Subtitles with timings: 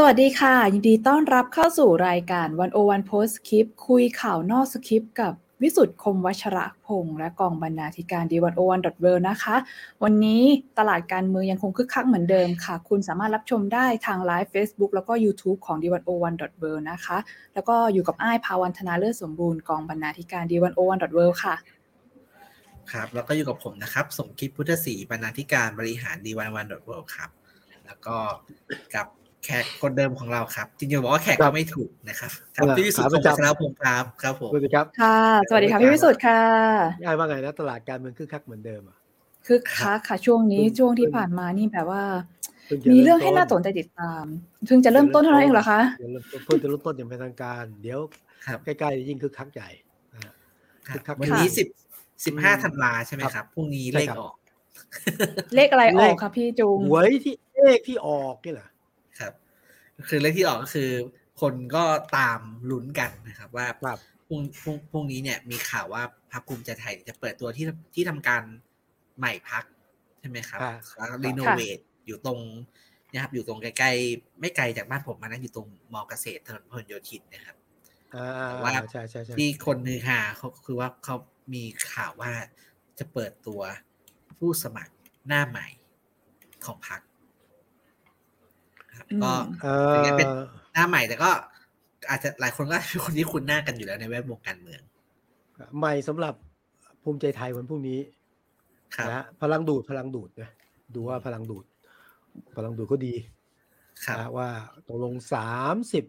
[0.00, 5.32] สวัสดีค่ะ ยินดีต้อนรับเข้าสู่รายการ One O One Postscript คุยข่าวนอกสคริปต์กับ
[5.62, 9.56] วิสุทธ์คมวัชระพงษ์และกองบรรณาธิการ The One O One dot World นะคะ
[10.02, 10.42] วันนี้
[10.78, 16.34] ตลาดการเมืองยังคงคึกคักเหมือนเดิมค่ะ คุณสามารถรับชมได้ทาง live Facebook แล้วก็ YouTube ของ d 1 0 1 w o r l
[16.78, 17.18] d นะคะ
[17.54, 21.54] แล้วก็อยู่กับอ้ายภาวันธนาเลิศสมบูรณ์กองบรรณาธิการ The One O One dot World ค่ะ
[22.92, 27.30] ครับแล้วก็อยู่กับผมนะครับสมคิดพุทธศรีบรรณาธิการบริหาร The One O One dot World ครับ
[27.86, 28.16] แล้วก็
[28.94, 29.06] กับ
[29.44, 36.40] แขกคนเดิมของเราครับ จริงๆบอกว่าแขกก็ไม่ถูกนะครับครับพี่วิสุทธิ์คงชนะพงศ์ครับครับผมสวัสดีครับค่ะ สวัสดีค่ะพี่วิสุทธ์ค่ะ
[37.04, 38.96] ยายว่าไงนะตลาดการเมืองคึกคักเหมือนเดิมอะ
[39.46, 42.02] คือคักค่ะช่วงนี้เพิ่งช่วงที่ผ่านมานี่แบบว่า
[42.66, 44.24] เพิ่งจะมีเรื่องให้ต้น่าสนใจติดตาม
[44.66, 48.00] เพิ่งจะเริ่มต้นเท่านั้นเองเหรอคะเดี๋ยวเริ่มต้นเพิ่งจะเริ่มต้นอย่างเป็นทางการ เดี๋ยว
[48.46, 49.68] ครับใกล้ๆยิ่งคึกคักใหญ่
[50.14, 50.32] นะฮะ
[50.88, 51.66] ครับคึกคักวันนี้ค่ะสิบ
[52.24, 54.34] สิบห้าธันวาใช่ไหมครับครับพรุ่งนี้ใช่เลขครับออก
[55.54, 57.34] เลขอะไรอเลอกขคะพี่จุงหวยที่
[57.64, 58.77] เลขที่ออกนี่แหละครับ
[60.08, 60.90] คือเลขที่ออกก็คือ
[61.40, 61.84] คนก็
[62.16, 68.42] ตามลุ้นกันนะครับ ว่าครับพรุ่งพรุ่งพรุ่งนี้เนี่ยมีข่าวว่าพรรคภูมิใจไทยจะเปิดตัวที่ที่ทำการ
[69.18, 69.64] ใหม่พัก
[70.20, 72.40] ใช่ไหมครับค่ะแล้วรีโนเวทอยู่ตรง
[73.10, 77.56] เนะครับอยู่ตรงใกล้ๆไม่ไกลจากบ้านผมมานะอยู่ตรงมอเกษตรถนนพหลโยธินนะครับ
[78.14, 81.16] อ่าแต่ว่าใช่ใช่ใช่ที่คนนือหาเขาคือว่าเขา
[81.54, 82.32] มีข่าวว่า
[82.98, 83.60] จะเปิดตัว
[84.38, 84.94] ผู้สมัคร
[85.26, 85.66] หน้าใหม่
[86.66, 87.00] ของพรรค
[89.22, 90.32] ครับอืมก็เอถึงจะเป็นอ
[90.74, 91.30] หน้าใหม่แต่ก็
[92.10, 94.80] อาจจะหลายคนก็เป็นคนที่คุ้นหน้ากันอยู่แล้วในแวดวงการเมือง
[95.78, 96.34] ใหม่สำหรับ
[97.02, 98.00] ภูมิใจไทยวันพรุ่งนี้
[98.96, 100.50] ครับนะฮะพลังดูดพลังดูดนะ
[100.94, 101.64] ดูว่าพลังดูด
[102.56, 103.14] พลังดูดก็ดี
[104.04, 104.48] ครับนะว่า
[104.88, 106.04] ตกลงสามสิบ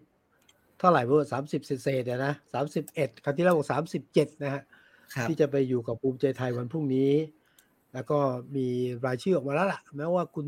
[0.80, 4.64] เท่าไหร่เพื่อสามสิบเศษๆเนี่ยนะสามสิบเอ็ดครั้งที่แล้วบอกสามสิบเจ็ดนะฮะ
[5.14, 7.12] ครับที่จะไปอยู่กับภูมิใจไทยวันพรุ่งนี้
[7.94, 8.20] แล้วก็
[8.56, 8.68] มี
[9.06, 10.48] รายชื่อออกมาแล้วล่ะ แม้ว่าคุณ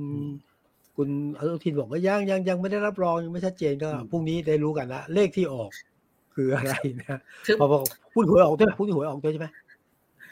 [0.95, 5.71] คุณอนุทินบอกว่ายังยังยังไม่ได้รับรองยังไม่ชัดเจนก็พรุ่งนี้ได้รู้กันละเลขที่ออก
[6.35, 7.83] คืออะไรนะคือพอบอก
[8.13, 9.47] พูดหวยออกด้วยพูดหวยออกด้วยใช่ไหม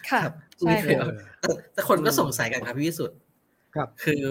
[0.10, 1.10] ค่ะครับใช่ไม่เคยค่ะเอา
[1.42, 3.18] แต่แต่คนก็สงสัยกันครับพี่วิสุทธ์
[3.76, 4.22] ครับ คือ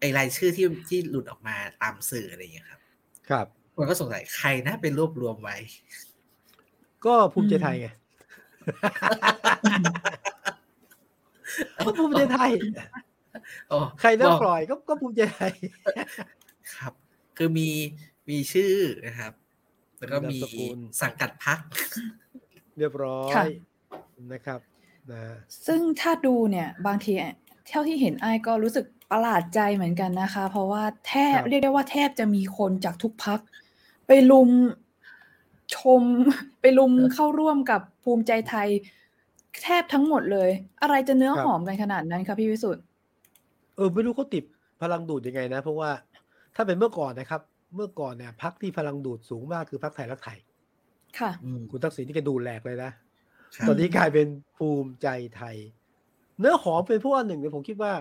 [0.00, 2.80] ไอรายชื่อที่ที่หลุดออกมาตามสื่ออะไรอย่างเงี้ยครับ
[3.30, 3.46] ครับ
[3.76, 5.56] คนก็สงสัยใครนะเป็นรวบรวมไว้
[7.06, 7.88] ก็ภูมิใจไทยไง
[11.84, 13.05] ก็ภูมิใจไทยอ๋อ
[14.00, 15.52] ใครน่าบอกปล่อยก็ก็ภูมิใจไทย
[16.74, 16.92] ครับ
[17.36, 17.68] คือมี
[18.30, 18.74] มีชื่อ
[19.06, 19.32] นะครับ
[19.98, 21.58] แล้วก็มีนามสกุลสังกัดพัก
[22.78, 23.50] เรียบร้อค่ะย
[24.32, 24.60] นะครับ
[25.12, 25.22] นะ
[25.66, 27.12] ซึ่งถ้าดูเนี่ยบางที
[27.68, 33.40] เท่าที่เห็นไอ้ายก็รู้สึกประหลาดใจเหมือนกันนะคะ เพราะว่าแทบเรียกได้ว่าแทบจะมีคนจากทุกพัก
[34.06, 34.50] ไปลุม
[35.76, 36.02] ชม
[36.60, 38.68] ไปลุมเข้าร่วมกับภูมิใจไทย
[39.62, 40.50] แทบทั้งหมดเลย
[40.82, 42.84] อะไรจะเนื้อหอมกันขนาดนั้นคะพี่วิสุทธ์
[43.76, 44.44] เออไม่รู้เขาติด
[44.82, 45.90] พลังดูดยังไงนะ เพราะว่า
[46.56, 47.40] ถ้าเป็นเมื่อก่อนนะครับ
[47.74, 50.38] เมื่อก่อนเนี่ยพักที่พลังดูดสูงมากคือพักไทยรักไทย
[51.18, 52.90] ค่ะอืมคุณทักษิณนี่แกดูดแหลกเลยนะ
[53.56, 54.26] ครับตอนนี้กลายเป็น
[54.56, 55.56] ภูมิใจไทย
[56.38, 57.92] เนื้อหอมเป็นเพราะว่าหนึ่งเนี่ยผมคิดว่า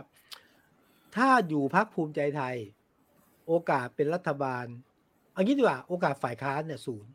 [1.16, 2.56] ถ้าอยู่พักภูมิใจไทย
[3.48, 4.66] โอกาสเป็นรัฐบาล
[5.34, 7.12] เอันนี้ดีกว่าโอกาสฝ่ายค้านเนี่ยศูนย์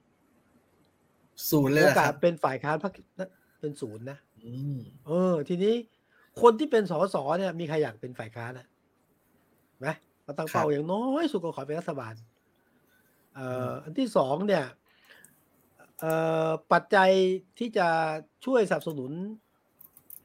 [1.50, 2.92] ศูนย์เลยโอเหรอกาคสรับเป็นฝ่ายค้านพัก
[3.60, 5.75] เป็นศูนย์นะอืมเออ ทีนี้
[6.41, 8.67] คนที่เป็นสสเนี่ยมีใครอยากเป็นฝ่ายค้านอะ
[9.81, 9.87] ไหม
[10.23, 12.15] เราตั้งเป้าอย่างน้อยสุดก็ขอเป็นรัฐบาล
[13.35, 14.65] เอ่ออันที่สองเนี่ย
[16.01, 16.13] เอ่
[16.47, 17.11] อปัจจัย
[17.59, 17.89] ที่จะ
[18.45, 19.13] ช่วยสนับสนุน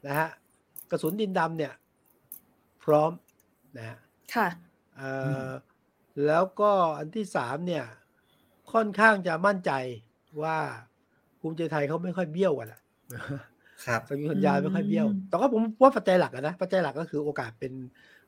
[0.07, 0.29] นะฮะ
[0.91, 1.73] กระสุนดินดำเนี่ย
[2.83, 3.11] พร้อม
[3.77, 3.97] นะฮะ
[4.35, 4.47] ค่ะ
[4.95, 5.11] เอ่
[5.45, 5.51] ออ
[6.25, 7.85] แล้วก็อันที่สามเนี่ย
[8.73, 9.71] ค่อนข้างจะมั่นใจ
[10.41, 10.57] ว่า
[11.39, 12.81] ภูมิใจไทยเขาไม่ค่อยเบี้ยวกันอะ
[13.87, 17.73] ครับสัญญาสัญญาไม่ค่อยเบี้ยวอืมแต่ก็ผมว่าปัจจัยหลักอะนะปัจจัยหลักก็คือโอกาสเป็น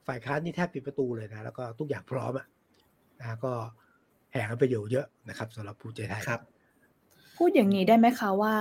[0.07, 2.45] ฝ่ายค้านนี่แทบปิดประตูเลยนะแล้วก็ทุกอย่างพร้อมอะ
[3.19, 3.51] นะก็
[4.31, 6.41] แห่กันไปอยู่เยอะนะครับสำหรับภูมิใจไทยครับ
[7.38, 8.53] พูดอย่างนี้ได้ไหมคะว่า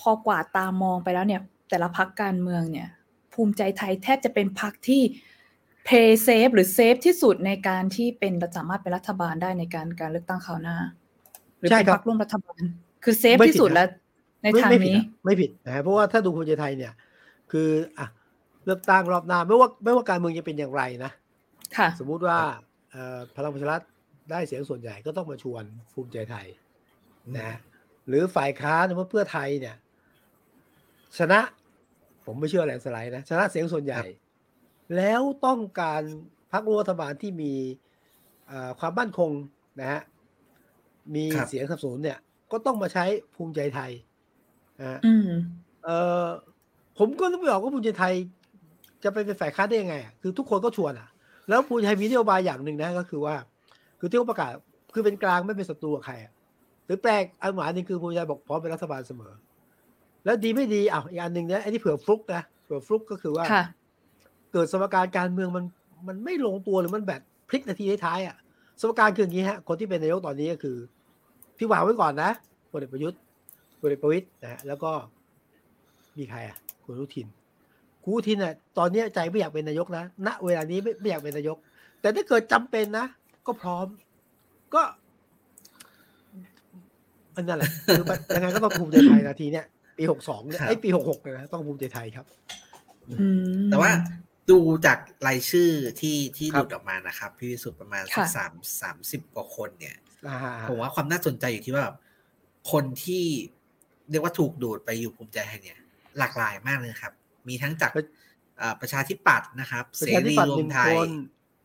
[0.00, 2.88] พอกวาดตามองไปแล้วเนี่ย แต่ละพรรคการเมืองเนี่ย
[3.34, 5.02] ภูมิใจไทยแทบจะเป็นพรรคที่
[5.84, 10.76] play safe หรือ safe ที่สุดในการที่เป็นสามารถเป็นรัฐบาลได้ในการการเลือกตั้งคราวหน้า
[11.58, 12.62] หรือใช่เป็นครับพรรคร่วมรัฐบาล
[13.04, 13.88] คือ safe ไม่ผิดที่สุดนะแล้ว
[14.42, 16.92] ในไม่ทางไม่ผิดนี้นะไม่ผิดนะฮะเพราะว่าถ้าดูภูมิใจไทยเนี่ย
[17.52, 17.68] คือ
[17.98, 18.06] อะ
[18.66, 21.10] เลือกตั้งรอบหน้าไม่ว่าไม่ว่าการเมืองจะเป็นอย่างไรนะ
[21.76, 22.38] ค่ะสมมุติว่า
[22.90, 23.82] เอ่อพลังประชารัฐ
[24.30, 26.46] ได้เสียงส่วนใหญ่ก็ต้องมาชวนภูมิใจไทย
[27.36, 27.58] นะฮะ
[28.08, 29.76] หรือฝ่ายค้านว่าเพื่อไทยเนี่ย
[31.18, 31.40] ชนะ
[32.24, 34.02] ผมไม่เชื่อแลนด์สไลด์นะชนะเสียงส่วนใหญ่
[34.96, 36.02] แล้วต้องการ
[36.52, 37.54] พรรคร่วมรัฐบาลที่มี
[38.46, 39.30] เอ่อความมั่นคง
[39.80, 40.00] นะฮะ
[41.14, 42.18] มีครับเสียงสนับสนุนเนี่ย
[42.52, 43.92] ก็ต้องมาใช้ภูมิใจไทย
[44.80, 45.28] นะฮะอืม
[45.84, 45.90] เอ
[46.24, 46.26] อ
[46.98, 48.14] ผมก็นึกไม่ออกว่าภูมิใจไทย
[49.04, 51.08] จะไปเป็นฝ่ายค้านได้ยังไงอะคือทุกคนก็ชวนอะ
[51.48, 53.34] แล้วภูมิใจไทยมีนโยบายอย่างหนึ่งนะก็คือว่า
[54.00, 54.50] คือที่เขาประกาศ
[54.94, 56.32] คือเป็นกลางไม่เป็นศัตรูกับใครอะ
[56.86, 59.32] หรือแปลกอันหมายหนึงคือภูมิใจบอกพร้อมเป็นรัฐบาลเสมอ
[60.24, 63.64] แล้วดีไม่ดีอะอีกอันหนึ่งเนี่ยไอ้นี่เผื่อฟลุกนะเผื่อฟลุกก็คือว่าค่ะ
[64.52, 65.64] เกิดสมการการเมืองมัน
[66.08, 68.36] มันไม่ลงตัวหรือมันแบบพลิกนาทีท้ายๆอะ
[68.80, 70.76] สมการคืออย่างนี้ฮะ คนที่เป็นนายกตอนนี้ก็คือ
[71.58, 72.30] ที่วางไว้ก่อนนะ
[72.70, 73.20] พลเอกประยุทธ์
[73.80, 74.90] พลเอกประวิตยนะฮะแล้วก็
[76.18, 77.26] มีใครอะคุณอนุทิน
[78.02, 81.56] คุณอนุทินอะตอนเนี้ยใจไม่อยากเป็นนายกนะณเวลานี้ไม่ไม่อยากเป็นนายก
[82.00, 83.06] แต่ถ้าเกิดจำเป็นนะ
[83.46, 83.86] ก็พร้อม
[84.74, 84.82] ก็
[87.36, 89.66] อันนั้นแหละคือมันยังไงก็ต้องภูมิใจไทยนาทีเนี้ย
[89.98, 92.26] ปีหกสองเนี่ยครับไอ้ยปีหกหกเนี่ยนะต้องภูมิใจไทยครับ
[93.08, 93.26] อื
[93.62, 93.90] มแต่ว่า
[94.50, 95.70] ดูจากรายชื่อ
[96.00, 98.52] ที่ที่คหรับลุดออกมานะครับพี่วิสุทธ์ประมาณสักค่ะสาม
[98.82, 99.96] สามสิบกว่าคนเนี่ย
[100.28, 100.36] อ่า
[100.68, 101.96] ผมว่าความน่าสนใจอยู่ที่ว่าแบบ
[102.72, 103.24] คนที่
[104.10, 105.78] เรียกว่าถูกดูดไปอยู่ภูมิใจไทยเนี่ย
[106.18, 107.12] หลากหลายมากเลยครับ
[107.48, 107.90] มีทั้งจาก
[108.58, 111.10] เอ่อประชาธิปัตย์นะครับประเสชาธิรีปัตย์รวหมนึ่งไทคยน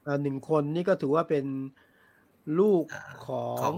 [0.08, 1.46] อ่าหนึ่งคนนี่ก็ถือว่าเป็น
[2.60, 3.76] ลูกอ่าขอของ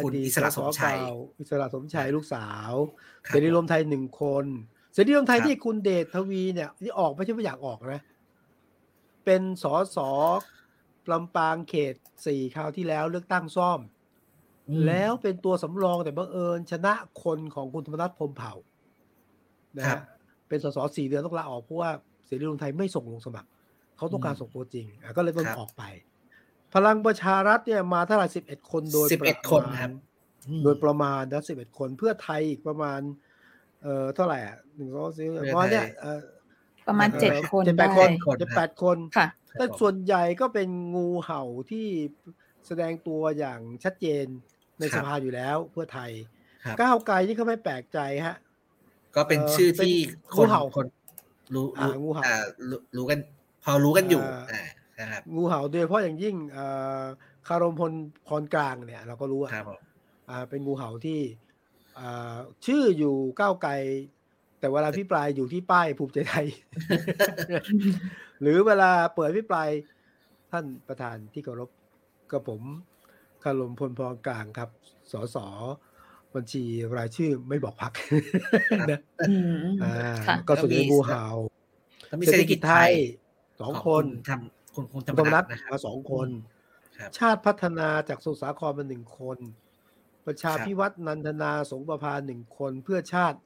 [0.00, 2.72] งคุณดีตอิสระสมชัยเก่าอิสระสมชัยลูกสาว
[3.26, 4.44] คเสรีรวมไทยหนึ่งคน
[4.92, 8.02] เสรีรวมไทยครับที่คุณเดชทวีเนี่ยที่ออกไม่ใช่ไม่อยากออกนะ
[9.24, 10.10] เป็นสอสอ
[11.12, 11.94] ลำปางเขต
[12.26, 13.97] สี่คราวที่แล้วเลือกตั้งซ่อมอืม
[14.86, 18.52] แล้วเป็นตัวสำรองแต่บังเอิญชนะคนของคุณธรรมนัฐพรหมเผ่า
[19.78, 20.00] นะครัฮะบ
[20.48, 21.90] เป็นสสสี่เดือนต้องลาออกเพราะว่า
[22.26, 23.48] เสรีรวมไทยไม่ส่งลงสมัคร
[23.96, 25.82] เขาต้องการอืมส่งตัวจริงอะก็เลยต้องครับออกไป
[26.74, 29.92] พลังประชารัฐเนี่ยมาเท่าไหร่สิบเอ็ดคนโดยสิบเอ็ดประคนมาณครับ
[30.48, 33.00] อืมโดยประมาณนะสิบเอ็ดคนเพื่อไทยอีกประมาณ
[33.82, 36.20] เอ่อเท่าไหร่อะหนึ่งสองสามสี่เพื่อไทยประมาณเนี่ยเอ่อ
[36.86, 39.26] ประมาณเอ่อเจ็ดคนเจ็ดแปได้ดคนคนเจ็ดครับแปดคนค่ะ
[39.56, 41.86] แต่ส่วนใหญ่ก็เป็นงูเห่าที่
[42.66, 44.26] แสดงตัวอย่างชัดเจน
[44.78, 46.10] ในครัสบภาอยู่แล้วเพื่อไทย
[46.64, 48.36] ครับก้าวไกลนี่ก็ไม่แปลกใจฮะ
[49.16, 49.94] ก็เป็นเอ่อชื่อที่
[50.36, 50.86] เป็นคนงูเห่าคน
[51.54, 52.36] รู้อ่ารู้งูเห่าอ่า
[52.70, 53.18] รู้รู้กัน
[53.64, 54.62] พอรู้กันอยู่อ่าอ่า
[55.00, 56.66] นะครับงูเห่าโดยเฉพาะอย่างยิ่งเอ่
[57.00, 57.02] อ
[57.48, 57.92] คารมพล
[58.28, 59.80] พรกลางเนี่ย เราก็รู้อะครับผม
[60.30, 61.20] อ่าเป็นงูเห่าที่
[61.98, 62.36] อ่า
[62.66, 63.72] ชื่ออยู่ก้าวไกล
[64.60, 66.46] แต่เวลาพิปรายอยู่ที่ป้ายภูมิใจไทย
[68.40, 69.68] หรือเวลาเปิดพิปราย
[70.52, 71.70] ท่านประธานที่เคารพ
[72.32, 74.70] กับผมคารมพลพรกลางครับ
[75.12, 75.36] สส
[76.34, 76.64] บัญชี
[76.96, 77.92] รายชื่อไม่บอกพัก
[78.90, 79.94] นะอืมอ่า
[80.26, 81.24] ค่ะก็ส่วนใหญ่งูเห่า
[82.08, 82.92] แล้วมีเศรเศษรฐษฐกิกิจจไทไทยย
[83.60, 86.28] สองขคนณทำคุณคุณธรธรรมรมนันัฐฐนะครับมาสองคน
[86.98, 89.38] ครับชาติพัฒนาจากสมุทรสาครมาหนึ่งคน
[90.26, 93.38] ประชาครับพิวัตรนันทนาสงประพาหนึ่งคนเพื่อชาติ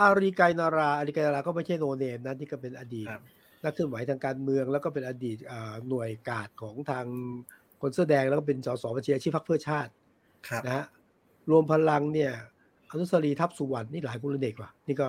[0.00, 3.22] อาริไกรนาราอาริไกรนาราก็ไม่ใช่โนเนมนะที่ก็เป็นอดีตครับ
[3.64, 7.06] นักเคลื่อนไหวทางการเมืองแล้วก็เป็นอดีตอ่าหน่วยกาดของทาง
[7.80, 9.90] คนเสื้อแดงแล้วก็เป็นสสบัญชีรายชื่อพรรคเพื่อชาติ
[10.48, 10.84] ครับนะฮะ
[11.50, 12.32] รวมพลังเนี่ย
[12.90, 15.08] อนุสรีทัพสุวรรณนี่หลายคนเด็กว่ะนี่ก็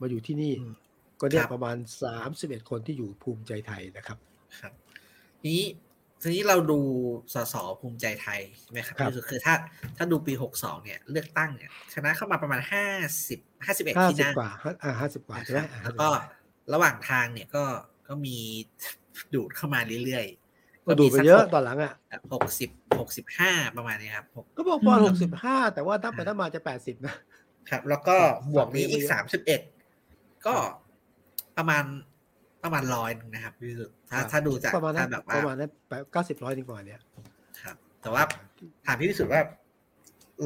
[0.00, 0.74] มาอยู่ที่นี่อืม
[1.20, 1.76] ก็เนี่ยครับประมาณ
[2.22, 4.18] 31คนที่อยู่ภูมิใจไทยนะครับ
[4.60, 4.72] ครับ
[5.46, 5.62] นี้
[6.20, 6.78] ทีนี้เราดู
[7.34, 9.54] สสภูมิใจไทยใช่ไหมครับครับคือคือถ้า
[9.96, 12.84] ถ้าดูปีหกสองเนี่ยเลือกตั้งเนี่ยชนะเข้ามาประมาณห้า
[13.28, 16.08] สิบห้าสิบเอ็ดห้าที่สิบนั่งกว่าห้าอ่าห้าสิบกว่าใช่ไหมนะครับอ่าแล้วก็
[16.72, 17.64] ระหว่างทางเนี่ยก็
[18.08, 18.36] ก็มี
[19.34, 20.41] ดูดเข้ามาเรื่อยๆ
[20.86, 21.94] ก็ดูไปเยอะตอนหลังอะ
[22.32, 22.70] หกสิบ
[23.00, 27.14] หกสิบห้าประมาณนี้ครับหกก็บอกประมาณอืมหกสิบห้าแต่ว่าถ้าไปถ้ามาจะแปดสิบนะ
[27.70, 28.16] ครับ แล้วก็
[28.52, 29.60] บวกนี้อีกฝั่สางมนี้สิบเอ็ด
[30.46, 30.74] ก็ครับ
[31.58, 31.84] ประมาณ
[32.64, 35.70] ประมาณร้อยนึงนะครับพี่สุดถ้าครับถ้าดูจากประมาณนั้ถ้านแบบว่าประมาณนั้น
[36.12, 37.00] เก้าสิบร้อยดีกว่าเนี้ย
[37.62, 38.22] ครับ แต่ว่า
[38.86, 39.42] ถามพี่พิสุทธิ์ว่า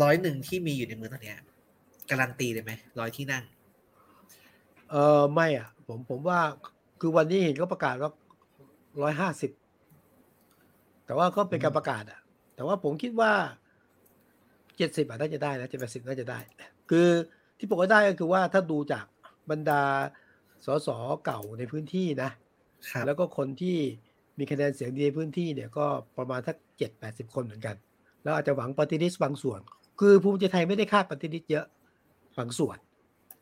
[0.03, 1.39] ร้อยหนึ่งที่มีอยู่ในมือตอนเนี้ย
[2.11, 3.45] การันตีเลยไหมร้อยที่นั่ง
[4.91, 6.41] เออไม่อะ ผมผมว่า
[7.01, 8.11] คือวันนี้เห็นก็ประกาศว่า
[9.03, 9.51] ร้อยห้าสิบ
[11.07, 12.21] แต่ว่าก็เป็นการประกาศอะ
[12.55, 13.33] แต่ว่าผมคิดว่า
[14.77, 16.39] เจ็ดสิบอะน่าจะได้นะเจ็ดแปดสิบน่าจะได้
[16.91, 17.09] คือ
[17.59, 19.05] ที่บอกว่าได้ก็คือว่าถ้าดูจาก
[19.51, 19.83] บรรดา
[20.67, 20.89] สส
[21.25, 22.31] เก่าในพื้นที่นะ
[22.91, 23.77] ครับแล้วก็คนที่
[24.39, 25.87] มีคะแนนเสียงดีในพื้นที่เนี่ยก็
[26.19, 27.77] ประมาณทักเจ็ดแปดสิบคนเหมือนกัน
[28.23, 29.61] แล้วอาจจะหวังปฏิริษีบางส่วน
[30.01, 31.67] คือภูมิใจไทยไม่ได้คาดปฏิริษีเยอะ
[32.39, 32.79] บางส่วน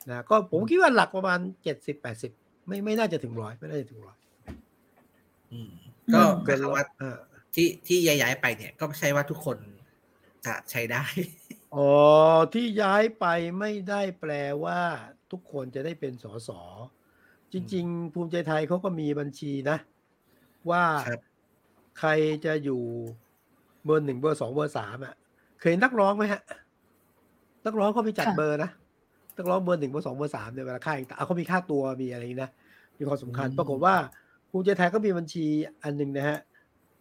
[0.09, 2.33] นะก็ผมคิดว่าหลักประมาณเจ็ดสิบแปดสิบ
[2.67, 4.17] ไม่ไม่น่าจะถึงร้อยไม่น่าจะถึงร้อย
[5.53, 5.71] อืม
[6.15, 7.19] ก็อืมหมายความว่าเออ
[7.55, 9.59] ที่ที่ย้ายๆไปเนี่ย ก็ไม่ใช่ว่าทุกคน
[10.47, 11.05] จะใช้ได้
[11.75, 11.91] อ๋อ
[12.55, 13.27] ที่ย้ายไป
[13.59, 14.33] ไม่ได้แปล
[14.65, 14.81] ว่า
[15.31, 16.51] ทุกคนจะได้เป็นสส
[17.53, 19.79] จริง ๆ ภูมิใจไทยเขาก็มีบัญชีนะ
[20.71, 21.21] ว่าครับ
[21.99, 22.11] ใคร
[22.45, 22.83] จะอยู่
[23.85, 25.15] เบอร์หนึ่งเบอร์สองเบอร์สามอะ
[25.59, 26.43] เคยเห็นนักร้องไหมฮะ
[27.67, 28.71] นักร้องเขามีจัดค่ะเบอร์นะ
[29.37, 32.51] นักร้องเบอร์หนึ่งเบอร์สองเบอร์สามเนี่ยเวลาค่าต่างๆเขามีค่าตัวมีอะไรอย่างนี้นะ
[32.99, 33.95] มีความสำคัญอืมปรากฏว่า
[34.51, 35.47] ภูมิใจไทยก็มีบัญชี
[35.83, 36.39] อันหนึ่งนะฮะ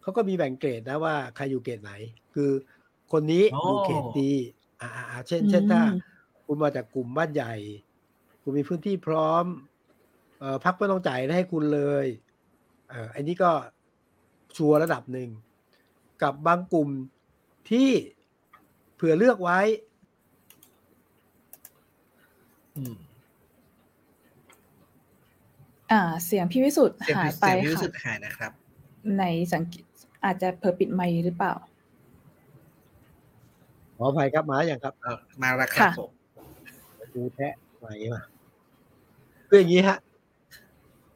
[0.04, 1.92] เขาก็มีแบ่งเกรดนะว่าใครอยู่เกรดไหน
[2.34, 2.50] คือ
[3.12, 4.32] คนนี้อยู่เขตดี
[4.80, 5.98] อ่าอ่าอ่าเช่น เช่นถ้าอืม
[6.46, 7.54] คุณมาจากกลุ่มบ้านใหญ่
[8.42, 9.44] คุณมีพื้นที่พร้อม
[10.38, 12.06] เอ่อพักไม่ต้องจ่ายให้คุณเลย
[12.88, 13.50] เอ่ออันนี้ก็
[14.56, 15.28] ชัวร์ระดับหนึ่ง
[16.22, 16.88] กับบางกลุ่ม
[17.70, 17.88] ที่
[18.94, 19.60] เผื่อเลือกไว้
[22.76, 22.96] อืม
[25.92, 28.52] อ่า เสียงพี่วิสุทธ์เสียงหายพี่ไปเสียงพี่วิค่ะสุทธิ์หายนะครับ
[29.18, 29.84] ในสังเกต
[30.24, 31.54] อาจจะเผลอปิดไมค์หรือเปล่า
[33.96, 36.10] ขออภัยครับมาอย่างครับเออมาแล้วครับค่ะผม
[37.14, 38.22] ดูแทะไหวมา
[39.48, 39.98] คืออย่างนี้ฮะ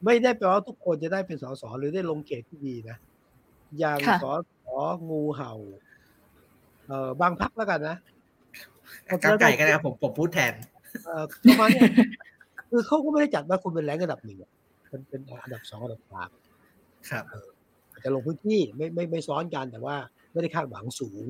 [0.05, 2.97] ไม่ได้แปลว่าทุกคนจะได้เป็นสสหรือได้ลงเขตที่ดีนะ
[3.79, 4.25] อย่างค่ะส
[4.65, 4.67] ส
[5.09, 5.53] งูเห่า
[6.87, 7.97] เอ่อบางพักแล้วกันนะ
[9.23, 10.53] ก้าวไก่ก็ได้ครับผมผมพูดแทน
[11.05, 11.89] เอ่อประมาณเนี้ย
[12.69, 14.51] คือเขาก็ไม่ได้จัดว่าคุณเป็นแรงอันดับหนึ่งอะ
[14.91, 16.29] มันเป็นอันดับสองอันดับสาม
[17.09, 17.25] ครับ
[17.99, 19.95] อาจจะลงพื้นที่ไม่ไม่ไม่ซ้อนกันแต่ว่า
[20.31, 21.25] ไม่ได้คาดหวังสูง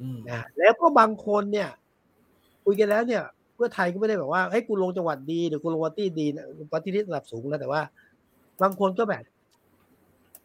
[0.00, 1.68] อืมนะแล้วก็บางคนเนี่ย
[2.64, 3.22] คุยกันแล้วเนี่ย
[3.54, 7.80] เพื่อไทยก็ไม่ได้แบบว่าให้ยกูลงจังหวัดดีหรือกูลงวัตตี้ดีนะปฏิริษีระดับสูงนะแต่ว่า
[8.62, 9.24] บางคนก็แบบ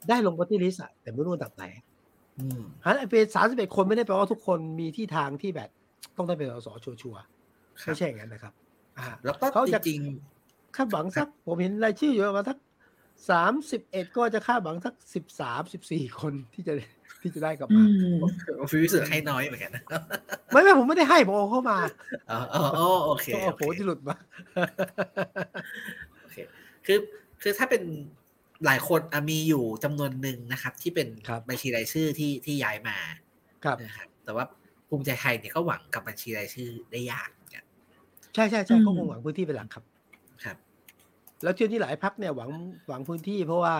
[0.09, 1.63] ได้ลงปฏิริษีอะแต่ไม่รู้อันดับไหน
[2.39, 5.69] อืมฮันไอเป็นสามสิบเอ็ดคนไม่ได้แปลว่าทุกคนมีที่ทางที่แบบ
[6.17, 8.53] ต้องได้เป็นสสชัวร์ๆครับไม่ใช่อย่างนั้นนะครับ
[8.97, 10.01] อ่า แล้วก็เขาจจะริง
[10.75, 12.57] คาดหวังสักผมเห็นรายชื่ออยู่ประมาณสัก
[13.29, 16.73] สามสิบเอ็ดก็จะคาดหวังสักสิบสามสิบสี่คนที่จะ
[17.21, 17.81] ที่จะได้กลับอื
[18.21, 18.29] มา
[18.63, 19.83] มๆพี่วิสุทธิ์ให้น้อยเหมือนกันนะ
[20.51, 21.77] ไม่ไม่ผมไม่ได้ให้ผมเอาเข้ามา
[22.31, 24.15] อ๋ออ๋ออ๋อโอเคต้องเอาโอโผเคที่หลุดมา
[26.21, 26.37] โอเค
[26.85, 26.97] คือ
[27.41, 27.83] คือถ้าเป็น
[28.65, 32.97] หลายคนอะมีอยู่จำนวนหนึ่งนะครับ ที่เป็นครับบัญชีรายชื่อที่ที่ย้ายมา
[33.65, 34.45] ครับนะครับ แต่ว่า
[34.89, 37.63] ภูมิใจไทยเนี่ยก็หวังกับบัญชีรายชื่อได้ยากเหมือนกัน
[38.35, 39.83] ใช่ใช่ใช่อืมเขาคงหวังพื้นที่เป็นหลักครับ
[40.45, 40.57] ครับ
[41.43, 42.51] แล้วเที่ยวที่หลายพักเนี่ยหวัง
[42.87, 43.75] หวังพื้นที่เพราะว่า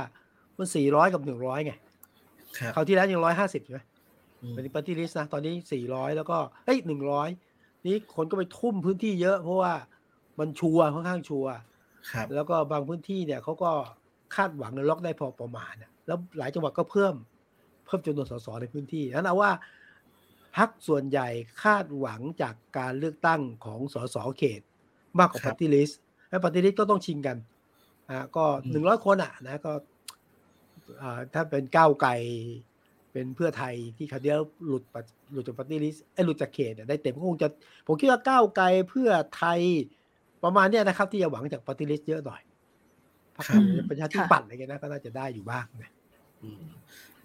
[0.58, 1.74] มันสี่ร้อยกับหนึ่งร้อยไง
[2.58, 3.80] ครับคราวที่แล้วยังร้อยห้าสิบใช่ไหม
[4.42, 7.30] อืมเป็นปฏิริษีนะตอนนี้สี่ร้อยแล้วก็เอ้ยหนึ่งร้อย
[7.86, 9.74] นี่คนก็ไปทุ่มพื้นที่เยอะเพราะว่า
[10.40, 11.52] มันชัวร์ค่อนข้างชัวร์
[12.12, 13.72] ครับแล้วก็บางพื้นที่เนี่ยเขาก็
[14.36, 17.16] คาดหวังในล็อกได้พอประมาณน่ะแล้วหลายจังหวัดก็เพิ่ม
[17.86, 19.52] เพิ่มจำนวนสสในพื้นที่นั้นเอาว่า
[20.58, 21.28] พักส่วนใหญ่
[21.64, 24.62] คาดหวังจากการเลือกตั้งของสสเขต
[25.20, 25.96] มากกว่าปฏิริษี
[26.30, 27.38] และปฏิริษีก็ต้องชิงกัน
[28.10, 29.74] อ่าก็หนึ่งร้อยคนอะนะก็
[31.02, 32.12] อ่าถ้าเป็นก้าวไกล
[33.12, 35.02] เป็นเพื่อไทยที่เขาวเดียวหลุดปะ
[35.32, 37.48] หลุดจากปฏิริษีไอ้ยหลุดจากเขตเนี่ยได้เต็มก็คงจะ
[37.88, 39.62] ผมคิดว่าก้าวไกลเพื่อไทย
[40.44, 42.42] ประมาณเนี้ยนะครับ ที่จะหวังจากปฏิริษีเยอะหน่อย
[43.36, 45.92] พรรคครับประชาธิปัตย์อะไรเงี้ยนะก็น่าจะได้อยู่บ้างนะ
[46.42, 46.62] อืม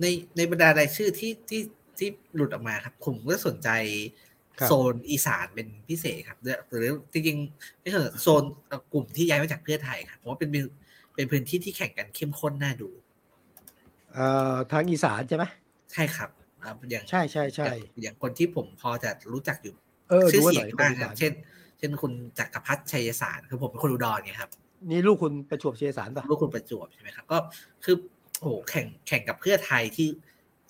[0.01, 1.61] ในในบรรดารายชื่อที่ที่
[1.99, 4.30] ที่หลุดออกมาครับ ผมก็สนใจครับ
[4.69, 10.65] โซนอีสานเป็นพิเศษครับหรือหรือจริงๆไม่ใช่โซนเอ่อกลุ่มที่ย้ายมาจากเพื่อไทยครับผมว่าเป็นเป็น
[11.15, 12.91] เป็นพื้นที่ที่แข่งกันเข้มข้นน่าดู
[14.15, 15.45] เอ่อทางอีสานใช่ไหม
[15.93, 16.31] ใช่ครับ
[16.63, 19.75] อ่าอย่างใช่ใช่ใช่อย่างอย่างคนที่ผมพอจะรู้จักอยู่
[20.11, 21.33] เออชื่ดูอว่าเสีหยน่งอยบ้างคนอีครับสานเช่น
[21.79, 24.51] เช่นคุณจักรพัฒน์ชัยสารคือผมเป็นคนอุดรเนี่ยครับ
[24.91, 27.39] นี่ลูกคุณประจวบเชียสารป่ะลูกคุณประจวบใช่ไหมครับก็
[27.85, 27.97] คือ
[28.41, 30.09] โอ้โหแข่งแข่งกับเพื่อไทยที่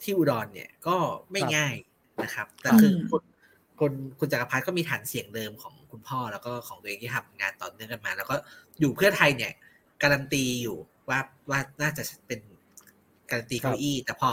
[0.03, 0.97] ที่อุดรเนี่ยก็
[1.33, 1.75] ไม่ง่าย
[2.23, 3.23] นะครับ แต่คืออืมคุณ
[3.81, 8.37] คุณคุณจักรพัฒน์ก็มีฐานเสียงเดิมของคุณพ่อแล้วก็ของตัวเองที่ทำงานต่อเนื่องกันมา แล้วก็
[8.81, 9.53] อยู่เพื่อไทยเนี่ย
[10.03, 10.77] การันตีอยู่
[11.09, 11.19] ว่า
[11.51, 12.41] ว่าน่าจะเป็น
[13.31, 14.31] การันตีเก้าอี้ แต่พอ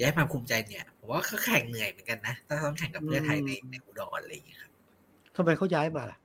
[0.00, 4.72] ย้ายมาภูมิใจเนี่ยผมว่าเขาแข่งเหนื่อยเหมือนกันนะถ้าต้องแข่งกับเพื่อไทยในในอุดรอะไรอย่างเงี้ยครับ
[5.36, 6.18] ทำไมเขาย้ายมาล่ะ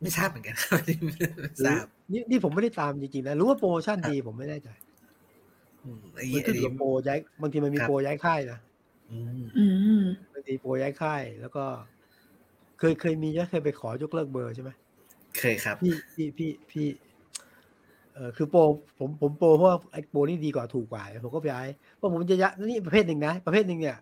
[0.00, 4.68] ไม่ทราบเหมือนกันครับไม่ทราบนี่นี่ผมไม่ได้ตามจริงๆนะรู้ว่าโปรโมชั่นครับดีผมไม่แน่ใจ
[5.84, 8.58] อืมไอ้มันไอ้ขึ้นอยู่กับโปรย้ายบางทีมันมีครับโปรย้ายค่ายนะ
[9.10, 9.66] อื
[10.00, 10.04] ม
[10.46, 11.64] อืมบางทีโปรย้ายค่าย แล้วก็
[12.78, 14.70] เคยเคยมีนะเคยไปขอยกเลิกเบอร์ใช่ไหม
[15.38, 16.86] เคยครับ พี่พี่พี่พี่
[18.14, 18.60] เออคือโปร
[18.98, 23.98] ผมผมโปรเพราะว่าไอ้โปรนี่ดีกว่าถูกกว่า ผมก็ไปย้ายเพราะผมจะย้ายนี่ประเภทหนึ่งนะ ประเภทหนึ่งเนี่ย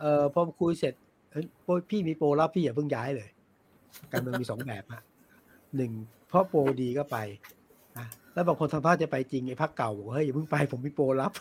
[0.00, 0.94] เออพอคุยเสร็จ
[1.32, 3.28] เฮ้ยโปรพี่มีโปรรับพี่อย่าเพิ่งย้ายเลย
[4.12, 5.02] การเมืองมีสองแบบฮะ
[5.76, 5.92] หนึ่ง
[6.28, 7.18] เพราะโปรดีก็ไป
[7.98, 11.32] นะแล้วบางคนทำท่าจะไปจริงไอ้พักเก่าบอกว่าเฮ้ยอย่าเพิ่งไปผมมีโปรรับ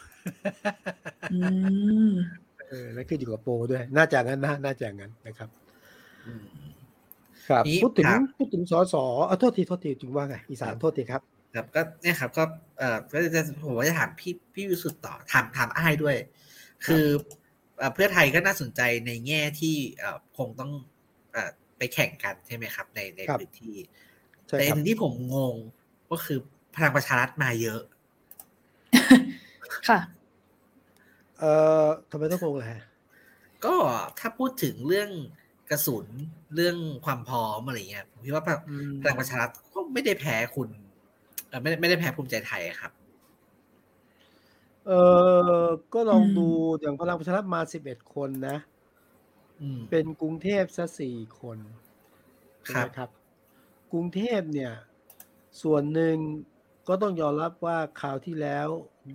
[2.74, 5.50] อืมเออแล้วขึ้นอยู่กับโปรด้วย น่าจะงั้นนะน่าจะงั้นนะครับ
[6.26, 6.44] อืม
[7.48, 8.96] ครับนี่พูดถึงครับพูดถึงสส
[9.28, 11.22] เอาโทษทีโทษทีจึงว่าไงอีสานโทษทีครับ
[11.56, 12.44] ครับก็เนี่ยครับ ก็
[12.80, 16.16] เอ่อก็จะผมว่าจะถามพี่พี่วิสุทธ์ต่อถามถามอ้ายด้วย
[16.86, 17.06] คือ
[17.78, 20.72] เอ่อเพื่อไทยก็น่าสนใจในแง่ที่เอ่อคงต้อง
[21.34, 23.76] เอ่อไปแข่งกันใช่ไหมครับ ในในครับพื้นที่
[24.48, 25.56] ใช่แต่ครับสิ่งที่ผมงง
[26.12, 26.40] ก็คือ
[26.76, 27.82] พลังประชารัฐมาเยอะ
[29.90, 30.00] ค่ะ
[31.44, 31.54] เอ่
[31.86, 32.82] อทำไมต้องโกงเลยฮะ
[33.66, 33.76] ก็
[34.20, 35.10] ถ้าพูดถึงเรื่อง
[35.70, 36.08] กระสุน
[36.56, 38.60] เรื่องความพร้อมอะไรเงี้ยผมคิดว่าพลัง
[39.02, 40.70] พลังประชารัฐก็ไม่ได้แพ้คุณ
[41.48, 42.92] เอ่อไม่ได้ไม่ได้แพ้ภูมิใจไทยอะครับ
[44.86, 44.92] เอ
[45.62, 46.48] อก็ลองอืมดู
[46.80, 48.58] อย่างพลังประชารัฐมาสิบเอ็ดคนนะ
[49.62, 51.58] อืมเป็นกรุงเทพซะสี่คน
[52.72, 53.10] ครับใช่ไหมครับ
[53.92, 54.74] กรุงเทพเนี่ย
[55.62, 56.18] ส่วนหนึ่ง
[56.88, 58.68] ก็ต้องยอมรับว่าคราวที่แล้ว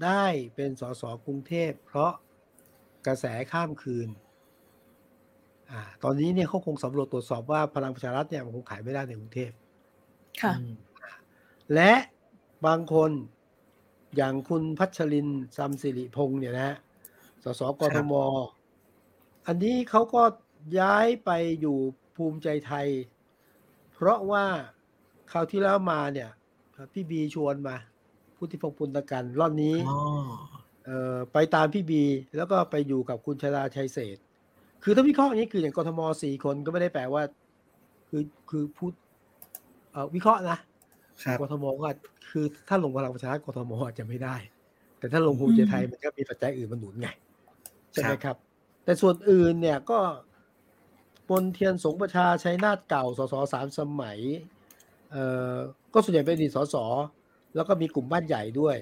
[0.05, 2.13] ได้เป็นสสกรุงเทพเพราะ
[3.07, 4.09] กระแสข้ามคืน
[5.71, 9.51] อ่าตอนนี้เนี่ยเขาคงสำรวจตรวจสอบว่าพลังประชารัฐเนี่ยมันคงขายไม่ได้ในกรุงเทพ
[10.43, 10.75] ค่ะอืม
[11.75, 11.93] และ
[12.67, 13.11] บางคน
[14.17, 16.77] อย่างคุณพัชรินทร์ซัมสิริพงษ์เนี่ยนะฮะ
[17.45, 18.13] สสกทม
[19.47, 20.23] อันนี้เขาก็
[20.81, 21.79] ย้ายไปอยู่
[22.17, 22.89] ภูมิใจไทย
[23.95, 24.47] เพราะว่า
[25.31, 26.31] คราวที่แล้วมาเนี่ย
[26.95, 27.77] พี่บีชวนมา
[28.37, 29.99] พุทธิพงศ์ปุณกันรอบนี้อ๋อ
[30.85, 32.03] เอ่อไปตามพี่บี
[32.37, 34.25] แล้วก็ไปอยู่กับคุณชราชัยเศรษฐ์
[34.83, 37.23] คือถ้าวิเคราะห์อย่างนี้คืออย่างกทมสี่คนก็ไม่ได้แปลว่า
[38.09, 38.93] คือคือพูด
[39.93, 40.59] เอ่อวิเคราะห์นะ
[41.25, 41.91] ครับกทมก็
[42.31, 44.37] คือถ้าลงพลังประชารัฐกทมอาจจะไม่ได้
[44.99, 47.09] แต่ถ้าลงภูมิใจไทยมันก็มีปัจจัยอื่นมาหนุนไง
[47.93, 48.37] ใช่ไหมครับ
[48.85, 49.99] แต่ส่วนอื่นเนี่ยก็
[51.29, 54.19] ปนเทียนสงประชาชัยนาทเก่าสสสามสมัย
[55.11, 55.57] เอ่อ
[55.95, 56.76] ก็ส่วนใหญ่เป็นอดีตสส
[57.54, 58.76] แล้วก็มีกลุ่มบ้านใหญ่ด้วย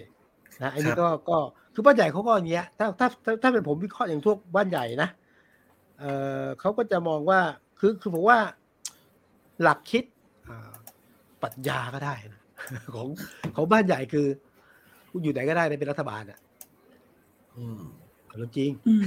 [0.63, 1.37] นะอันนี้ก็ก็
[1.75, 5.09] คือบ้านใหญ่เขาก็อย่างเงี้ยถ้าถ้าถ้าถ้าเป็นผมวิเคราะห์อย่างทั่วบ้านใหญ่นะ
[6.01, 7.41] เอ่อเขาก็จะมองว่า
[7.79, 8.39] คือคือผมว่า
[9.63, 10.05] หลักคิด
[10.51, 10.73] อ่า
[11.43, 12.43] ปรัชญาก็ได้นะ
[12.95, 13.09] ของ
[13.57, 14.27] ของบ้านใหญ่คือ
[15.11, 16.39] คุณอยู่ไหนก็ได้ในเป็นรัฐบาลอะ
[17.57, 17.81] อืม
[18.27, 19.03] เอาเรื่องจริงอืม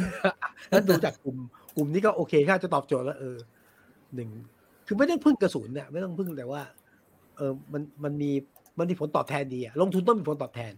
[0.71, 1.37] ถ้าดูจากกลุ่ม
[1.75, 3.37] กลุ่มนี้ก็โอเคค่าจะตอบโจทย์แล้วเออ
[4.15, 4.29] หนึ่ง
[4.87, 6.61] คือไม่ได้พึ่งกระสุนเนี่ยไม่ต้องพึ่งแต่ว่า
[7.39, 8.31] เออมันมันมี
[8.79, 10.74] มันมีผลตอบแทนดีอะลงทุนต้องมีผลตอบแทน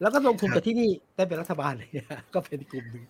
[0.00, 3.04] แล้วก็ลงทุนครับกับที่นี่ได้เป็นรัฐบาลเลยเนี่ยก็เป็นกลุ่มหนึ่ง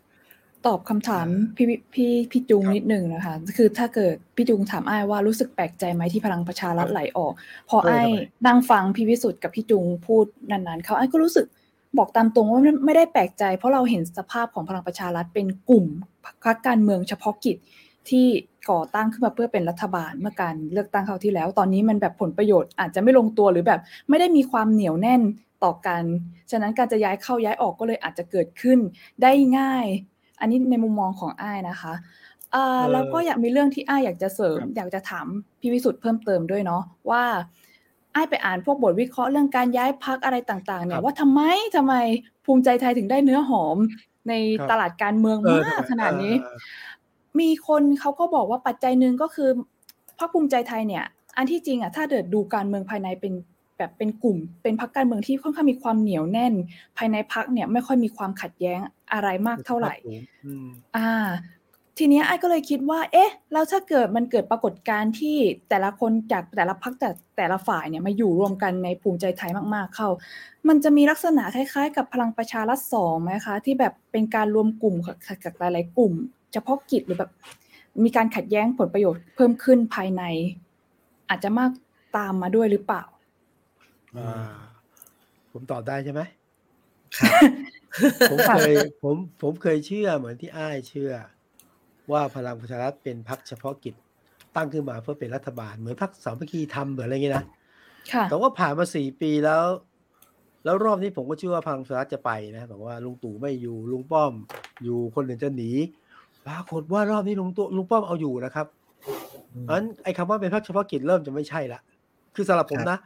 [0.66, 7.32] ตอบคำถามพี่พี่พี่จุงครับนิดหนึ่งนะคะ คือถ้าเกิดพี่จุงถามอ้ายว่ารู้สึกแปลกใจไหมที่พลังประชารัฐไหลออก
[7.68, 11.46] พอเอออ้ายทำไมนั่งฟังพี่วิสุทธ์กับพี่จุงพูดนานๆเขาอ้ายก็รู้สึก
[11.98, 15.86] บอกตามตรงว่าไม่ไม่ได้แปลกใจ เพราะเราเห็นสภาพของพลังประชารัฐเป็นกลุ่ม
[16.24, 17.56] พรรคการเมืองเฉพาะกิจ
[18.08, 18.26] ที่
[18.70, 25.22] ก่อตั้งขึ้นมาเพื่อเป็นรัฐบาลเมื่อการเลือกตั้งคราวที่แล้ว ตอนนี้มันแบบผลประโยชน์อาจจะไม่ลงตัวหรือแบบ ไม่ได้มีความเหนียวแน่น
[25.64, 26.02] ต่อกัน
[26.50, 28.78] ฉะนั้นการจะย้ายเข้าย้ายออกก็เลยอาจจะเกิดขึ้น
[29.22, 29.86] ได้ง่าย
[30.40, 31.94] อันนี้ในมุมมองของอ้ายนะคะ
[32.54, 35.26] อ่าแล้วก็อยากมีเรื่องที่อ้ายอยากจะเสริม อยากจะถาม
[35.60, 37.24] พี่วิสุทธ์เพิ่มเติมด้วยเนาะว่า
[38.14, 41.40] อ้ายไปอ่านพวกบทวิเคราะห์เรื่องการย้ายพักอะไรต่างๆเนี่ยว่าทำไม
[41.76, 41.94] ทำไม
[42.44, 43.76] ภูมิใจไทยถึงได้เนื้อหอม
[44.28, 44.34] ใน
[44.70, 46.56] ตลาดการเมืองเออมากขนาดนี้เออ
[47.40, 49.50] มีคนเขาก็บอกว่าปัจจัยหนึ่งก็คือ
[50.18, 51.04] พรรคภูมิใจไทยเนี่ย
[51.36, 53.32] อันที่จริงอะถ้าเดิดดูการเมืองภายในเป็น
[53.78, 56.54] แบบเป็นกลุ่ม เป็นพรรคการเมืองที่ค่อนข้างมีความเหนียวแน่น
[56.96, 58.78] ภายในพรรคเนี่ยไม่ค่อยมีความขัดแย้ง
[59.12, 59.94] อะไรมากเท่าไหร่
[60.46, 61.10] อืมอ่า
[61.98, 65.36] ทีเนี้ยไอ้ก็เลยคิดว่า เอ๊ะแล้วถ้าเกิดมันเกิดปรากฏการณ์ที่
[65.68, 70.08] แต่ละคนจากแต่ละพรรคแต่แต่ละฝ่ายเนี่ยมาอยู่รวมกันในภูมิใจไทยมากๆเข้า
[70.68, 74.94] มันจะมีลักษณะคล้ายๆ กับพลังประชารัฐสองไหมคะ ที่แบบเป็นการรวมกลุ่ม
[75.44, 76.12] กับหลายๆกลุ่ม
[76.52, 77.30] เฉพาะกิจหรือแบบ
[78.04, 80.22] มีการขัดแย้งผลประโยชน์เพิ่มขึ้นภายใน
[81.28, 81.70] อาจจะมาก
[82.16, 83.02] ตามมาด้วยหรือเปล่า
[84.16, 84.52] อ่า
[85.52, 86.20] ผมตอบได้ใช่ไหม
[87.18, 87.42] ครับ
[88.30, 91.12] ผมเคยผมผมเคยเชื่อเหมือนที่อ้ายเชื่อ
[92.12, 93.94] ว่าพลังประชารัฐเป็นพรรคเฉพาะกิจ
[94.56, 97.44] ตั้งขึ้นมาเพื่อเป็นรัฐบาลเหมือนพรรคสามัคคีทำเหมือนอะไรอย่างนี้นะ
[98.12, 99.64] ค่ะแต่ว่าผ่านมาสี่ปีแล้ว
[100.64, 104.32] แล้วรอบนี้ผมก็เชื่อว่าพลังประชารัฐจะไปนะแบบว่าลุงตู่ไม่อยู่ลุงป้อม
[104.84, 105.70] อยู่คนอื่นจะหนี
[106.46, 108.66] ปรากฏว่ารอบนี้ลุงตู่ลุงป้อมเอาอยู่นะครับ
[109.62, 111.80] เพราะฉะนั้นไอ้คำว่าเป็นพรรคเฉพาะกิจเริ่มจะไม่ใช่ละ
[112.34, 112.98] คือสำหรับผมนะ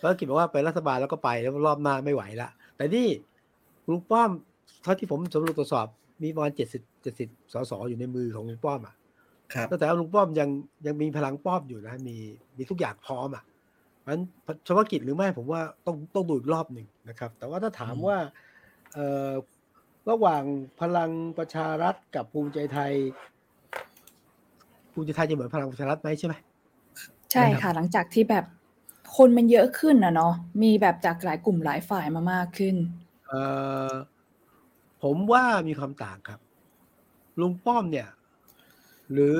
[0.00, 3.08] ภารกิจบอกว่าเป็นรัฐบาลแล้วก็ไปแล้วรอบหน้าไม่ไหวละแต่นี่
[3.88, 4.30] ลุงป้อม
[4.82, 5.86] เท่าที่ผมสำรวจตรวจสอบ
[6.22, 8.94] มีประมาณเจ็ดสิบเจ็ดสิบสสอยู่ในมือของลุงป้อมอะ
[9.54, 10.48] ครับตั้งแต่ว่าลุงป้อมยัง
[10.86, 12.16] ยังมีพลังป้อมอยู่นะ มี
[12.56, 13.44] มีทุกอย่างพร้อมอะ
[14.00, 14.22] เพราะฉะนั้น
[14.64, 18.16] เฉพาะกิจหรือไม่ผมว่าต้องต้องดูอีกรอบหนึ่งนะครับ แต่ว่าถ้าถามอืมว่า
[18.94, 19.32] เอ่อ
[20.10, 20.42] ระหว่าง
[20.80, 22.92] พลังประชารัฐกับภูมิใจไทย
[24.92, 26.34] ภูมิใจไทยจะเหมือนพลังประชารัฐไหมใช่ไหม
[27.32, 28.44] ใช่ค่ะ หลังจากที่แบบ
[29.16, 32.76] คนมันเยอะขึ้นนะเนาะมีแบบจากหลายกลุ่มหลายฝ่ายมามากขึ้น
[33.26, 33.42] เอ่
[33.88, 33.92] อ
[35.02, 36.40] ผมว่ามีความต่างครับ
[37.40, 38.08] ลุงป้อมเนี่ย
[39.12, 39.36] หรือ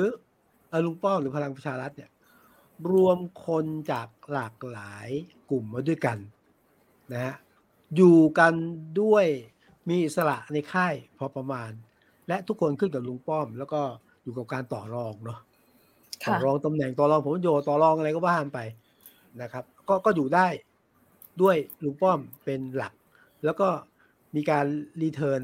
[0.68, 2.10] เอ่อลุงป้อมหรือพลังประชารัฐเนี่ย
[2.90, 5.08] รวมคนจากหลากหลาย
[5.50, 6.18] กลุ่มมาด้วยกัน
[7.12, 7.34] นะฮะ
[7.96, 8.54] อยู่กัน
[9.00, 9.26] ด้วย
[9.88, 11.70] มีอิสระในค่ายพอประมาณ
[12.28, 13.80] และทุกคนขึ้นกับลุงป้อม แล้วก็
[14.22, 15.38] อยู่กับการต่อรองเนาะ
[16.26, 18.60] ต่อค่ะรองตำแหน่งต่อรองผลประโยชน์ต่อรองอะไรก็ว่ากันไป
[19.42, 20.46] นะครับ ก็ก็อยู่ได้
[21.42, 22.92] ด้วยลุงป้อมเป็นหลัก
[23.44, 23.68] แล้วก็
[24.34, 24.66] มีการ
[25.02, 25.40] รีเทิร์น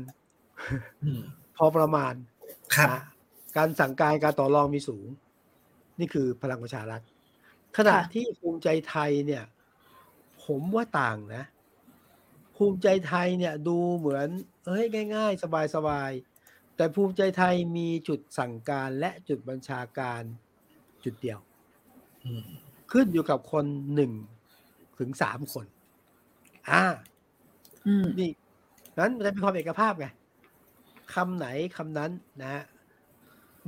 [1.04, 1.22] อืม
[1.56, 2.14] พอประมาณ
[2.76, 3.00] ครับนะ
[3.56, 5.06] การสั่งการการต่อรองมีสูง
[6.00, 7.00] นี่คือพลังประชารัฐ
[7.76, 9.44] ขณะค่ะที่ภูมิใจไทยเนี่ย
[10.44, 11.44] ผมว่าต่างนะ
[12.62, 14.28] ภูมิใจไทยเนี่ยดูเหมือน
[14.66, 15.42] เอ้ยง่าย ๆ
[15.74, 20.22] สบายๆ แต่ภูมิใจไทยมีจุดสั่งการและจุดบัญชาการ
[21.04, 21.38] จุดเดียว
[22.24, 22.44] อืม
[22.92, 24.12] ขึ้นอยู่กับคนหนึ่ง
[24.98, 25.66] ถึงสามคน
[26.70, 26.82] อ่า
[27.86, 28.30] อืมนี่
[28.98, 30.06] นั้นมันจะมีความเอกภาพไง
[31.14, 31.46] คำไหน
[31.76, 32.62] คำนั้นนะฮะ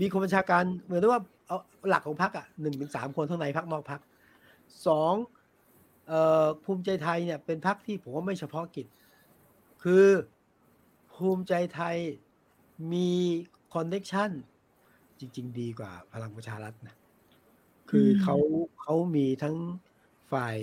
[0.00, 4.00] มีคนบัญชาการเหมือนว่าเอาหลักของพรรคอะหนึ่งถึงสามคนข้างในพรรคนอกพรรค
[4.86, 5.41] สองเอ่อ
[6.64, 8.86] ภูมิใจไทยเนี่ยเป็นพรรคที่ผมว่าไม่เฉพาะกิจ
[9.82, 10.06] คือ
[11.14, 11.96] ภูมิใจไทย
[12.92, 13.10] มี
[13.74, 14.30] คอนเน็ชัน
[15.18, 16.96] จริง ๆ ดีกว่าพลังประชารัฐนะ
[17.90, 18.36] คือเขา
[18.82, 19.56] เขามีทั้ง
[20.32, 20.56] ฝ่าย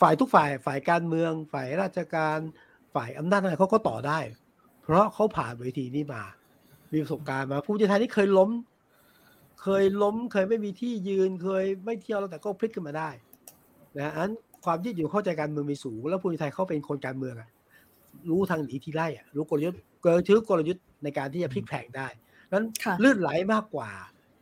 [0.00, 2.38] ฝ่ายทุกฝ่ายฝ่ายการเมือง ฝ่ายราชการ
[2.94, 4.18] ฝ่ายอำนาจอะไรเขาก็ต่อได้
[4.82, 6.22] เพราะเขาผ่านเวทีนี้มา
[6.92, 8.50] มีประสบการณ์มาภูมิใจไทยนี่เคยล้ม
[9.62, 13.10] เคยล้ม เคยไม่มีที่ยืนเคยไม่เที่ยวแล้วแต่ก็พลิกขึ้นมาได้
[13.98, 14.30] นะอัน
[14.66, 17.50] ความยืดหยุ่นเข้าใจการเมืองมีสูง แล้วภูมิใจไทยเขาเป็นคนการเมืองอะ
[18.30, 22.06] รู้ทางหนีทีไล่อะรู้กลยุทธ์เกิดถือกลยุทธ์ในการที่จะพลิกแผลงได้
[22.52, 23.90] นั้นค่ะลื่นไหลมากกว่า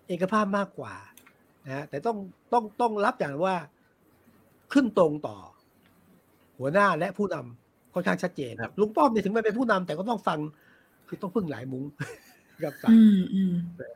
[0.08, 0.94] เอกภาพมากกว่า
[1.64, 2.16] นะฮะแต่ต้อง
[2.52, 3.56] ต้องต้องรับอย่างว่า
[4.72, 5.38] ขึ้นตรงต่อ
[6.58, 10.38] หัวหน้าและผู้นำค่อนข้างชัดเจนครับลุงป้อมเนี่ยถึงไม่เป็นผู้นำแต่ก็ต้องฟัง
[11.08, 11.84] คือต้องพึ่งหลายมุ้ง
[12.64, 13.94] กับสายอืมอืมอืม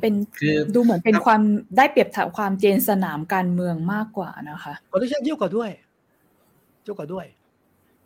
[0.00, 1.40] เป็นคือดูเหมือนเป็นครับความ
[1.76, 5.70] ได้เปรียบความเจนสนามการเมืองมากกว่านะคะคอนดิชันเยอะกว่าด้วย
[6.84, 7.26] เยอะกว่าด้วย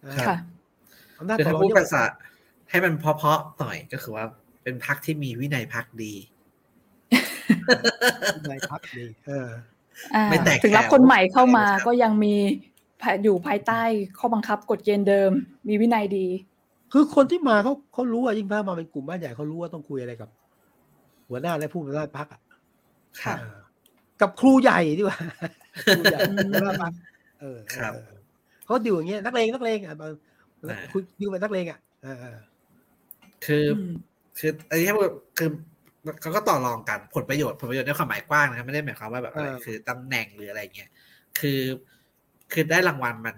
[0.06, 0.36] นะครัฮะบค่ะ
[1.18, 2.04] อำนาจคือต่อถ้ารองพูดเยอะกภาษาว่า
[2.70, 4.24] ให้มันเพาะๆหน่อยก็คือว่า
[4.62, 6.12] เป็นพักที่มีวินัยพักดี
[8.50, 9.48] ในพักดี เออ
[10.14, 12.34] อ่าไม่แตกถึงรับแถวคนใหม่เข้ามาอะไรนะครับก็ยังมี
[13.02, 13.82] ภายอยู่ภายใต้
[14.18, 15.30] ข้อบังคับกฎเกณฑ์เดิม
[15.68, 16.26] มีวินัยดี
[16.92, 20.28] คือคนที่มาเขาเขารู้อะยิ่งพามาเป็นกลุ่มบ้านใหญ่เขารู้ว่าต้องคุยอะไรกับ
[21.32, 22.40] หัวหน้าและผู้บริหารพักอะ
[23.22, 23.56] ครับเออ
[24.20, 25.18] กับครูใหญ่ดีกว่า
[25.86, 26.92] ครูใหญ่อืมหัวหน้าพรรค
[27.40, 28.12] เออครับเออ
[28.64, 30.08] เขาดิวอย่างเงี้ยนักเลงนักเลงอะมา
[30.70, 32.38] อ่าคุยดิวไปนักเลงอะเออเออ
[33.44, 33.92] คืออือม
[34.38, 34.86] คืออันนี้
[35.38, 35.50] คือ
[36.20, 40.90] เขาก็ต่อรองกันผลประโยชน์ผลประโยชน์ในความหมายกว้างนะครับไม่ได้หมายความว่าแบบอะไรคือตำแหน่งหรืออะไรเงี้ย
[41.40, 41.60] คือ
[42.52, 43.36] คือได้รางวัลมัน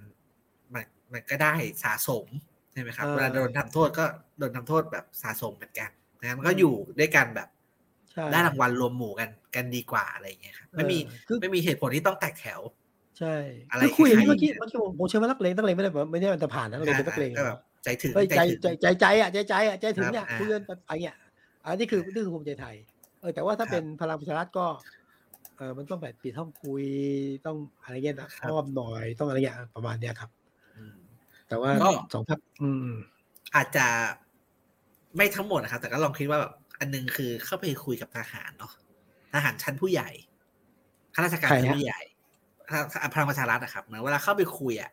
[0.75, 2.27] มันมันก็ได้สะสม
[2.73, 4.05] ใช่ไหมครับเวลาโดนทำโทษก็
[4.39, 7.64] โดนทำโทษแบบสะสมเหมือนกันนะมันก็อยู่ด้วยกันแบบใช่
[8.31, 12.61] ได้รางวัลรวมหมู่กันกันดีกว่าอะไรอย่างเงี้ยครับไม่มีเออคือไม่มีเหตุผลที่ต้องแตกแถว
[13.19, 13.27] ใช่
[13.71, 21.15] อะไรคือคุยอย่างนี้คล้าเมื่ยอกี้ๆเมื่อกี้ผมผมเชื่อว่านักเลงนักเลงไม่ได้แบบไม่ได้มันจะผ่านนะนักเลงเป็นนักเลงก็แบบใจถึงเฮ้ยใจถึงใจใจใจอะใจใจอะใจถึงเนี่ยครับคุยกันไปเนี่ย
[21.65, 22.77] อันนี้คือนี่คือภูมิใจไทย
[23.21, 24.67] เออแต่ว่าถ้าครับเป็นพลังประชารัฐก็
[25.57, 26.85] เออมันต้องแบบปิดห้องคุย
[27.47, 30.31] ต้องอะไรเงี้ยนะครับอ้อมหน่อยต้องอะไรเงี้ยประมาณเนี้ยครับ
[30.77, 30.97] อืม
[31.49, 32.87] แต่ว่าก็สองพักอืม
[33.55, 33.87] อาจจะ
[35.17, 38.73] ไม่ทั้งหมดนะครับ แต่ก็ลองคิดว่าแบบ อันหนึงคือเข้าไปคุยกับทหารเนาะ
[39.35, 40.11] ทหารชั้นผู้ใหญ่
[41.15, 42.01] ข้าราชการใครชั้นฮะผู้ใหญ่
[42.69, 44.91] ถ้าถ้าพลังประชารัฐนะครับเหมือนเวลาเข้าไปคุยอะ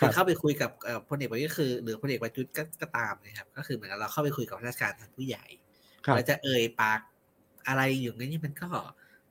[0.00, 5.44] ครัคือบเข้าไปคุยกับเอ่อพลเอกประยุทธ์คือหรือพลเอกประยุทธ์ก็ก็ตามนะครับ ก็คือเหมือนกับเราเข้าไปคุยกับข้าราชการชั้นผู้ใหญ่
[6.06, 7.00] ครับเราจะเอ่ยปาก
[7.68, 8.68] อะไรอยู่ในนี้มันก็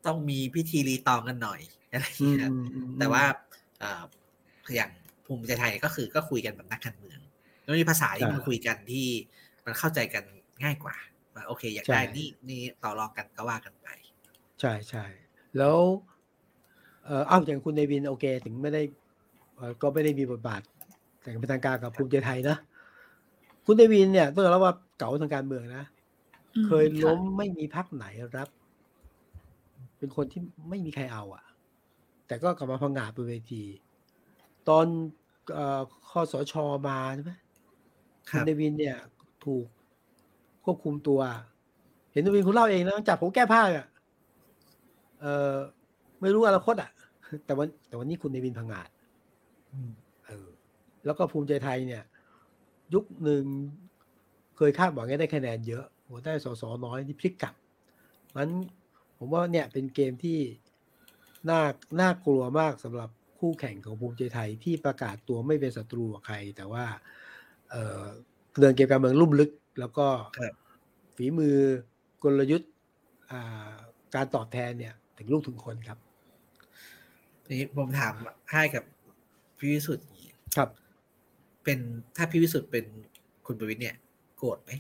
[0.06, 3.23] ต้องมีพิธีรีตองกันหน่อยอะไรอย่างอืมเงี้ยอืมอืมแต่ว่า
[3.80, 4.04] เอ่อ
[4.75, 4.91] อย่าง
[5.25, 7.19] ภูมิใจไทยก็คือก็คุยกันแบบนักการเมือง
[7.63, 9.08] แล้วมีภาษาที่มันคุยกันที่
[9.65, 10.23] มันเข้าใจกัน
[10.63, 10.95] ง่ายกว่า
[11.36, 13.88] ว่าโอเค อยากได้นี่นี่ต่อรองกันก็ว่ากันไป
[14.60, 15.06] ใช่ใช่
[15.58, 15.78] แล้ว
[17.06, 18.82] เอออ้าวอย่างคุณเนวินโอเค ถึงไม่ได้
[19.58, 20.62] เอ่อก็ไม่ได้มีบทบาท
[21.22, 22.58] แต่เป็นทางการกับภูมิใจไทยนะ
[23.65, 25.86] คุณเนวินเนี่ยต้องยอมรับว่าเก๋าทางการเมืองนะ
[26.56, 28.06] อืมเคยล้มค่ะไม่มีพรรคไหน
[28.38, 28.50] รับ
[29.98, 31.44] เป็นคนที่ไม่มีใครเอาอะ
[32.28, 33.63] แต่ก็กลับมาพังงาดบนเวที
[34.70, 34.86] ตอน
[35.54, 36.54] เอ่อคมช.
[36.88, 37.32] มาใช่ไหม
[38.32, 38.98] ครัคุณเนวินเนี่ย
[39.46, 39.65] ถูก
[40.70, 41.20] ควบคุมตัว
[42.12, 43.88] เห็นเนวินคุณเล่าเองนะจับผมแก้ผ้าอะ
[45.22, 45.56] เออ
[46.22, 46.92] ไม่รู้อนาคตอะ
[47.46, 48.90] แต่วันแต่วันนี้คุณเดวินพังงาด
[50.26, 50.48] เออ
[51.06, 52.04] แล้วก็ภูมิใจไทยเนี่ย
[52.94, 53.44] ยุคหนึ่ง
[54.58, 57.56] เคยคาดหวังให้ได้คะแนนเยอะโหได้สสน้อยที่พลิกกลับ
[58.36, 58.50] มัน
[59.18, 60.40] ผมว่าเนี่ยเป็นเกมที่
[61.50, 61.62] น่า
[62.02, 66.86] น่ากลัวมากสำหรับคู่แข่งของภูมิใจไทยที่ประกาศตัวไม่เป็นศัตรูกับใคร แต่ว่า
[67.72, 68.04] เออ
[68.60, 70.54] เดินเกมการเมืองลุ่มลึก แล้วก็ครับ
[71.15, 71.56] ฝีมือ
[72.24, 72.72] กลยุทธ์
[73.32, 73.74] อ่า
[74.15, 76.00] การตอบแทนเนี่ย ถึงลูกถึงคนครับ
[77.50, 78.13] นี่ผมถาม
[78.52, 78.84] ให้กับ
[79.58, 80.70] พี่วิสุทธ์อย่างนี้ครับ
[81.63, 81.80] เป็น
[82.18, 82.86] ถ้าพี่วิสุทธ์เป็น
[83.46, 83.96] คุณประวิทย์เนี่ย
[84.38, 84.72] โกรธไหม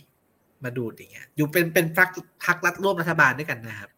[0.63, 2.09] มาดูดอย่างเงี้ย อยู่เป็นเป็นพัก
[2.45, 3.91] พักรัฐร่วมรัฐบาลด้วยกันนะครับ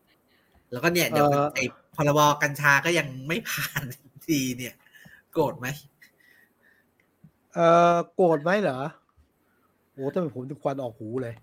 [0.71, 1.63] แล้วก็เนี่ยเดี๋ยวมันเอ่อไอ้
[1.95, 3.83] พรบกัญชาก็ยังไม่ผ่าน
[4.27, 4.75] ทีเนี่ย
[5.33, 5.67] โกรธไหม
[7.53, 7.59] เอ
[7.93, 8.79] อโกรธไหมเหรอ
[9.93, 11.33] โอ้ถ้าเป็นผมจะควันออกหูเลย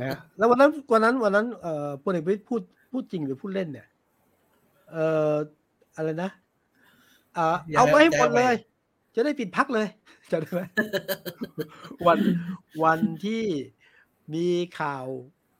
[0.00, 3.86] นะฮะแล้ววันนั้นวันนั้นวันนั้นเอ่อพลเอกประวิตรพูดพูดจริงหรือพูดเล่นเนี่ย
[4.92, 5.34] เอ่อ
[5.96, 6.30] อะไรนะ
[7.36, 8.56] อ่าอย่าเอาไปให้หมดอย่าไปเลย
[9.14, 9.86] จะได้ปิดพักเลย
[10.30, 10.62] จำได้ไหม
[12.06, 12.18] วัน
[12.84, 13.42] วันที่
[14.34, 14.46] มี
[14.80, 15.04] ข่าว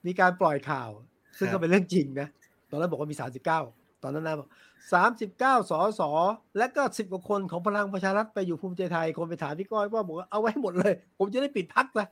[0.06, 0.90] มีการปล่อยข่าว
[1.38, 2.28] ซึ่งก็เป็นเรื่องจริงนะ
[2.70, 3.60] ตอนนั้นบอกว่ามีสามสิบเก้า
[4.02, 4.48] ตอนนั้นนะบอก
[4.92, 6.10] สามสิบเก้าสอสอ
[6.58, 12.06] และก็สิบกว่าคนของพลังประชารัฐไปอยู่ภูมิใจไทย คนไปถามพี่ก้อยว่าบอกว่าเอาไว้ให้หมดเลย ผมจะได้ปิดพักนะ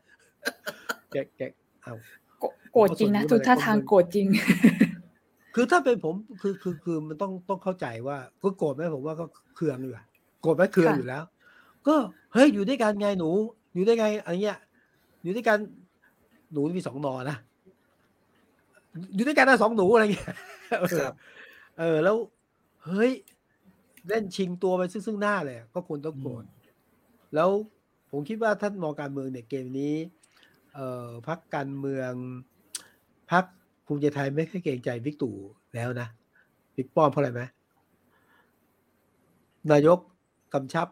[1.12, 1.42] แกแก
[1.82, 1.94] เอา
[2.72, 4.26] โกรธจริงนะทุกท่าทางโกรธจริง
[5.54, 10.04] คือถ้าเป็นผมคือคือคือมันต้องต้องเข้าใจว่าก็โกรธไหมผมว่าก็เคืองอยู่อะ
[10.42, 11.22] โกรธไหมเคืองค่ะอยู่แล้ว
[11.86, 11.94] ก็
[12.34, 13.30] เฮ้ยอยู่ด้วยกันไงหนู
[13.74, 14.58] อยู่ด้วยไงอะไรเงี้ย
[15.22, 15.58] อยู่ด้วยกัน
[16.52, 17.36] หนูมีสองนอนะ
[19.14, 20.34] อยู่ด้วยกันนะสองหนูอะไรเงี้ย
[20.80, 21.14] เออครับ
[21.78, 22.16] เออแล้ว
[22.84, 23.12] เฮ้ย
[24.08, 26.44] เล่นชิงตัวไปซึ่งซึ่งหน้าเลยอะก็ควรต้องโกรธ
[27.34, 27.50] แล้ว
[28.10, 29.94] ผมคิดว่าท่านมองการเมืองเนี่ยเกมนี้
[30.74, 32.12] เอ่อพักการเมือง
[33.30, 33.44] พัก
[33.86, 35.36] ภูมิใจไทยไม่ค่อยเกรงใจบิ๊กตู่
[35.74, 36.08] แล้วนะ
[36.76, 37.42] บิ๊กป้อมเพราะอะไรไหม
[39.72, 39.98] นายก
[40.54, 40.86] กำชับ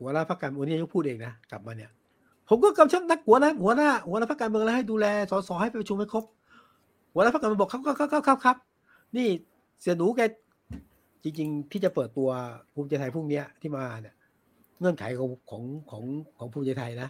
[0.00, 1.90] หัวหน้าพักการเมืองนี่นายกพูดเองนะกลับมาเนี่ย
[2.48, 6.24] ผมก็กำชับนักหัวหน้าหัวหน้าหัวหน้าพักการเมืองแล้วให้ดูแลสสให้ไปประชุมให้ครบ
[7.12, 8.56] หัวหน้าพักการเมืองบอกครับครับครับครับครับครับ
[9.16, 9.28] นี่
[9.80, 10.20] เสียหนูแก
[11.26, 12.28] จริงๆ ที่จะเปิดตัว
[12.74, 14.14] ภูมิใจไทยพรุ่งเนี้ยที่มาเนี่ย
[14.80, 16.04] เงื่อนไขของของของ
[16.38, 17.08] ของภูมิใจไทยนะ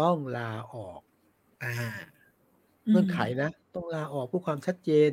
[0.00, 1.00] ต้องลาออก
[1.62, 1.72] อ่า
[2.90, 5.10] เงื่อนไขนะ ต้องลาออกเพื่อความชัดเจน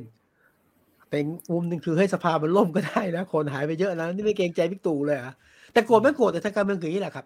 [1.10, 5.34] เป็นมุมหนึ่งคือให้สภามันล่มก็ได้นะ คนหายไปเยอะนะนี่ไม่เกรงใจพิกตู่เลยเหรอะ
[5.74, 7.26] แต่โกรธไม่โกรธแต่ทางการเมืองคืออย่างนี้แหละครับ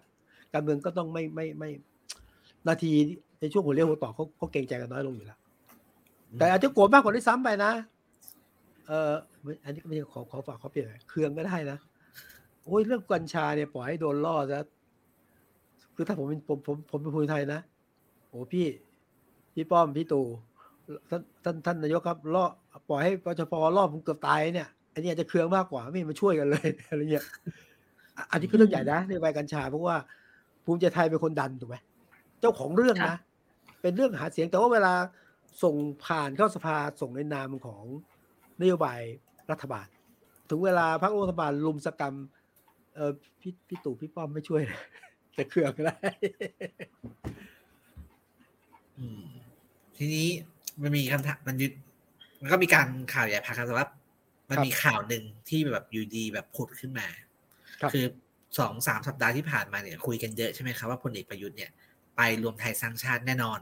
[0.54, 1.70] การเมืองก็ต้องไม่ไม่ไม่
[2.68, 2.92] นาที
[3.40, 5.38] ในช่วงหัวเรียวหัวต่อเขาเขาเกรงใจกันน้อยลงอยู่แล้ว
[6.38, 11.78] แต่อาจจะโกรธมากกว่าที่ซ้ำไปนะเออไม่อันนี้ก็ไม่ใช่ขอขอฝากเขาเปลี่ยนเครื่องก็ได้นะ
[12.64, 14.60] โอ้ยเรื่องกัญชาเนี่ยปล่อยให้โดนล่อซะ
[15.94, 17.60] คือถ้าผมเป็นผมผมผมเป็นภูมิไทยนะ
[18.28, 18.66] โอ้พี่
[19.54, 20.26] พี่ป้อมพี่ตู่
[21.10, 22.44] ท่านท่านท่านนายกครับล่อ
[22.88, 27.24] ปล่อยให้ปชปล่อผมเกือบตายเนี่ย อันนี้อาจจะเครืองมากกว่าไม่มาช่วยกันเลยอะไรเงี้ย
[28.16, 29.96] อะอันนี้คือเรื่องใหญ่นะในใบกัญชาเพราะว่า
[30.64, 31.76] ภูมิใจไทยเป็นคนดันถูกไหม
[32.40, 33.16] เจ้าของเรื่องนะค่ะ
[33.82, 34.94] เป็นเรื่องหาเสียงแต่ว่าเวลา
[35.62, 35.74] ส่ง
[36.04, 37.84] ผ่านเข้าสภาส่งในนามของ
[38.60, 39.00] นโยบาย
[39.50, 39.86] รัฐบาล
[40.48, 42.16] ถึงเวลาพรรครัฐบาลลุมสกรรม
[42.94, 44.62] เออพี่พี่ตู่พี่ป้อมไม่ช่วย
[45.34, 45.98] แต่เครื่องก็ได้
[48.98, 49.22] อืม
[49.96, 50.28] ทีนี้
[50.82, 51.72] มันมีคำถามมันยึด
[52.40, 53.88] มันก็มีการข่าวใหญ่พากันแต่ว่า
[54.50, 57.06] มันครับมีข่าวหนึ่งที่แบบอยู่ดีแบบผุดขึ้นมา
[57.80, 58.04] ครับคือ
[58.58, 61.70] สองสามสัปดาห์ที่ผ่านมาเนี่ย คุยกันเยอะใช่ไหมครับว่าพลเอกประยุทธ์เนี่ย
[62.16, 63.60] ไปรวมไทยสร้างชาติแน่นอน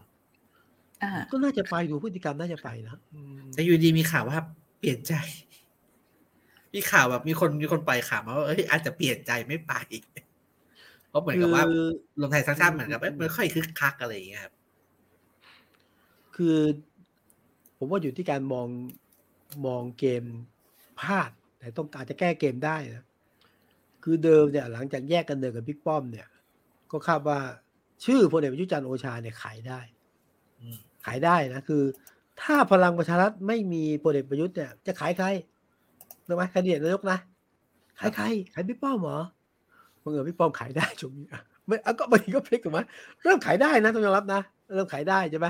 [1.02, 4.38] อ่าก็น่าจะไปดูพฤติกรรมน่าจะไปนะอืมแต่อยู่ดีมีข่าวว่า
[4.80, 5.14] เปลี่ยนใจ
[6.74, 9.72] มีข่าวแบบมีคนมีคนปล่อยข่าวมาว่าเอ้ยอาจจะเปลี่ยนใจไม่ไป
[11.08, 11.86] เพราะเหมือนกับว่าคือ
[12.18, 14.54] รวมไทยสร้างชาติเหมือนกับเอ้ยไม่ค่อยคึกคักอะไรอย่างเงี้ยครับ
[16.36, 16.58] คือ
[17.78, 18.68] ผมว่าอยู่ที่การมอง
[19.66, 20.24] มองเกม
[21.00, 23.04] พลาด แต่ต้องอาจจะแก้เกมได้นะ
[24.04, 26.28] คือเดิมเนี่ย หลังจากแยกกันเดินกับบิ๊กป้อมเนี่ย
[26.90, 27.38] ก็คาดว่า
[28.04, 29.80] ชื่อพลเอกประยุทธ์จันทร์โอชาเนี่ยขายได้
[30.60, 31.82] อืมขายได้นะคือ
[32.42, 35.26] ถ้าพลังประชารัฐไม่มีพลเอกประยุทธ์เนี่ยจะขายใคร
[36.26, 37.18] ถูกไหมแคนดิเดตนายกนะ
[37.98, 39.20] ขายใคร ขายบิ๊กป้อมเหรอ
[40.02, 42.80] บังเอิญบิ๊กป้อมขายได้ช่วงนี้อะไม่อะก็บางทีก็พลิกถูกไหม
[43.22, 44.40] เริ่มขายได้นะต้องยอมรับนะ
[44.74, 45.46] เริ่มขายได้ใช่ไหม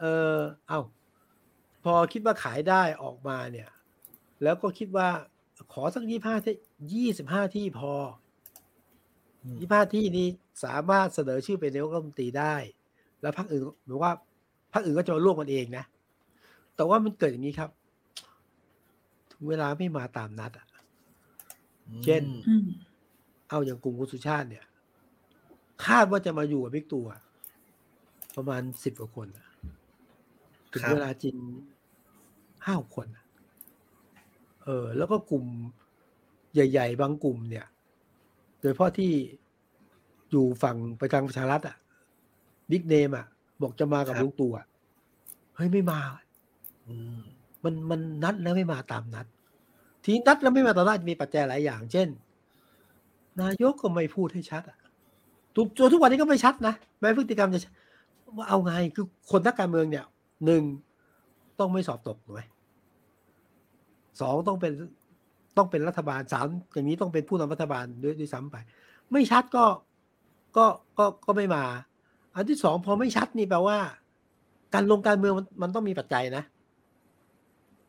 [0.00, 0.36] เออ
[0.68, 0.80] เอา
[1.84, 3.68] พอคิดว่าขายได้ออกมาเนี่ย
[4.42, 5.08] แล้วก็คิดว่า
[5.72, 6.56] ขอสักยี่ห้าที่
[6.92, 7.92] ยี่สิบห้าที่พอ
[9.42, 10.28] อืมยี่ห้าที่นี้
[10.64, 12.54] สามารถเสนอชื่อเป็นนายกรัฐมนตรีได้
[13.20, 14.10] แล้วพรรคอื่นหรือว่า
[14.72, 15.84] พรรคอื่นก็จะมาร่วมกันเองนะ
[16.76, 17.70] แต่ว่ามันเกิดอย่างนี้ครับ
[19.30, 20.66] ถึงเวลาไม่มาตามนัดอะ
[22.04, 22.66] เช่นอืม
[23.50, 24.64] เอาอย่างกลุ่มคุณสุชาติเนี่ย
[25.86, 27.20] คาดว่าจะมาอยู่กับบิ๊กตู่อะ
[28.36, 29.48] ประมาณสิบกว่าคนอะ
[30.72, 31.36] ถึงครับเวลาจริง
[32.66, 33.24] ห้าคนอะ
[34.64, 35.44] เออ แล้วก็กลุ่ม
[36.54, 37.66] ใหญ่ ๆ บางกลุ่มเนี่ย
[38.60, 39.12] โดยเฉพาะที่
[40.30, 41.76] อยู่ฝั่งประจังประชารัฐอะ
[42.70, 43.26] บิ๊กเนมอะ
[43.62, 44.66] บอกจะมากับครับลุงตู่อะ
[45.56, 46.00] เฮ้ยไม่มา
[46.86, 47.20] อืม
[47.64, 49.26] มันมันนัดแล้วไม่มาตามนัด
[50.02, 52.08] ทีนี้นัดแล้วไม่มาตามนัดมีปัจจัยหลายอย่าง เช่น
[53.40, 54.78] นายกก็ไม่พูดให้ชัดอะ
[55.56, 57.72] ทุกจนทุกวันนี้ก็ไม่ชัดนะแม้พฤติกรรมจะชัด
[58.36, 60.04] ว่าเอาไงคือคนนักการเมืองเนี่ย
[60.44, 60.62] หนึ่ง
[61.58, 62.42] ต้องไม่สอบตกถูกไหม
[64.20, 64.72] สองต้องเป็น
[65.56, 68.56] ต้องเป็นรัฐบาลสามอย่างนี้ต้องเป็นผู้นำรัฐบาลด้วยด้วยซ้ำไป
[69.12, 69.64] ไม่ชัดก็
[70.56, 70.66] ก็
[70.98, 71.64] ก็ก็ไม่มา
[72.40, 73.78] อันที่สองพอไม่ชัดนี่แปลว่า
[74.74, 76.44] การลงการเมืองมันมันต้องมีปัจจัยนะ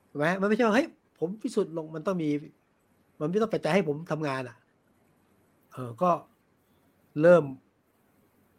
[0.10, 0.88] ถูกไหมมันไม่ใช่ว่าเฮ้ย
[1.20, 2.30] ผมพิสูจน์ลงมันต้องมี
[3.20, 4.58] มันไม่ต้องปัจจัยให้ผมทำงานอะ
[5.72, 6.12] เออก็
[7.22, 7.44] เริ่ม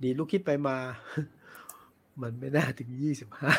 [0.03, 0.77] ดีดลูกคิดไปมา
[2.23, 3.53] มันไม่น่าถึงยี่สิบห้า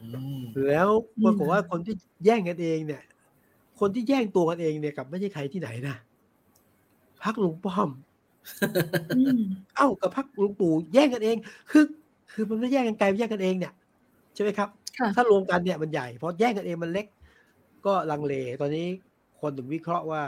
[0.00, 0.06] อื
[0.38, 0.88] มแล้ว
[1.24, 3.02] ปรากฏว่าคนที่แย่งกันเองเนี่ย
[3.80, 5.96] คนที่แย่งตัวกันเองเนี่ยกลับไม่ใช่ใครที่ไหนนะ
[7.22, 8.05] พักลุงป้อมอืม
[9.76, 11.36] เอ้ากับพักลุงตู่แย่งกันเอง
[11.70, 11.84] คือ
[12.32, 13.72] คือมันไม่แย่งกันไกลแย่งกันเองเนี่ย
[14.34, 17.06] ใช่ไหมครับค่ะถ้ารวมกันเนี่ยมันใหญ่เพราะแย่งกันเองมันเล็ก
[17.86, 18.86] ก็ลังเล ตอนนี้
[19.40, 20.22] คนถึงวิเคราะห์ว่า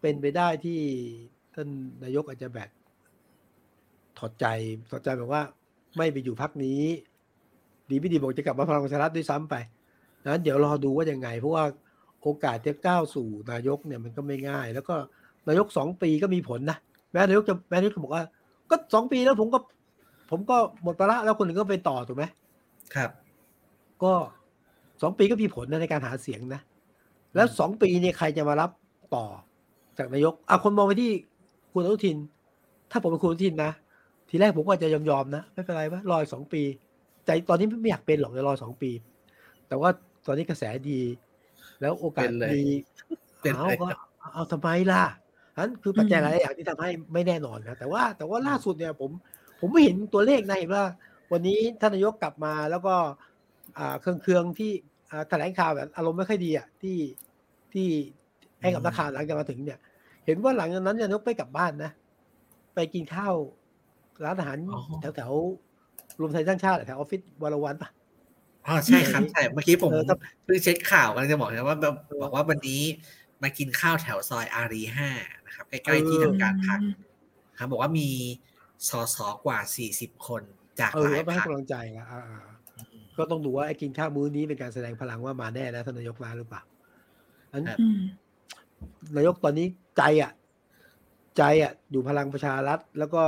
[0.00, 0.80] เป็นไปได้ที่
[1.54, 1.68] ท่าน
[2.02, 2.68] นายกอาจจะแบบ
[4.18, 4.46] ถอดใจ
[4.90, 5.42] ถอดใจแบบว่า
[5.96, 6.82] ไม่ไปอยู่พักนี้
[7.90, 9.54] ดีไม่ดีบอกจะกลับมาพลังประชารัฐด้วยซ้ำไป
[10.24, 11.64] นั้นเดี๋ยวรอดูว่ายังไง เพราะว่า
[12.22, 14.94] โอกาสจะก้าวสู่นายกเนี่ยมันก็ไม่ง่าย แล้วก็
[15.48, 16.78] นายกสองปีก็มีผลนะ
[17.12, 18.24] แม้นายกจะแม้นายกจะบอกว่า
[18.70, 19.58] ก็สองปีแล้วผมก็
[20.30, 22.24] ผมก็หมดภาระแล้วคนอื่นก็ไปต่อถูกไหม
[22.94, 23.10] ครับ
[24.02, 24.14] ก็
[25.02, 26.60] สองปีก็มีผลนะในการหาเสียงนะ
[27.34, 28.70] แล้วสองปีเนี่ยใครจะมารับ
[29.14, 29.26] ต่อ
[29.98, 31.12] จากนายกอะคนมองไปที่
[31.72, 32.16] คุณอนุทิน
[32.90, 33.72] ถ้าผมเป็นคุณอนุทินนะ
[34.28, 36.62] ทีแรกผมก็จะยอมยอมๆนะ ไม่เป็นไรวะรออีกสองปี
[37.26, 38.90] ใจตอนนี้ไม่อยากเป็นหรอกจะรอสองปี
[39.68, 39.90] แต่ว่า
[40.26, 41.00] ตอนนี้กระแสดี
[41.80, 42.64] แล้วโอกาสเป็นเลยดี
[43.42, 43.86] เป็นเอาเลยก็
[44.34, 45.02] เอาทำไมล่ะ
[45.58, 49.10] นั้นคือปัจจัยหลายอย่างที่ทำให้ไม่แน่นอนนะแต่ว่าแต่ว่าล่าสุดเนี่ยผม
[49.60, 50.84] ผมไม่เห็นตัวเลขนะเห็นว่า
[51.32, 52.94] วันนี้ท่านนายกกลับมาแล้วก็
[53.78, 54.72] อ่าเครื่องเครื่องๆที่
[55.10, 56.98] อ่าแถลงข่าวแบบอารมณ์ไม่ค่อยดีอะที่
[57.72, 57.86] ที่
[58.60, 59.78] ให้กับนักข่าวหลังจากมาถึงเนี่ย
[60.26, 61.90] เห็นว่าหลังจากนั้นเนี่ยนายกไปกลับบ้านนะ
[62.74, 63.34] ไปกินข้าว
[64.24, 67.88] ร้านอาหารอ๋อแถวแถวๆรวมไทยสร้างชาติแถวออฟฟิศวรวันปะ
[68.66, 72.82] อ๋อใช่ครับใช่เมื่อกี้ผมเออครับเพิ่งเช็คข่าวกำลังจะบอกนะว่าแบบเออบอกว่าวันนี้
[73.42, 75.10] มากินข้าวแถวซอยอารีห้า
[75.46, 76.80] นะครับ ใกล้ๆที่ทำการพัก
[77.58, 78.08] ครับบอกว่ามี
[78.88, 80.42] สสกว่าสี่สิบคน
[80.80, 82.40] จากเอหอลายแล้วไปให้พรรคกำลังใจอะอ่าอ่า
[83.16, 86.62] ก็ต้องดูว่าไอ้กินข้าวมื้อนี้เป็นการแสดงพลังว่ามาแน่นะท่านนายกมาหรือเปล่า
[87.52, 88.00] อันครับอืม
[89.16, 90.32] นายกตอนนี้ใจอะ
[91.36, 93.22] ใจอะ อยู่พลังประชารัฐ แล้วก็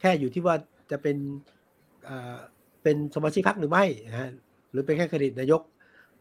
[0.00, 0.56] แค่อยู่ที่ว่า
[0.90, 1.16] จะเป็น
[2.08, 2.36] อ่า
[2.82, 4.30] เป็นสมาชิกพรรคหรือไม่นะฮะ
[4.70, 5.62] หรือเป็นแค่เครดิตนายก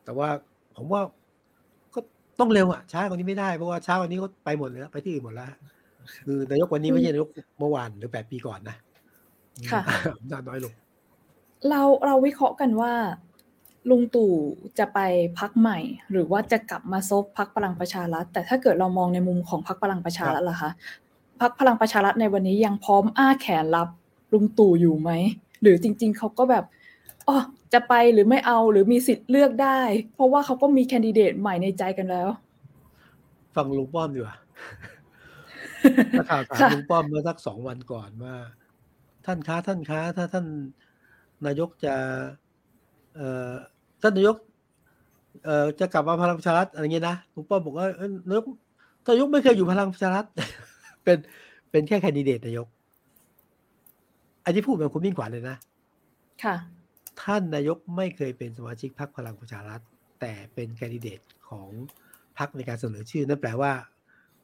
[0.03, 0.29] แต่ว่า
[0.77, 1.07] ผมว่าก็
[2.39, 5.49] ต้องเร็วอะช้ากว่านี้ไม่ได้เพราะว่าช้ากว่านี้ก็ไปหมดเลยแล้วไปที่อื่นหมดแล้ว
[6.25, 8.75] คือนายกวันนี้ไม่ใช่นายกเมื่อวานหรือแปดปีก่อนนะ
[9.71, 9.81] ค่ะ
[10.17, 10.73] อำนาจน้อยลง
[11.69, 12.93] เราเราวิเคราะห์กันว่า
[13.89, 14.33] ลุงตู่
[14.79, 14.99] จะไป
[15.39, 15.79] พักใหม่
[16.11, 20.71] หรือว่าจะกลับมาซบพักพลังประชารัฐแต่ถ้าเกิดเรามองในมุมของพักพลังประชารัฐล่ะคะ
[21.41, 23.87] พักพลังประชารัฐในวันนี้ยังพร้อมอ้าแขนรับ
[24.33, 25.11] ลุงตู่อยู่ไหม
[25.61, 26.65] หรือจริง ๆเขาก็แบบ
[27.27, 27.37] อ๋อ
[27.73, 29.79] จะไปหรือไม่เอาหรือมีสิทธิ์เลือกได้
[30.13, 32.27] เพราะว่าเขาก็มีแคนดิเดตใหม่ในใจกันแล้ว
[33.55, 34.35] ฟังลุงป้อมดีกว่า
[36.19, 38.35] นักข่าวถามค่ะลุงป้อมเมื่อสักสองวันก่อนว่า
[39.25, 40.45] ท่านค้าท่านค้าถ้าท่าน
[41.45, 41.95] นายกจะ
[43.15, 43.51] เอ่อ
[44.01, 44.37] ท่านนายก
[45.45, 48.45] เอ่อจะกลับมาพลังประชารัฐอะไรเงี้ยนะลุงป้อมบอกว่าเอ้ยนายก
[49.05, 50.25] ท่านนายกไม่เคยอยู่พลังประชารัฐ
[51.03, 51.17] เป็น
[51.71, 52.67] เป็นแค่แคนดิเดตนายก
[54.45, 55.55] อันนี้พูดเป็นคุณมิ่งขวัญเลยนะ
[56.43, 56.55] ค่ะ
[57.23, 59.81] ท่านนายกไม่เคยเป็นสมาชิกพรรคพลังประชารัฐ
[60.21, 61.69] แต่เป็นแคนดิเดตของ
[62.37, 63.71] พรรคในการเสนอชื่อ นั่นแปลว่า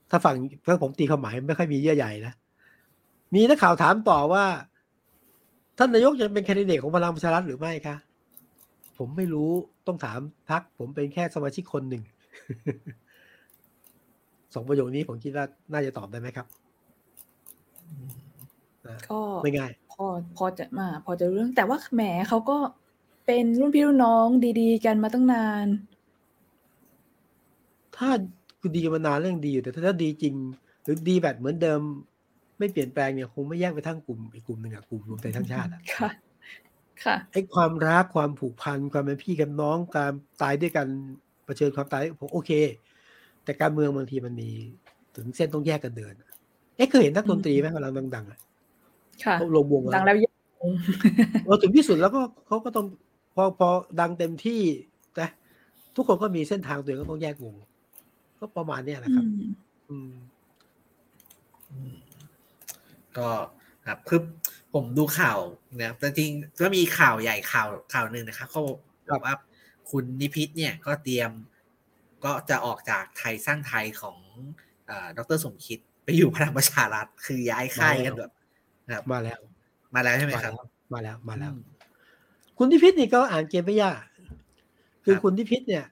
[0.10, 0.36] ถ้าฟัง
[0.68, 2.34] ถ้าผมตีความหมายไม่ค่อยมีเยื่อใยนะ
[3.34, 4.46] มีนักข่าวถามต่อว่า
[5.78, 7.96] ท่านนายกยังเป็นแคนดิเดตของพลังประชารัฐหรือไม่คะ
[8.98, 9.52] ผมไม่รู้
[9.88, 12.04] ต้องถามพรรคผมเป็นแค่สมาชิกคนหนึ่ง
[14.54, 16.48] สองประโยคนี้ผมคิดว่าน่าจะตอบได้ไหมครับ
[18.88, 20.06] นะก็ไม่ง่ายพ อ
[20.38, 22.58] พอจะมาพอจะรู้เรื่องแต่ว่าแหมเขาก็
[23.26, 24.28] เป็นรุ่นพี่รุ่นน้อง
[24.62, 25.68] ดีๆ กันมาตั้งนาน
[27.98, 28.10] ถ้า
[28.60, 30.36] คือดีกันมานานเรื่องดีอยู่แต่ถ้าดีจริง
[30.84, 31.82] หรือดีแบบเหมือนเดิม
[32.60, 36.10] ไม่เปลี่ยนแปลงเนี่ยคงไม่แยกไปทั้งกลุ่มอีกกลุ่มหนึ่งอะกลุ่มรวมใจทั้งชาติอะค่ะ
[37.04, 40.12] ค่ะไอ้ความรักความผูกพันความเป็นพี่กับน้องการ
[40.42, 40.88] ตายด้วยกัน
[41.46, 42.52] เผชิญความตายผมโอเค
[43.44, 44.50] แต่การเมืองบางทีมันมี
[45.16, 46.30] ถึงเส้นต้องแยกกันเดินอะ
[46.78, 48.51] เอ๊ะเคยเห็นนักดนตรีไหมเวลาดังๆอะค่ะ
[49.40, 50.34] เขาลงวงดังแล้วยัง
[51.48, 52.86] พอถึงที่สุดแล้วก็เขาก็ต้อง
[53.36, 54.62] พอพอดังเต็มที่
[55.20, 55.30] นะ
[55.96, 57.56] ทุกคนก็มีเส้นทางตัวเองก็ต้องแยกวง
[58.40, 59.52] ก็ประมาณเนี้ยนะครับอืม
[59.90, 60.12] อืม
[61.72, 61.94] อืม
[63.18, 63.30] ก็
[63.88, 64.22] ครับคือ
[64.74, 65.40] ผมดูข่าว
[65.82, 66.32] นะแต่จริง
[66.62, 68.62] ก็มีข่าวใหญ่ข่าวข่าวหนึ่งนะครับเขา
[69.12, 69.36] บอกว่า
[69.90, 71.32] คุณนิพิษเนี่ยก็เตรียม
[72.26, 74.18] ก็จะออกจากไทยสร้างไทยของ
[74.90, 78.41] อาดรสมคิดไปอยู่พลังประชารัฐคือย้ายค่ายกันแบบนะ
[78.90, 79.40] ครับมาแล้ว
[79.96, 80.56] มาแล้วใช่ไหมมาครัแล้บว
[80.94, 81.64] มาแล้วมาแล้วอืม
[82.58, 83.98] คุณทิพิษนี่ก็อ่านเกมไม่ยาก
[85.04, 85.86] คือครับคุณทิพิษเนี่ย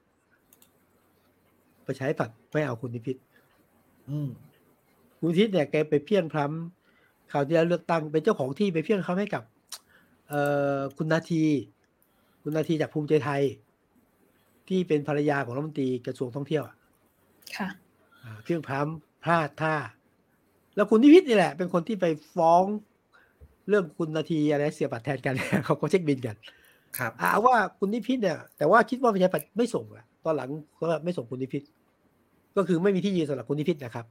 [1.88, 3.18] ประชาธิปัตย์ไม่เอาคุณทิพิษ
[4.10, 4.30] อืม
[5.20, 9.44] คุณทิพิษเนี่ยแกไปเพี้ยนพล้ำข่าวที่แล้วเลือกตั้งเป็นเจ้าของที่ไปเพี้ยนเขาให้กับ
[10.28, 10.42] เอ่
[10.78, 11.44] อคุณนาที
[12.44, 13.42] คุณนาทีจากภูมิใจไทย
[14.68, 16.76] ที่เป็นภรรยาของรัฐมนตรีกระทรวงท่องเที่ยวอะ
[17.58, 17.68] ค่ะ
[18.24, 19.76] อ่าเพี้ยนพล้ำพลาดท่า
[20.80, 22.06] แล้วคุณทิพิษนี่แหละ เป็นคนที่ไป
[22.36, 22.64] ฟ้อง
[23.70, 25.34] เรื่องคุณนาทีอะไรเสียบัตรแทนกัน
[25.66, 26.36] เขาก็เช็คบินกัน
[26.98, 31.64] ครับอาว่าคุณนิพิษเนี่ย แต่ว่าคิดว่าประชาธิปัตย์ไม่ส่งอะตอนหลังเขาแบบไม่ส่งคุณนิพิษ
[32.56, 34.06] ก็คือไม่มีที่ยืนสำหรับคุณนิพิษนะครับ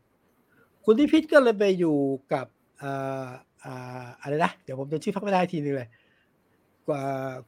[0.84, 1.96] คุณนิพิษก็เลยไปอยู่
[2.32, 2.46] กับ
[2.82, 3.28] อ่า
[3.64, 5.88] อ่าอะไรนะเดี๋ยวผมจะชื่อพักไม่ได้ทีนึงเลย
[6.88, 7.02] กว่า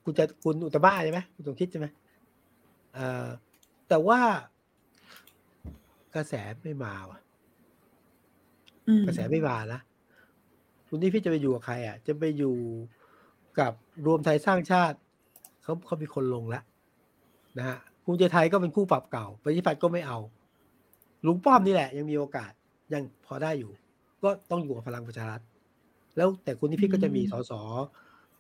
[0.05, 1.87] คุณจะคุณอุตตมะใช่ไหมคุณสมคิดใช่ไหม
[2.97, 3.29] อ่า
[3.89, 4.19] แต่ว่า
[6.15, 7.30] กระแสไม่มาว่ะอืม
[9.07, 9.81] กระแสไม่มานะ
[10.89, 12.55] คุณนิพิษจะไปอยู่กับใคร อะ จะไปอยู่
[13.59, 13.73] กับ
[14.07, 14.97] รวมไทยสร้างชาติ
[15.63, 16.63] เขาเขามีคนลงแล้ว
[17.59, 20.19] นะฮะภูมิใจไทยก็เป็นคู่ปรับเก่าประชาธิปัตย์ก็ไม่เอา
[21.27, 22.53] ลุงป้อมนี่แหละ ยังมีโอกาส
[22.93, 23.71] ยังพอได้อยู่
[24.23, 25.41] ก็ต้องอยู่กับพลังประชารัฐ
[26.17, 27.53] แล้วแต่คุณนิพิษก็จะมีสส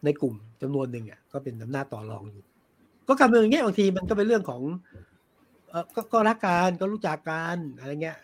[0.05, 2.45] ในกลุ่มจำนวนหนึ่งอะก็เป็นอำนาจต่อรองอยู่
[3.09, 4.63] ก็การเมืองอย่างเงี้ยบางทีมันก็เป็นเรื่องของ
[5.71, 8.19] เออก็ก็รักกันก็รู้จักกันอะไรเงี้ย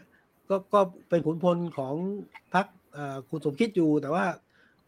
[0.50, 1.94] ก็ก็เป็นขุนพลของ
[2.54, 4.24] พรรคเอ่อคุณสมคิดอยู่ แต่ว่า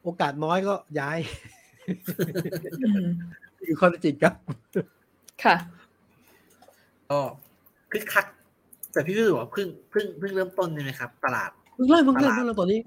[0.02, 1.18] โอกาสน้อยก็ย้าย
[2.86, 3.08] อืม
[3.66, 4.34] คือข้อเท็จจริงครับ
[5.44, 5.56] ค่ะ
[7.10, 7.20] ก็
[7.92, 8.26] คึกคัก
[8.92, 12.80] แต่พี่พี่บอกว่าเพิ่งเพิ่งเพิ่งเริ่มต้นใช่ไหมครับ ตลาดเพิ่งเริ่มเพิ่งเริ่มตลาดเพิ่งเริ่มตอนนี้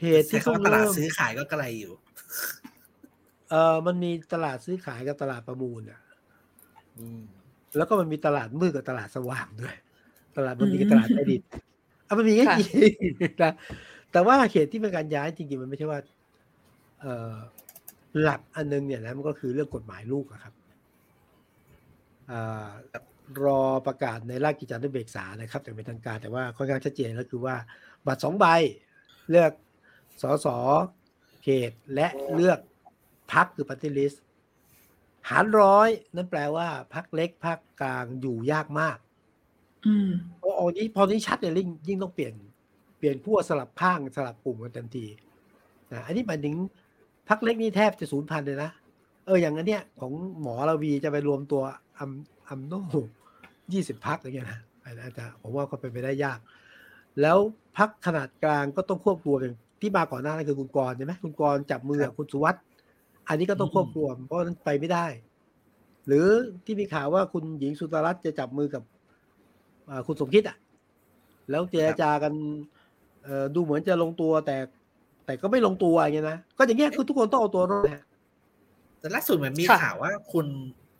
[0.00, 1.92] เหตุที่ใช้คำว่าตลาดเพิ่งเริ่มซื้อขายก็กระไรอยู่
[3.50, 6.00] เออมันมีตลาดซื้อขายกับตลาดประมูลอะ
[6.98, 7.20] อืม
[7.76, 9.76] แล้วก็มันมีตลาดมืดกับตลาดสว่างด้วย
[10.36, 11.42] ตลาดมันมีกับอืมตลาดใต้ดิน
[12.06, 12.68] อะมันมีแค่ค่ะนี้
[13.42, 13.52] นะ
[14.12, 16.00] แต่ว่าเหตุที่เป็นการย้ายจริงๆมันไม่ใช่ว่า
[17.00, 17.34] เออ
[18.22, 20.54] หลักอันนึงเนี่ยนะมันก็คือเรื่องกฎหมายลูกอะครับ
[22.30, 22.68] อ่า
[23.44, 27.56] รอประกาศในราชกิจจานุเบกษานะครับแต่เป็นทางการแต่ว่าค่อนข้างชัดเจนก็คือว่า
[28.06, 28.46] บัตรสองใบ
[29.30, 29.52] เลือก
[30.22, 30.46] สส
[31.42, 32.58] เขตและเลือก
[33.32, 34.12] พักคือปฏิลิส
[35.30, 38.98] หารร้อย นั่นแปลว่าพักเล็กพักกลางอยู่ยากมาก
[39.86, 40.08] อืม
[40.42, 42.34] พออันนี้พอนี้ชัดเนี่ยยิ่งยิ่งต้องเปลี่ยน
[42.98, 45.04] เปลี่ยนขั้วสลับข้างสลับกลุ่มกันเต็มที
[45.92, 46.54] นะอันนี้หมายถึง
[47.28, 48.70] พักเล็กนี่แทบจะศูนย์พันเลยนะ
[49.26, 51.62] เอออย่างนั้นเนี่ยของหมอระวีจะไปรวมตัว
[51.98, 52.10] อัม
[52.48, 52.74] อัมโน
[53.72, 56.38] ยี่สิบพักอย่างเงี้ยนะอาจจะผมว่าก็เป็นไปได้ยาก
[57.20, 57.38] แล้ว
[57.76, 62.62] พักขนาดกลางก็ต้องควบรวมอย่างที่มาก่อนหน้านั้นคือคุณกรณ์ใช่ไหมคุณกรณ์จับมือกับคุณสุวัสด์
[63.28, 65.06] อันนี้ก็ต้องควบรวม เพราะฉะนั้นไปไม่ได้
[66.06, 66.26] หรือ
[66.64, 68.91] ที่มีข่าวว่าคุณหญิงสุดารัตน์จะจับมือกับอ่า
[70.06, 70.56] คุณสมคิดอะ
[71.50, 72.32] แล้วเจรจากัน
[73.24, 74.56] เอ่อดูเหมือนจะลงตัวแต่
[75.26, 78.04] แต่ก็ไม่ลงตัวอย่างเงี้ยนะก็อย่างเงี้ยคือทุกคนต้องเอาตัวรอดนะ
[79.00, 80.46] แต่ล่าสุดเหมือนมีค่ะข่าวว่าคุณ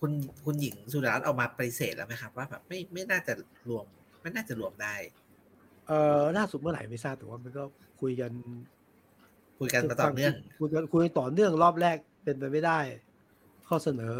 [0.00, 0.12] คุณ
[0.44, 3.32] คุณหญิงสุดารัตน์ออกมาปฏิเสธแล้วไหมครับ ว่าแบบไม่ไม่น่าจะ
[3.68, 3.84] รวม
[4.22, 4.94] ไม่น่าจะรวมได้
[5.88, 7.64] เออล่าสุดเมื่อไหร่ไม่ทราบแต่ว่ามันก็
[8.00, 8.32] คุยกัน
[9.58, 12.78] คุยกันมาต่อเนื่องคุยกันคุยต่อเนื่องรอบแรกเป็นไปไม่ได้
[13.68, 14.14] ข้อเสนอ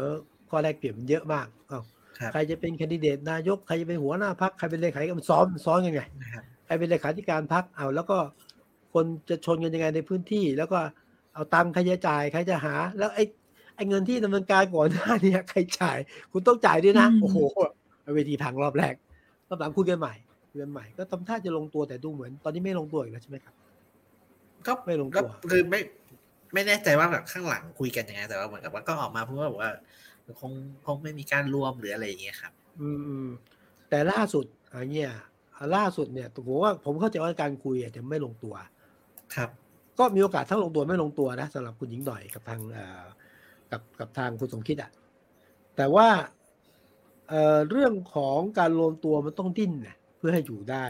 [0.49, 1.92] ข้อแรกเปลี่ยนมันเยอะมากอ้าวครับ
[2.33, 8.17] ใครจะเป็นแคนดิเดตนายกใครจะเป็นหัวหน้าพักใครเป็นเลขาธิการมันซ้อนมันซ้อนกันไงนะครับใครเป็นเลขาธิการพักเอาแล้วก็
[8.93, 10.79] คนจะชนกันยังไงในพื้นที่ แล้วก็
[11.33, 13.23] เอาตังค์ใครจะจ่ายใครจะหา แล้วไอ้
[13.75, 15.97] ไอ้เงินที่ดำเนินการก่อนหน้าเนี้ใครจ่าย
[16.31, 17.37] คุณต้องจ่ายด้วยนะอืมโอ้โห
[18.15, 18.93] เวทีพังรอบแรก
[19.49, 20.13] รอบหลังคุยกันใหม่
[20.49, 23.53] คุยกันใหม่ ก็ทำท่าจะลงตัวแต่ดูเหมือน ตอนนี้ไม่ลงตัวอีกแล้วใช่ไหมครับ
[24.67, 25.79] ก็ไม่ลงก็ตัวคือไม่
[26.53, 29.71] ไม่แน่ใจว่าแบบข้างหลังคุยกันยังไงแต่ว่าเหมือนกับว่าก็ออกมาพูดว่าบอกว่า
[30.41, 30.51] คง
[30.85, 33.29] คงไม่มีการรวมหรืออะไรอย่างเงี้ยครับอืมอืม
[33.89, 35.13] แต่ล่าสุดอะไรเงี้ย
[35.75, 38.55] ล่าสุดเนี่ยผมว่าผมเข้าใจว่าการคุยอาจจะไม่ลงตัว
[39.35, 39.49] ครับ
[39.99, 43.05] ก็มีโอกาสทั้งลงตัวไม่ลงตัวนะสำหรับคุณหญิงหน่อยกับทางเอ่อ
[43.71, 44.91] กับกับทางคุณสมคิดอะ
[45.77, 46.07] แต่ว่า
[47.29, 50.85] เอ่อเรื่องของการรวมตัวมันต้องดิ้นนะเพื่อให้อยู่ได้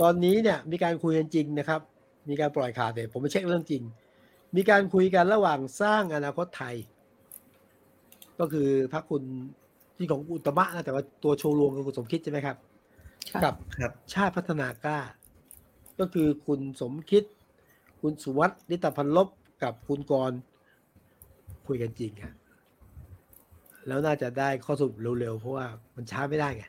[0.00, 1.80] ตอนนี้เนี่ยมีการคุยกันจริงนะครับ
[2.28, 3.82] มีการปล่อยข่าวแต่ผมไม่เช็คเรื่องจริง
[4.56, 6.76] มีการคุยกันระหว่างสร้างอนาคตไทย
[8.40, 9.22] ก็คือพรรคคุณ
[9.96, 12.56] ที่ของอุตมะนะแต่ว่าตัวโชว์รวงคือคุณสมคิดใช่ไหมครับ
[13.32, 14.98] ค่ะกับครับชาติพัฒนากล้า
[16.00, 17.24] ก็คือคุณสมคิด
[18.00, 19.28] คุณสุวัสดิ์นิตพันลบ
[19.62, 20.38] กับคุณกรณ์
[21.66, 22.32] คุยกันจริงอะ
[23.86, 25.66] แล้วน่าจะได้ข้อสรุปเร็วๆ เพราะว่า
[25.96, 26.64] มันช้าไม่ได้ไง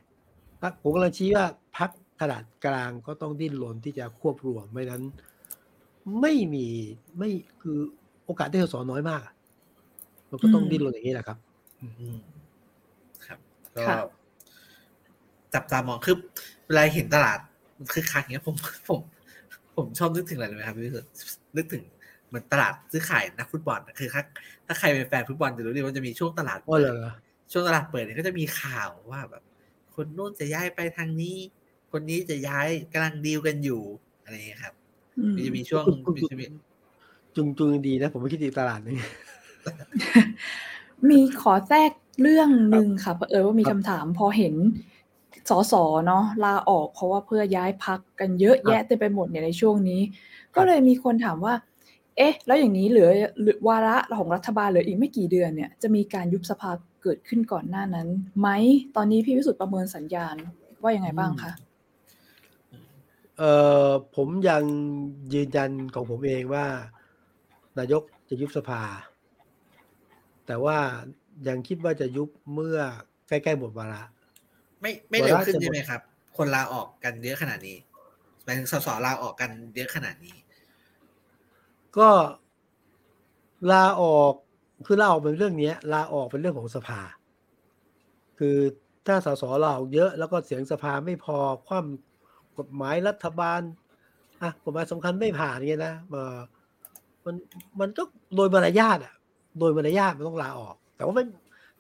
[0.61, 1.45] พรรคผมกำลังชี้ว่า
[1.77, 1.89] พัก
[2.21, 5.03] ขนาดกลางก็ต้องดิ้นรนที่จะควบรวมไม่นั้น
[6.21, 6.67] ไม่มี
[7.17, 7.29] ไม่
[7.61, 7.77] คือ
[8.25, 9.33] โอกาสได้สอน้อยมากอะ
[10.29, 11.48] มันก็ต้องอืมดิ้นรนอย่างนี้แหละครับอืม
[13.25, 13.39] ครับ
[13.75, 13.95] ก็ค่ะ
[15.53, 16.15] จับตามองคือ
[16.65, 17.39] เวลาเห็นตลาด
[17.93, 18.55] คือคักอย่างเงี้ยผม
[18.89, 18.99] ผม
[19.75, 21.05] ผมชอบนึกถึงอะไรรู้ไหมครับพี่สุด
[21.57, 21.83] นึกถึง
[22.27, 24.21] เหมือนตลาดซื้อขายนักฟุตบอลอะคือถ้า
[24.67, 26.97] ถ้าใครเป็นแฟนฟุตบอลจะรู้ดีว่าจะมีช่วงตลาดอ๋อเหรอ
[27.51, 29.43] ช่วงตลาดเปิดเนี่ยก็จะมีข่าวว่าแบบ
[29.95, 31.37] คนนู้นจะย้ายไปทางนี้
[31.91, 33.81] คนนี้จะย้ายกำลังดีลกันอยู่
[34.23, 34.73] อะไรอย่างเงี้ยครับ
[35.17, 36.45] อืมมันจะมีช่วงคุณคุณมีจะมี
[37.35, 38.95] จุงจุงดีนะผมไม่คิดอีกตลาดหนึง
[41.09, 41.91] มีขอแทรก
[42.21, 44.55] เรื่องหนึ่งค่ะเผอิญว่ามีครัคำบถามพอเห็น
[45.49, 45.73] สส
[46.07, 51.53] เนาะลาออกเพราะว่าเพื่อย้ายพักกันเยอะครับแยะเต็มไปหมดเนี่ยในช่วงนี้ครับก็เลยมีคนถามว่า
[52.17, 56.71] เอ๊ะ แล้วอย่างนี้เหลือเหลือวาระของรัฐบาลเหลืออีกไม่กี่เดือนเนี่ย จะมีการยุบสภา
[57.03, 58.07] เกิดขึ้นก่อนหน้านั้น
[58.39, 58.47] ไหม
[58.95, 60.35] ตอนนี้พี่วิสุทธ์ประเมินสัญญาณ
[60.81, 61.51] ว่ายังไงบ้างคะ
[63.37, 63.51] เอ่
[63.87, 64.63] อผมยัง
[65.33, 66.65] ยืนยันของผมเองว่า
[67.77, 68.81] นายกจะยุบสภา
[70.49, 70.77] แต่ว่า
[71.47, 72.79] ยังคิดว่าจะยุบเมื่อ
[73.27, 74.03] ใกล้ๆหมดวาระ
[74.81, 76.01] ไม่ไม่เร็วขึ้นวาระจะหมดใช่ไหมครับ
[76.37, 77.77] คนลาออกกันเยอะขนาดนี้
[78.43, 80.37] หมายถึงสสลาออกกันเยอะขนาดนี้
[81.97, 82.09] ก็
[83.71, 84.33] ลาออก
[84.85, 87.01] คือลาออกเป็นเรื่องเนี้ยลาออกเป็นเรื่องของสภา
[88.39, 88.57] คือ
[89.07, 91.37] ถ้าสสลาออกเยอะ แล้วก็เสียงสภาไม่พอ
[91.67, 93.61] คว่ำกฎหมายรัฐบาล
[94.41, 96.23] อะกฎหมายสำคัญไม่ผ่านเงี้ยนะมา
[97.25, 97.35] มัน
[97.79, 98.03] มันก็
[98.35, 99.15] โดยมารยาทอะ
[99.59, 101.23] โดยมารยาทมันต้องลาออก แต่ว่าไม่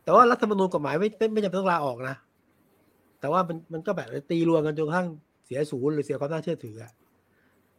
[0.03, 2.15] แต่ว่ารัฐธรรมนูญกฎหมายไม่ไม่จำเป็นต้องลาออกนะ
[3.19, 5.07] แต่ว่ามันมันก็แบบตีรวมกันจนกระทั่ง
[5.45, 6.91] เสียศูนย์หรือเสียความน่าเชื่อถืออะ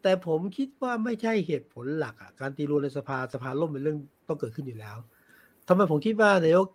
[0.03, 4.97] แต่ผมคิดว่าไม่ใช่เหตุผลหลักอะการตีรวมในสภาสภาล่มเป็นเรื่องต้องเกิดขึ้นอยู่แล้ว
[5.69, 6.67] ทำไมผมคิดว่านายก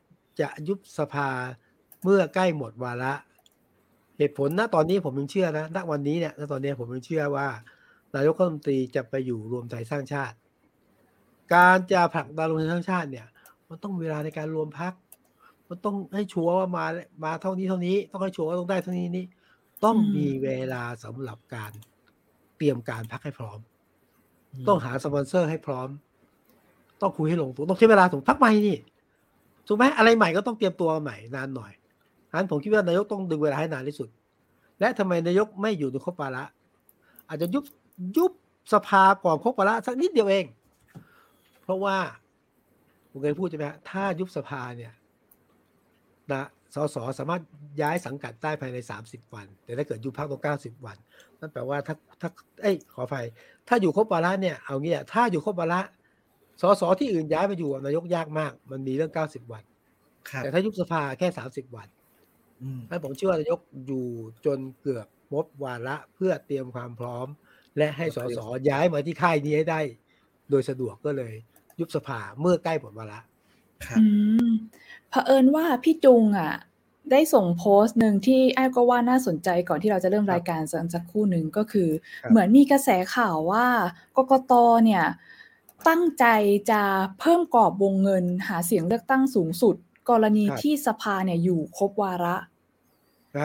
[0.41, 1.30] จะยุบสภา
[2.03, 3.13] เมื่อใกล้หมดวาระ
[4.18, 7.47] เหตุผลณตอนนี้ผมยังเชื่อนะณวันนี้เนี่ยณตอนนี้ผมยังเชื่อว่า
[8.16, 10.38] นายกรัฐมนตรีจะไปอยู่รวมไทยสร้างชาติ
[11.54, 13.28] การจะผลักดันรวมไทยสร้างชาติเนี่ย
[13.70, 14.93] มันต้องเวลาในการรวมพัก
[15.70, 16.86] มันต้องให้ชัวร์ว่ามา
[17.24, 19.26] มาเท่านี้เท่านี้ต้องให้ชัวร์ว่าต้องได้เท่านี้นี้
[19.84, 21.72] ต้องมีเวลาสำหรับการ
[22.58, 23.60] เตรียมการพักให้พร้อม
[24.68, 25.89] ต้องหาสปอนเซอร์ให้พร้อม
[27.02, 28.78] ต้องคุยให้ลงตัวต้องใช้เวลาถึงพักใหม่นี่
[29.68, 31.72] ถูกไหมอะไรใหม่ก็ต้องเตรียมตัวใหม่นานหน่อย
[32.34, 34.10] นั้นผมคิดว่านายกต้องดึงเวลาให้นานที่สุด
[34.80, 36.43] และทำไมนายกไม่อยู่ในครบวาระ
[37.30, 37.64] อาจจะยุบ
[38.18, 38.32] ยุบ
[38.74, 40.46] สภาก่อนครบวาระสักนิดเดียวเอง
[41.66, 41.97] เพราะว่า
[43.09, 44.93] ผมเคยพูดใช่ไหมฮะถ้ายุบสภาเนี่ย
[46.34, 46.45] นะ
[46.76, 47.41] สสสามารถ
[47.82, 50.97] ย้ายสังกัดได้ภายใน 30 วัน แต่ถ้าเกิดยุบพักต้อง90 วัน
[51.39, 52.30] นั่นแปลว่าถ้าถ้า
[52.61, 53.26] เอ้ยขออภัย
[53.68, 55.82] ถ้าอยู่ครบวาระเนี่ยเอางี้ถ้าอยู่ครบวาระ
[56.61, 59.63] สสที่อื่นย้ายไปอยู่นายกยากมาก มันมีเรื่อง 90 วัน
[60.43, 61.88] แต่ถ้ายุบสภาแค่ 30 วัน
[62.88, 64.05] แล้วผมเชื่อว่านายกอยู่
[64.45, 67.28] จนเกือบหมดวาระเพื่อเตรียมความพร้อม
[67.78, 68.39] และให้สส
[68.70, 69.80] ย้ายมาที่ค่ายนี้ให้ได้
[70.49, 71.34] โดยสะดวกก็เลย
[71.80, 73.19] ยุบสภาเมื่อใกล้หมดวาระ
[73.99, 74.05] อื
[74.47, 74.49] ม
[75.09, 76.53] เผอิญว่าพี่จุงอะ
[77.11, 81.89] ได้ส่งโพสต์หนึ่งที่ไอ้ก็ว่าน่าสนใจก่อนที่เราจะเริ่มรายการสักสักครู่หนึ่งก็คือ
[82.30, 83.65] เหมือนมีกระแสข่าวว่า
[84.17, 84.53] กกต
[84.86, 85.05] เนี่ย
[85.88, 86.26] ตั้งใจ
[86.71, 86.82] จะ
[87.19, 89.76] เพิ่มกรอบวงเงิน หาเสียงเลือกตั้งสูงสุด
[90.09, 92.36] กรณีที่สภาเนี่ยอยู่ครบวาระ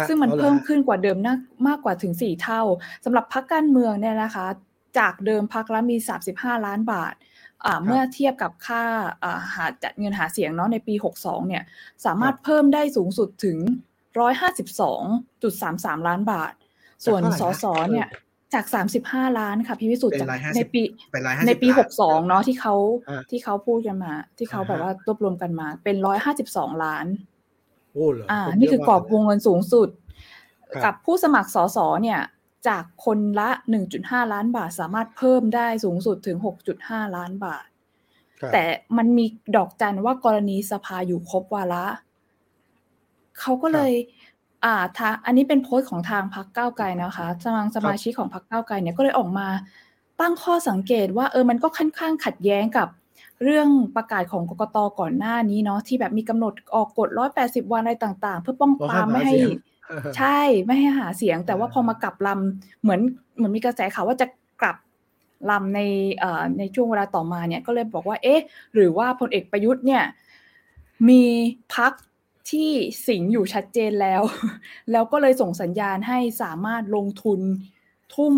[0.09, 1.29] ซึ่งมันเพิ่มขึ้นกว่าเดิมน
[1.67, 2.63] มากกว่าถึงสี่เท่า
[3.05, 4.47] สำหรับพรรคการเมืองเนี่ยนะคะ
[4.99, 5.97] จากเดิมพรรคละมี
[6.31, 7.15] 35 ล้านบาท
[7.85, 8.83] เมื่อเทียบกับค่า
[9.55, 11.63] หาจัดเงินหาเสียงเนาะในปี 62 เนี่ย
[12.05, 13.59] สามารถเพิ่มได้สูงสุดถึง
[14.87, 16.53] 152.33 ล้านบาท
[17.07, 18.09] ส่วนสสเนี่ย
[18.55, 18.65] จาก
[19.03, 20.83] 35 ล้านค่ะพี่วิสุทธ์จากในปี
[21.47, 22.75] ในปี 62 เนาะที่เขา
[23.31, 25.97] ที่เขาพูดกันมา ที่เขาแบบว่ารวบรวมกันมา เป็น
[26.41, 27.07] 152 ล้าน
[27.93, 29.89] โอ้เหรออ่า นี่คือกรอบวงเงินสูงสุด
[30.85, 32.21] กับผู้สมัครสสเนี่ย
[32.69, 33.51] จากคนละ
[33.91, 36.39] 1.5 ล้านบาท สามารถเพิ่มได้สูงสุดถึง
[36.77, 37.67] 6.5 ล้านบาท
[38.53, 38.65] แต่
[38.97, 41.87] มันมีดอกจันว่ากรณีสภาอยู่ครบวาระ
[43.41, 43.93] เขาก็เลย
[44.65, 49.49] อ่าทางอันนี้เป็นโพสต์ของทางพรรคก้าวไกลนะคะสมาสมาชิกของพรรคก้าวไกลเนี่ยก็เลยออกมา
[50.21, 52.89] ตั้งข้อสังเกตว่าเออมันก็ค่อนข้างขัดแย้งกับ
[53.45, 57.09] เรื่องประกาศของกกตก่อนหน้านี้เนาะที่แบบมีกำหนดออกกฎ
[57.41, 59.37] 180 วันอะไรต่าง ๆ เพื่อป้องปรามไม่ให้
[60.17, 63.01] ใช่ไม่ให้หาเสียง แต่ว่าพอมากลับลำเหมือน
[63.37, 64.27] เหมือนมีกระแสข่าวว่าจะ
[64.63, 64.77] กลับ
[65.51, 65.81] ลำใน
[66.19, 68.41] เอ่อในช่วงเวลาต่อมาเนี่ยก็เลยบอกว่า เอ๊ะ
[68.75, 70.03] หรือว่าพลเอกประยุทธ์เนี่ย
[71.09, 71.23] มี
[71.75, 71.93] พัก
[72.51, 72.71] ที่
[73.07, 74.23] สิงอยู่ชัดเจนแล้ว
[74.93, 77.41] แล้วก็เลยส่งสัญญาณให้สามารถลงทุน
[78.15, 78.35] ทุ่ม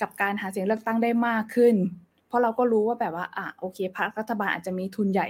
[0.00, 1.74] กับการหาเสียงเลือกตั้งได้มากขึ้น
[2.26, 5.28] เพราะเราก็รู้ว่าแบบว่าอะโอเคพรรครัฐบาลอาจจะมีทุนใหญ่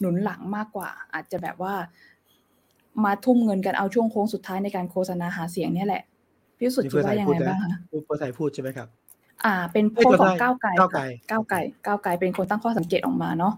[0.00, 1.74] หนุนหลังมากกว่า อาจจะแบบว่า
[3.04, 6.02] มาทุ่มเงินกันเอาช่วงโค้งสุดท้ายในการโฆษณาหาเสียงเนี่ยแหละ
[6.58, 8.88] พี่สุดคิดว่ายังไงบ้างคะพูดภาษาพูดใช่ไหมครับ
[9.44, 13.54] อ่า เป็นโพสของก้าวไกลก้าวไกลก้าวไกลก้าวไกลเป็นคนตั้งข้อสังเกตออกมาเนาะ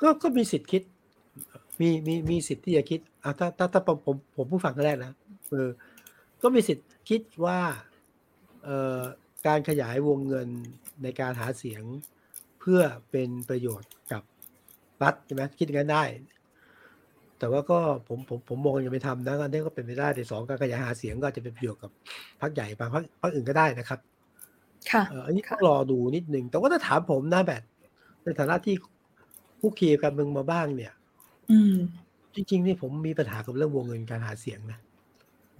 [0.00, 0.82] ก็ก็มีสิทธิ์คิด
[1.80, 5.12] มีมีมีสิทธิ์ที่จะคิดอ่าถ้าถ้าถ้าผมผมผมผู้ฟังครั้งแรกนะ
[5.50, 5.68] เออ
[6.42, 7.58] ก็มีสิทธิ์คิดว่า
[8.64, 9.00] เอ่อ
[9.46, 10.48] การขยายวงเงิน
[11.02, 11.82] ในการหาเสียง
[12.60, 12.80] เพื่อ
[13.10, 14.22] เป็นประโยชน์กับ
[15.02, 16.04] รัฐใช่ไหมคิดอย่างนั้นได้
[17.38, 17.78] แต่ว่าก็
[18.08, 21.90] ผมผมผมมองยังไม่ทำนะอันนี้ก็เป็นไปได้แต่สองการขยายหาเสียงก็จะเป็นประโยชน์กับ
[22.40, 24.00] พรรคใหญ่บางพรรคพรรคอื่นก็ได้นะครับ
[24.90, 27.62] ค่ะอันนี้ต้องรอดูนิดนึงแต่ว่าถ้าถามผมนะแบบ
[28.22, 28.74] ในฐานะที่
[29.60, 30.92] ผู้คีกับเมืองมาบ้างเนี่ย
[31.50, 31.74] อืม
[32.34, 34.78] จริงๆนี่ผมมีปัญหากับเรื่องวงเงินการหาเสียงนะ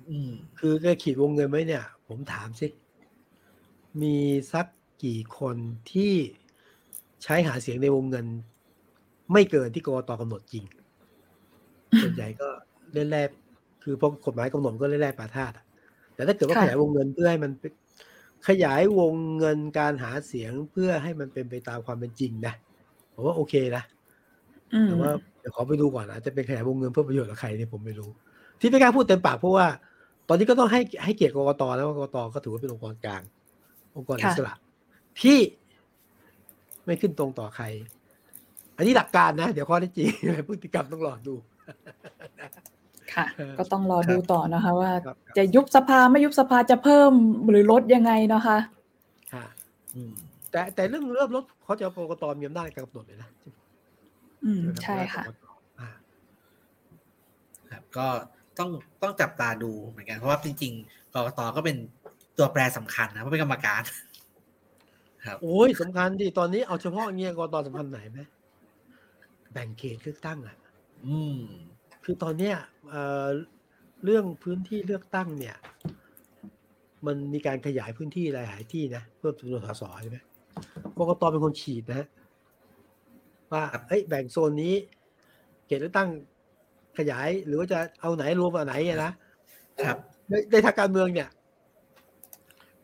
[0.09, 2.67] อืมคือแกขีดวงเงินไว้เนี่ย ผมถามสิ
[4.03, 4.17] มี
[4.53, 4.67] สัก
[5.05, 5.57] กี่คน
[5.93, 6.13] ที่
[7.23, 8.27] ใช้หาเสียงในวงเงิน
[9.33, 10.84] ไม่เกินที่กรตกำหนดจริงส่
[12.15, 12.49] วนใหญ่ก็
[12.95, 13.29] เล่นแรก
[13.83, 15.53] คือพอกฎหมายกำหนดก็เล่นแรกปาทาส
[16.15, 17.53] แต่ถ้าเกิดว่าขยายวงเงินเพื่อให้มัน
[18.49, 22.55] ขยายวงเงินการหาเสียงเพื่อให้มันเป็นไปตามความเป็นจริงนะ
[23.15, 23.85] ผมว่าโอเคนะ
[24.87, 25.11] แต่ว่า
[25.41, 28.11] เดี๋ยวขอไปดูก่อนอาจจะเป็นขยายวงเงินเพื่อประโยชน์กับใครเนี่ยผมไม่รู้
[28.61, 29.67] ที่ไม่กล้าพูดเต็มปากเพราะว่า
[30.29, 33.23] ตอนนี้ก็ต้องให้ให้เกียรติกรกตแล้วกรกตก็ถือว่าเป็นองค์กรกลาง
[33.97, 34.55] องค์กรอิสระ
[35.23, 35.39] ที่
[36.85, 37.65] ไม่ขึ้นตรงต่อใคร
[38.77, 40.11] อันนี้หลักการนะ เดี๋ยวข้อที่จริง
[40.49, 41.35] พฤติกรรมต้องรอดู
[43.15, 47.11] ค่ะเออก็ต้องรอดูต่อนะคะ ว่าครับจะยุบสภาไม่ยุบสภาจะเพิ่ม
[47.49, 48.59] หรือลดยังไงนะคะ
[49.35, 49.47] ฮะ
[49.95, 50.13] อืม
[50.51, 53.31] แต่แต่เรื่องเริ่มลดเขาจะเอากกตมีอำนาจในการกำหนดเลยนะ
[54.45, 55.47] อืมไหมรับใช่ค่ะกกต
[55.81, 55.89] อ่า
[57.71, 58.07] ครับก็
[58.59, 58.71] ต้อง
[59.03, 61.77] ต้องจับตาดูเหมือนกัน เพราะว่าจริงๆกรกตก็เป็น
[62.39, 63.83] ตัวแปรสำคัญนะเพราะเป็นกรรมการ
[65.27, 68.21] ครับ โอ้ยสำคัญดิตอนนี้เอาเฉพาะเงี้ยกกตสำคัญไหนไหม
[69.53, 70.57] แบ่งเขตเลือกตั้งอะ
[71.07, 71.37] อืม
[72.05, 72.57] คือตอนเนี้ย
[72.91, 73.27] เอ่อ
[74.05, 75.57] เรื่องพื้นที่เลือกตั้งเนี่ย
[77.07, 80.19] มันมีการขยายพื้นที่หลาย ๆ ที่นะเพิ่มจำนวนสสใช่ไหม
[80.99, 82.07] กกตเป็นคนฉีดนะฮะ
[83.53, 84.75] ว่าครับเอ้ยแบ่งโซนนี้
[85.67, 86.09] เขตเลือกตั้ง
[86.99, 89.13] ขยาย หรือว่าจะเอาไหนรวมเอาไหนอะนะ
[89.85, 89.97] ครับ
[90.29, 91.29] ในในทางการเมืองเนี่ย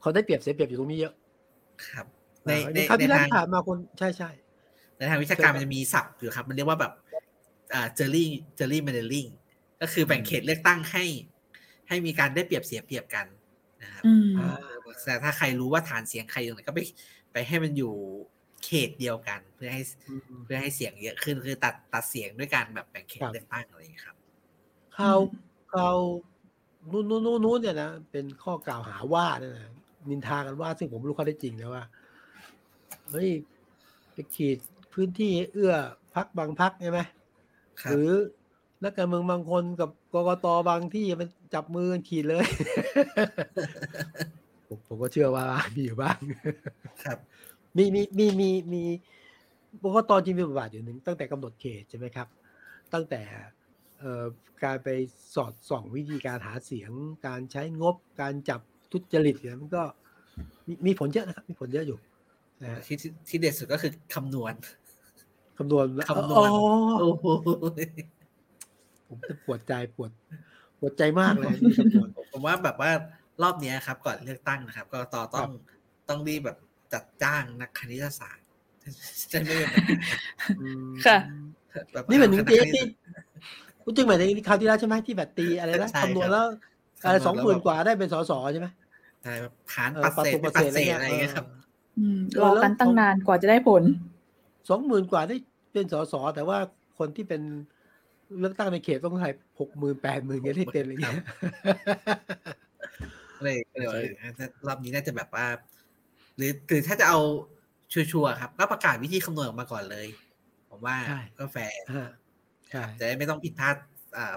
[0.01, 1.15] เขาได้เปรียบเสียเปรียบอยู่ตรงนี้เยอะ
[1.87, 2.07] ครับ
[2.47, 4.31] ในอ่าในคราวในที่แล้วทางที่ผ่านมาคนใช่ใช่
[4.97, 7.00] ในทางวิชาการมันจะมีศัพท์อยู่ครับ มันเรียกว่าแบบอ่า
[7.95, 9.27] เจอรี่เจอรี่แมนเดลลิง
[9.81, 11.05] ก็คือแบ่งเขตเลือกตั้งให้
[11.89, 13.27] ให้มีการได้เปรียบเสียเปรียบกัน
[13.83, 14.71] นะครับอืมอ่า
[15.05, 16.81] แต่ถ้าใครรู้ว่าฐานเสียงใครตรงไหนก็ไป
[17.33, 17.93] ไปให้มันอยู่
[18.65, 24.17] เขตเดียวกัน เพื่อให้อืมเพื่อให้เสียงเยอะขึ้นคือตัดตัดเสียงด้วยการแบบแบ่งเขตครับเลือกตั้งอะไรอย่างเงี้ยครับ
[24.97, 25.19] ข่าว
[25.73, 25.99] ข่าว
[26.93, 29.73] นู้นนู้นนู้นนู้นเนี่ยนะเป็นข้อกล่าวหาว่าเนี่ยนะ
[30.11, 31.85] นินทากันว่า ซึ่งผมไม่รู้ข้อได้จริงนะว่า
[33.11, 33.31] เฮ้ย
[34.13, 34.59] ไปขีด
[34.93, 35.75] พื้นที่เอื้อ
[36.15, 37.20] พักบางพักใช่ไหมครั
[37.89, 38.11] หบรือ
[38.85, 42.45] นักการเมืองบางคนกับกกตบางที่มันจับมือกันขีดเลย
[44.67, 46.17] ผมผมก็เชื่อว่ามีอยู่บ้าง
[47.05, 47.19] ครับ
[47.77, 48.83] มีมีมีมีมี
[49.83, 52.29] กกตจริงมีบทบาทอยู่หนึ่งตั้งแต่กำหนดเขตใช่ไหมครับ
[52.93, 53.23] ตั้งแต่
[53.99, 54.25] เอ่อ
[54.65, 54.89] การไป
[55.35, 56.91] สอดส่องวิธีการหาเสียง
[57.27, 58.61] การใช้งบการจับ
[58.93, 59.83] ทุจริตเนี่ยมันก็
[60.69, 61.99] มีมีผลเยอะนะครับ มีผลเยอะอยู่
[62.63, 64.53] นะฮะที่ที่ที่เด็ดสุดก็คือคำนวณ
[65.61, 66.47] คำนวณแล้วคำนวณอ๋อ
[67.01, 67.27] โอ้โห
[69.09, 70.11] ผมจะปวดใจปวด
[70.81, 72.91] ปวดใจมากเลยที่คำนวณผมว่าแบบว่า
[73.43, 75.49] รอบเนี้ยครับ ก่อนเลือกตั้งนะครับก็ต่อต้อง
[76.09, 76.59] ต้องรีบแบบ
[76.93, 78.47] จัดจ้างนักคณิตศาสตร์
[79.33, 79.85] จะไม่เป็นแบบ
[80.61, 81.19] อืมค่ะ
[81.93, 82.85] แบบนี่เหมือนถึงตีคณิตที่
[83.85, 86.47] คุณจึงหมายถึงคราวที่แล้วใช่ไหมที่แบบตีอะไรนะใช่ครับคำนวณแล้ว
[87.05, 88.69] อะไรสองหมื่นกว่าได้เป็นสสใช่ไหม
[89.23, 91.47] ใช่แบบหารเออปัดเศษปัไม่ดปัดเศษเศษอะอะไรไรเงี้อยย่างเงี้ยครับ
[91.99, 93.83] อืมรอกันตั้งนานกว่าจะได้ผล
[94.69, 95.37] สองหมื่นกว่าได้
[95.73, 96.59] เป็นสสแต่ว่า
[96.99, 97.43] คนที่เป็น
[98.39, 101.25] เลือกตั้งในเขตต้องใช้หกหมื่นแปดหมื่นเงี้ยได้เป็นอะไรเงี้ย
[103.43, 105.47] เลยก็เลยว่าเออน่ารอบนี้น่าจะแบบว่า
[106.37, 107.19] หรือหรือถ้าจะเอา
[107.93, 110.07] ชัวร์ๆครับก็ประกาศวิธีคำนวณออกมาก่อนเลย
[110.71, 112.09] ผมว่าใช่ก็แฟร์อ่า
[112.71, 113.77] ใช่จะได้ไม่ต้องผิดพลาด
[114.17, 114.35] อ่า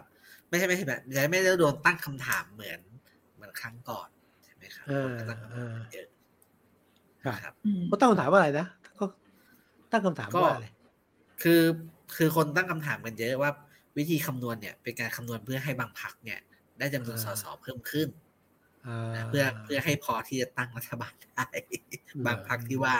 [0.49, 2.79] ไม่ใช่ไม่ใช่แบบจะได้ไม่ได้โดนตั้งคำถามเหมือน
[3.35, 4.07] เหมือนครั้งก่อน
[4.43, 6.07] ใช่ไหมครับอ่าก็ตั้งคำถามอ่าเยอะ
[7.21, 9.05] ใช่ครับอืมเขาตั้งคำถามว่าอะไรนะเขา
[9.91, 10.67] ตั้งคำถามก็ว่าอะไร
[11.43, 11.61] คือ
[12.15, 13.51] คือคนตั้งคำถามกันเยอะว่า
[13.97, 16.39] วิธีคำนวณเนี่ยเป็นการคำนวณเพื่อให้บางพักเนี่ย
[16.79, 18.07] ได้จำนวนสสเพิ่มขึ้น
[18.87, 21.47] อ่านะเพื่อเพื่อให้พอที่จะตั้งรัฐบาลได้
[22.25, 22.95] บางพักที่ว่า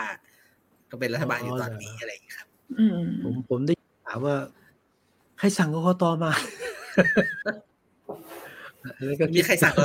[0.91, 2.47] ก็เป็นรัฐบาลอยู่ตอนนี้อะไรอย่างเงี้ยครับ
[2.79, 3.73] อืมผมผมได้
[4.05, 4.35] ถามว่า
[5.37, 6.33] ใครสั่งกกตมา
[8.97, 9.83] อันนั้นก็มีใครสั่งก็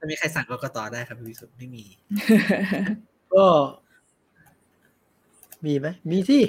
[0.00, 1.84] จะมีใครสั่งกกตได้ครับพี่วิสุทธ์ไม่มี
[3.34, 3.44] ก็
[5.66, 6.40] มีไหมมีที่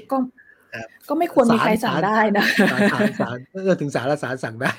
[0.74, 4.72] ก็ครับก็ไม่ควรมีใครสั่งศาลได้นะศาลศาลศาลเออถึงศาลแล้วศาลสั่งได้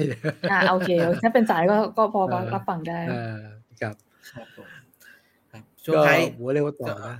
[0.53, 0.91] อ่าโอเค
[1.23, 3.41] ถ้าเป็นสายก็ก็พอเออรับฟังได้เออ
[3.81, 3.95] ครับ
[4.31, 4.69] ครับผม
[5.53, 7.17] ครับช่วงก็ท้ายหัวเรียกว่าต่อก็นะ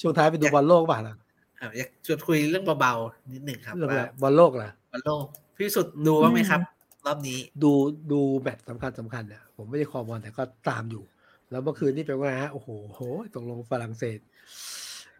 [0.00, 1.14] ช่วงท้ายไปดูอยากบอลโลกป่ะล่ะ
[1.60, 5.24] ครับอยากชวนคุยเรื่องเบาๆนิดหนึ่งครับเรื่องอะไรว่าบอลโลกล่ะบอลโลก
[5.56, 6.60] พี่วิสุทธ์ดูบ้างไหมครับ
[7.06, 7.72] รอบนี้ดู
[8.12, 11.02] ดูแมตช์สำคัญสำคัญเนี่ยผมไม่ได้คอบอลแต่ก็ตามอยู่
[11.50, 13.00] แล้วเมื่อคืนนี่เป็นว่าไงฮะโอ้โหโห
[13.34, 14.18] ตกลงฝรั่งเศส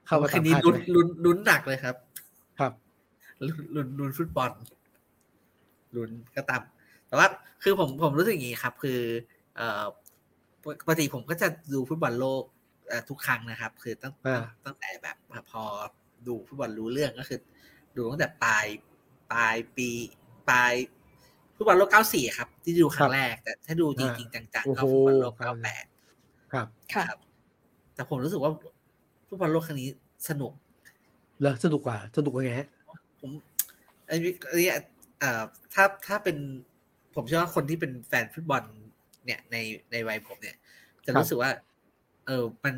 [0.07, 1.95] เข้ามาคืตานมนี้คาดลุ้นไหมลุ้นลุ้นหนักเลยครับ
[2.59, 2.73] ครับ
[3.47, 4.51] ลุ้นลุ้นลุ้นฟุตบอล
[5.97, 6.63] ลุ้นก็ตาม
[7.09, 7.27] แต่ว่า
[7.63, 9.01] คือผมผมรู้สึกอย่างนี้ครับ คือ
[9.57, 9.85] เอ่อ
[10.63, 12.43] ปกปกติผมก็จะดูฟุตบอลโลก
[12.89, 15.17] เอ่อทุกครั้งนะครับ คือตั้งอ่าตั้งแต่แบบ
[15.51, 15.63] พอ
[16.27, 17.39] ดูฟุตบอลรู้เรื่องก็คือ
[17.97, 18.67] ดูตั้งแต่ปลาย
[19.33, 19.89] ปลายปี
[20.51, 20.73] ปลาย
[21.57, 25.35] ฟุตบอลโลก 94 ครับ ที่ดูครั้งแรก แต่ถ้าดูจริงๆจังๆก็ฟุตบอลโลก
[25.95, 27.19] 98 ครับค่ะครับ
[27.95, 28.53] แต่ผมรู้สึกว่า
[29.29, 29.89] ฟุตบอลโลกครั้งนี้
[30.29, 30.53] สนุก
[31.43, 32.69] แล้วสนุกกว่า สนุกกว่าไงฮะ
[33.21, 33.31] ผม
[34.09, 34.69] อันนี้อันนี้
[35.21, 35.43] เอ่อ
[35.75, 36.37] ถ้าถ้าเป็น
[37.15, 38.63] ผมเชื่อว่าคนที่เป็นแฟนฟุตบอล
[39.25, 39.57] เนี่ยใน
[39.93, 40.57] ในวัยผมเนี่ย
[41.05, 41.51] จะครับรู้สึกว่า
[42.27, 42.77] เออมัน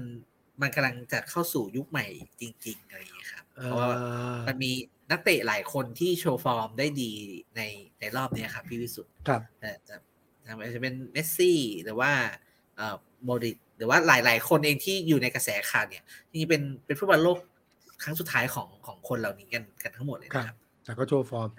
[0.63, 2.07] มันกำลังจะเข้าสู่ยุคใหม่
[2.41, 3.97] จริงๆอะไรอย่างเงี้ยครับ เพราะว่า
[4.49, 4.73] มันมี
[5.11, 7.13] นักเตะหลายคนที่โชว์ฟอร์มได้ดี
[7.57, 7.61] ใน
[8.01, 9.95] ในรอบเนี้ยครับ พี่วิสุทธ์ครับแต่จะ
[10.75, 12.13] จะเป็นเมสซี่หรือว่า
[12.77, 17.39] เอ่อโมดริกหรือว่าหลาย ๆ คนเองที่อยู่ในกระแสข่าวเนี่ยจริงๆเป็นเป็นฟุตบอลโลก
[18.03, 21.51] ครั้งสุดท้ายของของคนเหล่านี้กันกันทั้งหมดเลยนะครับ แต่ก็โชว์ฟอร์ม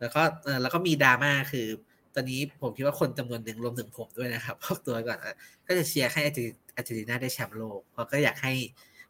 [0.00, 1.66] แล้วก็เออแล้วก็มีดราม่าคือ
[2.14, 5.34] ตอนนี้ผมคิดว่าคนจำนวนหนึ่งรวมถึงผมด้วยนะครับพวกตัวก่อนเออ
[5.66, 8.52] ก็จะเชียร์ให้อาร์เจนอาร์เจนตินาได้แชมป์โลก เพราะก็อยากให้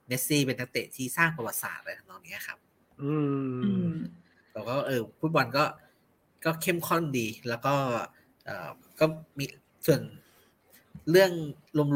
[0.07, 2.59] เมสซี่เป็นนักเตะที่สร้างประวัติศาสตร์อะไรทำนองเนี้ยครับ
[3.01, 3.13] อื
[3.63, 3.95] อืมม
[4.53, 5.65] แล้วก็เออฟุตบอลก็
[6.45, 7.75] ก็เข้มข้นดี แล้วก็
[8.45, 9.05] เออก็
[9.39, 9.45] มี
[9.87, 10.01] ส่วน
[11.11, 11.33] เรื่อง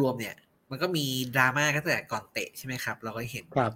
[0.00, 0.34] รวมๆเนี่ย
[0.70, 1.04] มันก็มี
[1.36, 3.72] ดราม่าตั้งแต่ก่อนเตะใช่ไหมครับ เราก็เห็นครับ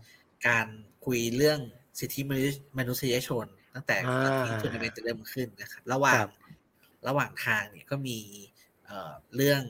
[0.47, 0.67] การ
[1.05, 1.59] คุยเรื่อง
[2.01, 2.21] สิทธิ
[2.79, 6.31] มนุษยชน ตั้งแต่ก่อนที่อ่าทัวร์นาเมนต์จะเริ่มขึ้นนะครับ ระหว่างครับ
[7.09, 8.19] ระหว่างทางเนี่ยก็มี
[8.85, 9.61] เอ่อเรื่อง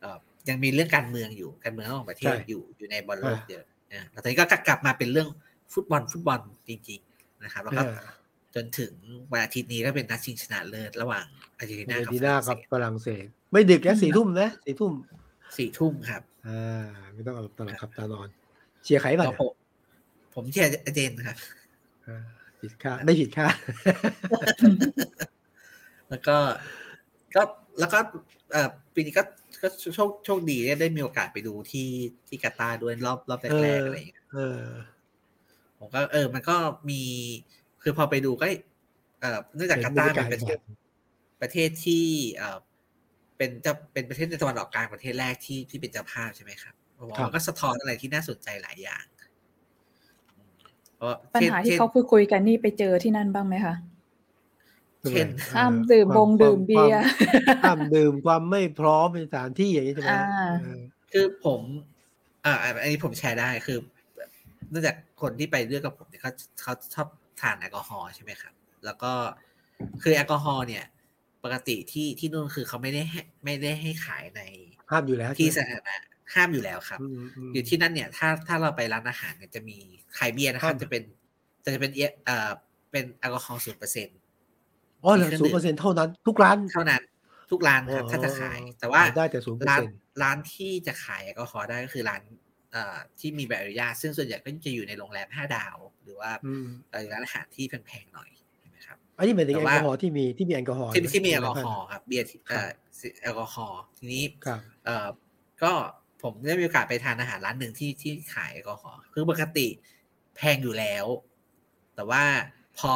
[0.00, 5.28] เอ่อยังมีเรื่องการเมืองอยู่การเมืองระหว่างประเทศใช่อยู่อยู่ในบอลโลกอ่าเยอะนะแล้วตอนนี้ก็กลับมาเป็นเรื่อง
[5.72, 8.10] ฟุตบอลฟุตบอลจริง ๆนะครับ แล้วก็อ่า
[8.54, 8.92] จนถึง
[9.32, 11.24] วันอาทิตย์นี้ก็เป็นนัดชิงชนะเลิศระหว่าง
[11.58, 14.92] อาร์เจนตินาอาร์กับเจนติฝนารั่งกับเศสฝรั่งเศสไม่ดึกนะสี่ทุ่มนะสี่ทุ่ม
[15.56, 16.84] สี่ทุ่มครับ อ่า
[17.14, 18.28] ไม่ต้องเอาตลอดขับตานอน
[18.82, 19.40] เชียร์ใครบ้างแล้ว
[20.34, 21.36] ผมผมเชียร์อาร์เจนครับ
[22.06, 22.24] อ่า
[22.60, 23.54] ผิดคาดได้ผิดคาด
[26.10, 26.36] แล้วก็
[27.34, 27.42] ก็
[27.80, 27.98] แล้วก็
[28.52, 29.22] เอ่อปีนี้ก็
[29.62, 31.88] ก็โชคโชคดีได้ได้มีโอกาสไปดูที่
[32.28, 34.62] ที่กาตาร์ด้วยรอบรอบแรกๆอะไรอย่างเงี้ยเออ
[35.78, 36.56] ผมก็เออ มันก็
[36.90, 37.02] มี
[37.82, 38.46] คือพอไปดูก็
[39.20, 40.58] เอ่อเนื่องจากกาตาร์เป็นประเทศ
[41.42, 42.04] ประเทศที่
[42.36, 42.58] เอ่อ
[43.36, 49.17] เป็นจะเป็นประเทศในตะวันออกกลางประเทศแรกที่ที่เป็นเจ้าภาพใช่ไหมครับผมว่ามันก็สะท้อนอะไรที่น่าสนใจหลายอย่างเพราะ
[51.34, 53.74] ปัญหาที่ช่นเขาคุยคุยๆกันนี่ไปเจอที่นั่นบ้างไหมคะ
[55.10, 57.02] เช่นห้ามดื่มบงดื่มเบียร์
[57.62, 60.80] ห้ามดื่มความไม่พร้อมในสถานที่อย่างนี้ใช่ไหมอ่าเออ
[61.12, 61.60] คือผม
[62.44, 63.78] อ่าอันนี้ผมแชร์ได้คือ
[64.70, 66.32] เนื่องจากคนที่ไปด้วยกับผมเนี่ยเขา
[66.62, 67.08] เขาชอบ
[67.40, 68.52] ทานแอลกอฮอล์ใช่ไหมครับ
[68.84, 69.12] แล้วก็
[70.02, 70.84] คือแอลกอฮอล์เนี่ย
[71.44, 74.42] ปกติที่ที่นู่นคือเขาไม่ได้ให้ไม่ได้ให้ขายใน
[74.90, 75.96] ห้ามอยู่แล้วที่ใช่สาไหมธารณะ
[76.34, 79.78] ห้ามอยู่แล้วครับอืมมอยู่ที่นั่นเนี่ยถ้าถ้าเราไปร้านอาหารเนี่ยจะมี
[80.18, 81.02] ขายเบียร์นะครับห้ามจะเป็น
[81.64, 82.50] จะเป็นเอเอ่อ
[82.90, 84.18] เป็นแอลกอฮอล์ศูนเปอร์เซ็นต์
[85.04, 87.02] อ๋อเหลือมีเครื่ศูอนงดื่มย์เปอร์เซ็นต์เท่านั้น ทุกร้านเท่านั้น
[87.50, 92.22] ทุกร้านครับอ๋อถ้าจะขาย แต่ว่าได้แต่ศูนย์เปอร์ร้านเซ็นต์ร้านที่จะขายแอลกอฮอล์ได้ก็คือร้าน
[92.72, 105.08] เอ่อที่มีใบอนุญาตซึ่งส่วนใหญ่ก็จะอยู่ในโรงแรมห้าดาว หรือว่าอืมเอ่อร้านอาหารที่แพงๆหน่อยใช่ไหมครับอันนี้หมายถึงแต่แอลว่ากอฮอล์ที่มีที่มีแอลกอฮอล์ที่ใช่ไหที่มีแอลกอฮอล์ครับเบียร์ที่ครัเอ่อบแอลกอฮอล์ทีนี้ครับเอ่อ
[105.62, 105.72] ก็
[106.22, 109.66] ผมได้มีโอกาสไปทานอาหารร้านหนึ่งที่ที่ขายแอลกอฮอล์คือปกติ
[110.36, 111.06] แพงอยู่แล้ว
[111.94, 112.22] แต่ว่า
[112.78, 112.92] พอ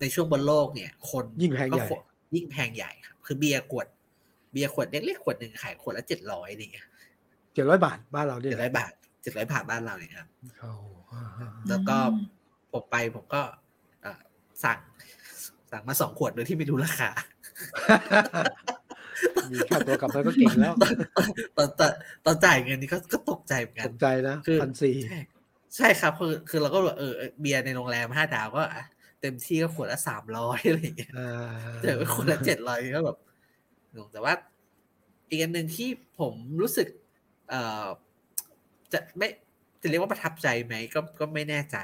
[0.00, 2.00] ในช่วงบนโลกเนี่ย คนยิ่งแพงใหญ่ก็ขว
[2.34, 3.86] ยิ่งแพงใหญ่ครับ คือเบียร์ขวด
[4.52, 6.86] เบียร์ขวดเล็กๆขวดหนึ่งขายขวดละเจ็ดร้อยอะไรเงี้ย
[7.54, 8.92] เจ็ดร้อยบาทบ้านเราเนี่ยเจ็ดร้อยบาท
[9.22, 10.28] เจ็ดร้อยบาทบ้านเราเนี่ยครับ
[10.60, 10.70] โอ้
[11.12, 11.24] อ่า
[11.68, 12.26] แล้วก็อืม
[12.72, 13.42] ผมไปผมก็
[14.02, 14.20] เอ่อ
[14.64, 14.78] สั่ง
[15.70, 17.10] สั่งมาสองขวดโดยที่ไม่รู้ราคา
[19.52, 20.74] มีค่าตัวกลับไปก็เก่งแล้ว
[21.56, 21.92] ตอนตอน
[22.24, 25.20] ตอนจ่ายเงินนี่ก็ก็ตกใจเหมือนกัน ตกใจนะคือพันสี่ใช่
[25.76, 28.84] ใช่ครับ คือคือเราก็แบบเออเบียร์ในโรงแรมห้าดาวก็อะ
[29.20, 31.30] เต็มที่ก็ขวดละสามร้อยอะไรอย่างเงี้ยอ่า
[31.82, 33.18] เจอขวดละเจ็ดร้อยก็แบบ
[33.94, 34.34] งงแต่ว่า
[35.28, 35.88] อีกอันหนึ่งที่
[36.18, 36.88] ผมรู้สึก
[37.50, 37.86] เอ่อ
[38.92, 39.28] จะไม่
[39.82, 41.78] จะเรียกว่าประทับใจไหมก็ก็ไม่แน่ใจ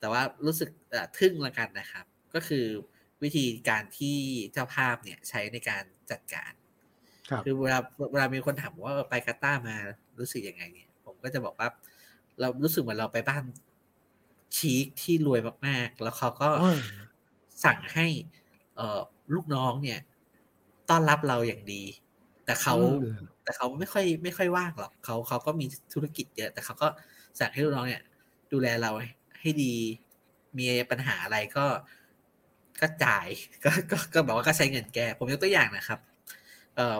[0.00, 0.70] แต่ว่ารู้สึก
[1.18, 2.04] ทึ่งละกันนะครับ
[2.34, 2.66] ก็คือ
[3.22, 4.16] วิธีการที่
[4.52, 6.52] เจ้าภาพเนี่ยใช้ในการ จัดการ
[7.30, 7.78] ครับคือเวลา
[8.12, 9.76] เวลามีคนถามว่าไปกาตาร์มา
[10.18, 11.68] รู้สึกยังไงเนี่ย ผมก็จะบอกว่า
[12.40, 13.44] เรารู้สึกเหมือนเราไปบ้าน
[14.56, 16.78] ชีคที่รวยมากๆ แล้วเขาก็โอ้ย
[17.64, 18.06] สั่งให้
[18.76, 19.00] เอ่อ
[19.34, 20.00] ลูกน้องเนี่ย
[20.90, 21.82] ต้อนรับเราอย่างดี
[22.44, 22.78] แต่เขาอื
[23.16, 26.88] มแต่เขาไม่ค่อยไม่ค่อยว่างหรอกเขาเขาก็มีธุรกิจเยอะ แต่เขาก็
[27.40, 28.02] สั่งให้ลูกน้องเนี่ย
[28.52, 28.90] ดูแลเรา
[29.40, 29.74] ให้ดี
[30.58, 31.66] มีปัญหาอะไรก็
[32.80, 33.26] ก็จ่าย
[33.64, 35.98] ก็ก็ก็แบบว่าก็ใช้เงินแก้ผมยกตัวอย่างนะครับ
[36.76, 36.98] เอ่อ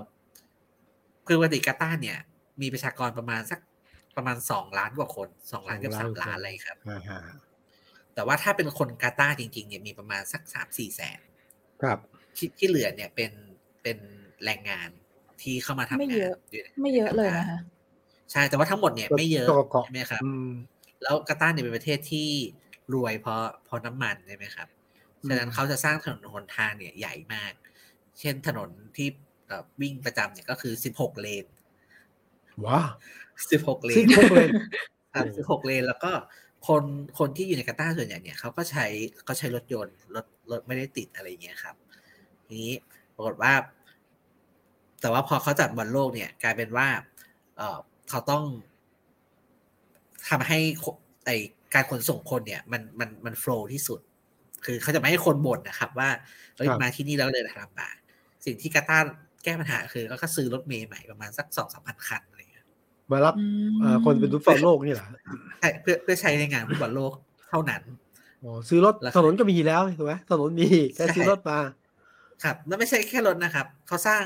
[1.26, 2.18] คือปกติกาตาร์เนี่ย
[2.62, 3.60] มีประชากรประมาณสัก
[4.16, 7.20] ประมาณสองล้านกว่าคนสองล้านเกือบสอสางมล้านล้านอะไรครับอ่าฮะ
[8.14, 11.20] แต่ว่าถ้าเป็นคนกาตาร์จริง ๆ เนี่ยมีประมาณสักสามสี่แสน
[11.82, 11.98] ครับ
[12.36, 13.32] ที่ที่เหลือเนี่ยเป็น
[13.82, 13.98] เป็น
[14.44, 14.88] แรงงาน
[15.42, 17.58] ที่เข้ามาทำงานไม่เยอะยู่ในไม่เยอะเลยนะคะ
[18.32, 20.48] ใช่แต่ว่าทั้งหมดเนี่ยไม่เยอะก็เกาะใช่ไหมครับอืม
[21.02, 22.28] แล้วกาตาร์เนี่ยเป็นประเทศที่
[22.94, 24.83] รวยเพราะเพราะน้ำมันใช่ไหมครับอืม
[25.28, 27.52] ฉะนั้นเขาจะสร้างถนนหนทางเนี่ยใหญ่มาก
[28.20, 29.08] เช่นถนนที่
[29.46, 31.44] เอ่อวิ่งประจำเนี่ยก็คือสิบหกเลน
[32.66, 32.80] ว้า
[33.50, 34.48] สิบหกเลซินกพกเลย
[35.14, 36.12] ครับโอ้สิบหกเลนแล้วก็
[36.68, 36.84] คน
[37.18, 38.86] คนที่อยู่ในกาตาร์ส่วนใหญ่เนี่ยเขาก็ใช้
[39.24, 41.74] เขาใช้รถยนต์รถรถไม่ได้ติดอะไรอย่างเงี้ยครับ
[42.46, 42.72] ทีนี้
[43.14, 43.52] ปรากฏว่า
[45.00, 46.88] แต่ว่าพอเขาจัดบอลโลกเนี่ย กลายเป็นว่า
[47.56, 47.78] เออ
[48.10, 48.44] เขาต้อง
[50.28, 50.84] ทำให้ข
[51.24, 51.30] ไอ
[51.74, 54.00] การขนส่งคนเนี่ย มันมันมันโฟล์ที่สุด
[54.64, 56.08] คือเขาจะไม่ให้คนบ่นนะครับ ว่า
[56.56, 57.96] เฮ้ยครับมาที่นี่แล้วเลยลำบาก
[58.44, 59.12] สิ่งที่กาตาร์
[59.44, 62.66] แก้ปัญหาคือก็ซื้อรถเมล์ใหม่ประมาณสักสองสามพันคันอะไรอย่างเงี้ย
[63.10, 65.06] มารับอืมเอ่อคนเป็นฟุตบอลโลกนี่เหรอ
[65.60, 67.12] ใช่เพื่อเพื่อใช้ในงานฟุตบอลโลก
[67.50, 67.82] เท่านั้น
[68.42, 71.58] อ๋อซื้อรถแล้วถนนก็มีแล้วถูกไหมถนนมีแค่ใช่ซื้อรถมา
[72.44, 74.24] ครับแล้วไม่ใช่แค่รถนะครับเขาสร้าง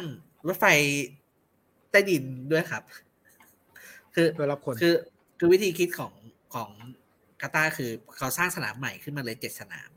[0.49, 0.67] รถไฟ
[1.91, 2.83] ใต้ดินด้วยครับ
[4.15, 4.95] คือเพื่อรับคนคือ
[5.39, 6.13] คือวิธีคิดของ
[6.55, 6.71] ของ
[7.41, 9.91] กาตาร์คือเขาสร้างสนามใหม่ขึ้นมาเลยเจ็ดสนาม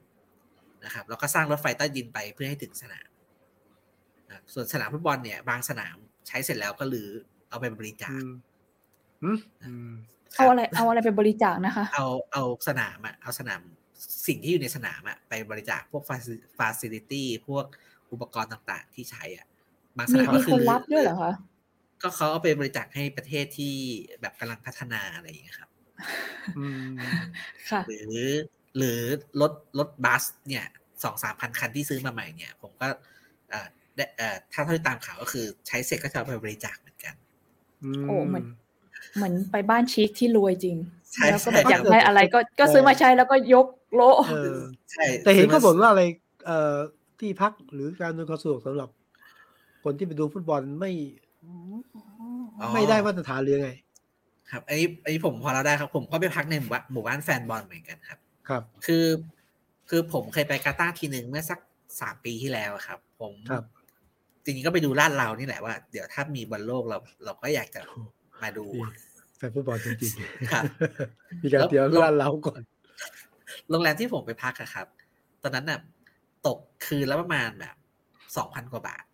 [0.84, 3.10] นะครับแล้วก็สร้างรถไฟใต้ดินไปเพื่อให้ถึงสนาม
[4.28, 7.10] นะครับส่วนสนามฟุตบอลเนี่ย บางสนามใช้เสร็จแล้วก็ลือ
[7.50, 8.28] เอาไปบริจาอืคม
[9.24, 9.92] อืมอืม
[10.38, 13.62] เอาอะไรเอาอะไรไปบริจาคนะคะ เอาเอาสนามอะเอาสนาม
[14.28, 16.04] สิ่งที่อยู่ในสนามอะไปบริจาคพวก
[16.58, 17.66] ฟาซิลิตี้พวก
[18.12, 19.48] อุปกรณ์ต่างๆ ที่ใช้อะ
[19.98, 21.32] บางสมีนามมีก็คคืนอรับด้วยเหรอคะ
[22.02, 23.76] ก็เขาเอาไปบริจาคให้ประเทศที่
[24.22, 25.70] แบบกำลังพัฒนาอะไรอย่างเงี้ยครับ
[26.58, 26.66] อื
[26.96, 27.02] ม
[27.70, 28.18] ค่ะหรือ
[28.78, 29.00] หรือ
[29.42, 30.66] รถรถบัสเนี่ย
[31.04, 32.88] สองสามพันคันที่ซื้อมาใหม่เนี่ย ผมก็
[33.50, 37.14] เอ่อได้เอ่อถ้าเท่าที่ตามข่าวก็คือใช้เสร็จก็จะเอาไปบริจาคเหมือนกัน
[38.04, 38.46] โอ้เหมือน
[39.16, 40.78] เหมือนไปบ้านชีคที่รวยจริง
[41.14, 44.58] ใช่แล้วก็ใช่แบบอยากครับได้อะไรก็ก็ซื้อมาใช้แล้วก็ยกโละเออ
[44.92, 46.04] ใช่แต่เห็นซื้อเขามาบ่นว่าอะไร
[46.46, 46.76] เอ่อ
[47.20, 48.90] ที่พักหรือการอำนวยความสะดวกสำหรับ
[49.84, 50.92] คนที่ไปดูฟุตบอลไม่
[52.74, 53.72] ไม่ได้มาตรฐานหรือไง
[54.52, 58.20] ครับอันนี้อันนี้ผมพอเราได้ครับ ผมก็ไปพักในหมู่บ้านหมู่บ้านแฟนบอลเหมือนกันครับ
[58.50, 59.06] ครับ คือ
[59.90, 61.60] คือผมเคยไปกาตาร์ทีหนึ่งเมื่อสัก
[62.02, 63.64] สามปีที่แล้วอะครับ ผมครับ
[64.44, 67.82] จริงๆก็ไปดูลาดเรานี่แหละว่าเดี๋ยวถ้ามีบอลโลกเรา เราก็อยากจะ
[68.44, 68.84] มาดูนี่
[69.38, 70.14] แฟนฟุตบอลจริง
[70.52, 72.62] ครับๆมีการเตรียมแล้วร้านเราก่อน
[73.70, 74.88] โรงแรมที่ผมไปพักอะครับ
[75.44, 75.80] ตอนนั้นน่ะ
[76.48, 77.76] ตกคืนละประมาณแบบ
[78.38, 79.06] สองพันกว่าบาท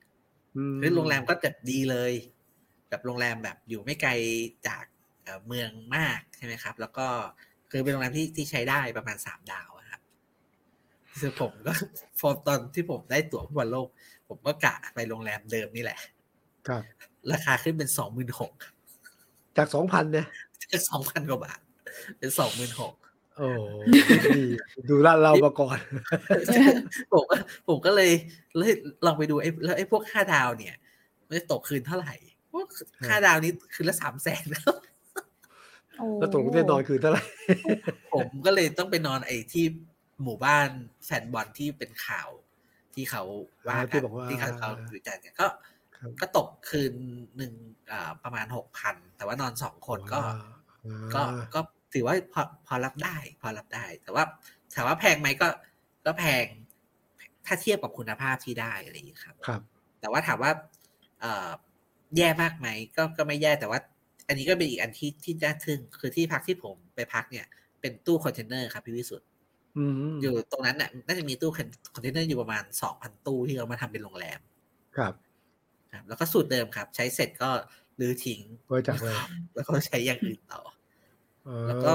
[0.58, 2.14] อืมคือโรงแรมก็แบบดีเลย
[2.90, 4.12] แบบโรงแรมแบบอยู่ไม่ไกล
[4.68, 4.84] จาก
[5.24, 7.08] เอ่อเมืองมากใช่ไหมครับ แล้วก็
[7.72, 10.02] คือเป็นโรงแรมที่ที่ใช้ได้ประมาณสามดาวอะครับ
[11.20, 11.74] คือผมก็
[12.20, 13.88] พอตอนที่ผมได้ตั๋วฟุตบอลโลก
[14.30, 16.00] ผมก็กะไปโรงแรมเดิมนี่แหละ
[16.68, 16.82] ครับ
[17.32, 18.54] ราคาขึ้นเป็นสองหมื่นหก
[19.58, 20.28] จากสองพันเนี่ย
[20.72, 21.60] จากสองพันกว่าบาท
[22.20, 22.94] เป็นสองหมื่นหก
[23.38, 23.48] โอ้
[24.26, 24.42] ดี
[24.90, 25.80] ดูร้านเรามาก่อน
[27.12, 27.38] ผมก็
[27.68, 28.12] ผมก็เลย
[28.58, 28.74] เลย
[29.06, 30.76] ลองไปดูไอ้แล้วไอ้พวกห้าดาวเนี่ย
[31.28, 32.14] มันจะตกคืนเท่าไหร่
[32.52, 32.68] พวก
[33.08, 34.74] ห้าดาวนี้คืนละสามแสนแล้วโอ้
[36.20, 37.24] แล้วตกลงได้นอนคืนเท่าไหร่
[38.14, 39.66] ผมก็เลยต้องไปนอนไอ้ที่
[40.24, 40.70] หมู่บ้าน
[41.06, 42.30] แฟนบอลที่เป็นข่าว
[42.94, 43.24] ที่เขา
[43.68, 45.48] ว่าอ่าที่กันบอกว่าที่เขาเขาวิจารณ์กันก็
[45.98, 46.94] ครับก็ตกคืน
[47.38, 47.54] หนึ่ง
[47.92, 50.20] อ่าประมาณหกพันแต่ว่านอนสองคนก็
[51.16, 51.22] ก็
[51.54, 51.60] ก็
[51.94, 54.24] ถือว่าพอพอรับได้ พอรับได้ แต่ว่า
[54.76, 55.48] ถามว่าแพงไหมก็
[56.06, 56.46] ก็แพง
[57.46, 59.62] ถ้าเทียบกับคุณภาพที่ได้อะไรอย่างนี้ยครับ ครับ
[60.02, 60.52] แต่ว่าถามว่า
[61.22, 61.50] เอ่อ
[62.18, 62.68] แย่มากไหม
[62.98, 63.80] ก็ก็ไม่แย่แต่ว่า
[64.28, 67.46] อันนี้ก็เป็นอีกอันที่ที่น่าทึ่งคือที่พักที่ผมไปพักเนี่ย
[67.82, 69.28] เป็นตู้คอนเทนเนอร์ครับพี่วิสุทธ์
[69.78, 71.52] อืมอยู่ตรงนั้นน่ะน่าจะมีตู้
[71.94, 74.40] คอนเทนเนอร์อยู่ประมาณสองพันตู้ที่เอามาทำเป็นโรงแรม
[74.98, 75.14] ครับ
[75.94, 77.50] ครับ แล้วก็สูตรเดิมครับ ใช้เสร็จก็
[78.00, 79.16] รื้อทิ้งบริจาคเลย
[79.56, 80.62] แล้วก็ใช้อย่างอื่นต่อ
[81.46, 81.94] เออแล้วก็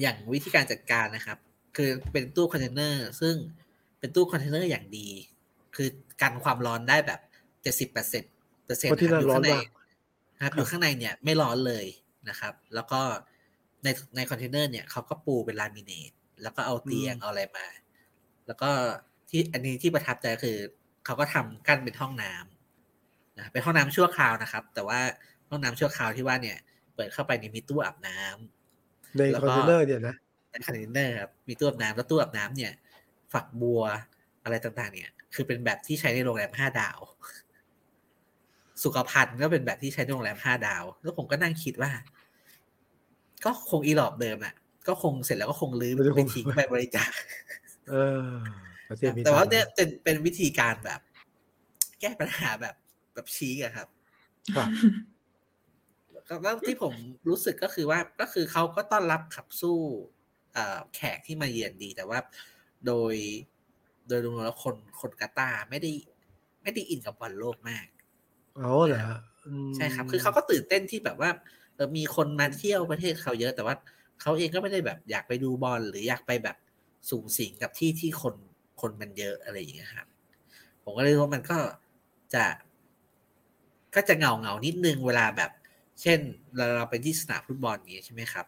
[0.00, 1.38] อย่างวิธีการจัดการนะครับ
[1.76, 3.34] คือเป็นตู้คอนเทนเนอร์ซึ่ง
[3.98, 5.08] เป็นตู้คอนเทนเนอร์อย่างดี
[5.76, 5.88] คือ
[6.22, 7.20] กันความร้อนได้แบบ
[7.62, 8.32] เจ็ดสิบเปอร์เซ็นต์
[8.66, 9.58] เปอร์เซ็นต์เพราะที่นั่
[10.38, 11.86] นร้อนมากครับอยู่ข้างในเนี่ยไม่ร้อนเลย
[12.28, 13.00] นะครับ แล้วก็
[13.84, 16.12] ในในคอนเทนเนอร์เนี่ยเขาก็ปูเป็นลามิเนต
[16.42, 17.66] แล้วก็เอาเตียงอืมเอาอะไรมา
[18.46, 18.70] แล้วก็
[19.30, 20.56] ที่อันนี้ที่ประทับใจคือ
[21.04, 25.00] เขาก็ทำกั้นเป็นห้องน้ำนะเป็นห้องน้ำชั่วคราวนะครับ แต่ว่า
[25.48, 26.56] ห้องน้ำชั่วคราวที่ว่าเนี่ย
[26.94, 30.16] เปิดเข้าไปเนี่ยมีตู้อาบน้ำในแล้วคอนก็เทนเนอร์เนี่ยนะ
[30.50, 32.72] เป็นคอนเทนเนอร์ครับมีตู้อาบน้ำแล้วตู้อาบน้ำเนี่ย
[33.32, 33.82] ฝักบัว
[34.44, 36.98] อะไรต่างๆ เนี่ย คือเป็นแบบที่ใช้ในโรงแรมห้าดาว
[38.84, 41.90] สุขภัณฑ์ก็เป็นแบบที่ใช้ในโรงแรมห้าดาว แล้วผมก็นั่งคิดว่า
[43.44, 44.54] ก็คงอีหลอบเดิมอะ
[44.88, 47.10] ก็คงเสร็จแล้วก็คงลื้อไม่ได้คไปงทิ้งไปบริจาค
[47.90, 47.94] เอ
[48.26, 48.30] อ
[48.88, 51.00] ประเทศมีแต่ว่าตังค์เนี่ยเป็นเป็นวิธีการแบบ
[52.00, 52.74] แก้ปัญหาแบบ
[53.14, 53.88] แบบชี้อะครับ
[54.56, 56.94] ครับแล้วที่ผม
[57.28, 59.78] รู้สึกก็คือว่าก็คือเขาก็ต้อนรับขับสู้
[60.54, 62.18] เอ่อแขกที่มาเยือนดี แต่ว่า
[62.86, 63.14] โดย
[64.08, 65.90] โดยรวมแล้วคนคนกาตาร์ไม่ได้
[66.62, 67.86] ไม่ได้อินกับบอลโลกมาก
[68.56, 69.04] เอาเหรอ
[69.46, 71.30] อืมใช่ครับ คือเขาก็ตื่นเต้นที่แบบว่า
[71.74, 73.74] เออมีคนมาเที่ยวประเทศเขาเยอะแต่ว่า
[74.20, 76.56] เขาเองก็ไม่ได้แบบอยากไปดูบอลหรืออยากไปแบบ
[77.10, 78.34] สูงสิงกับที่ที่คน
[78.80, 80.06] คนมันเยอะอะไรอย่างเงี้ยครับ
[80.84, 81.58] ผมก็เลยว่ามันก็
[82.34, 82.44] จะ
[83.94, 85.50] ก็จะเหงาเหงาๆนิดนึงเวลาแบบ
[86.02, 86.20] เช่น
[86.56, 88.46] เราเราไปที่สนามฟุตบอลอย่างนี้ใช่ไหมครับ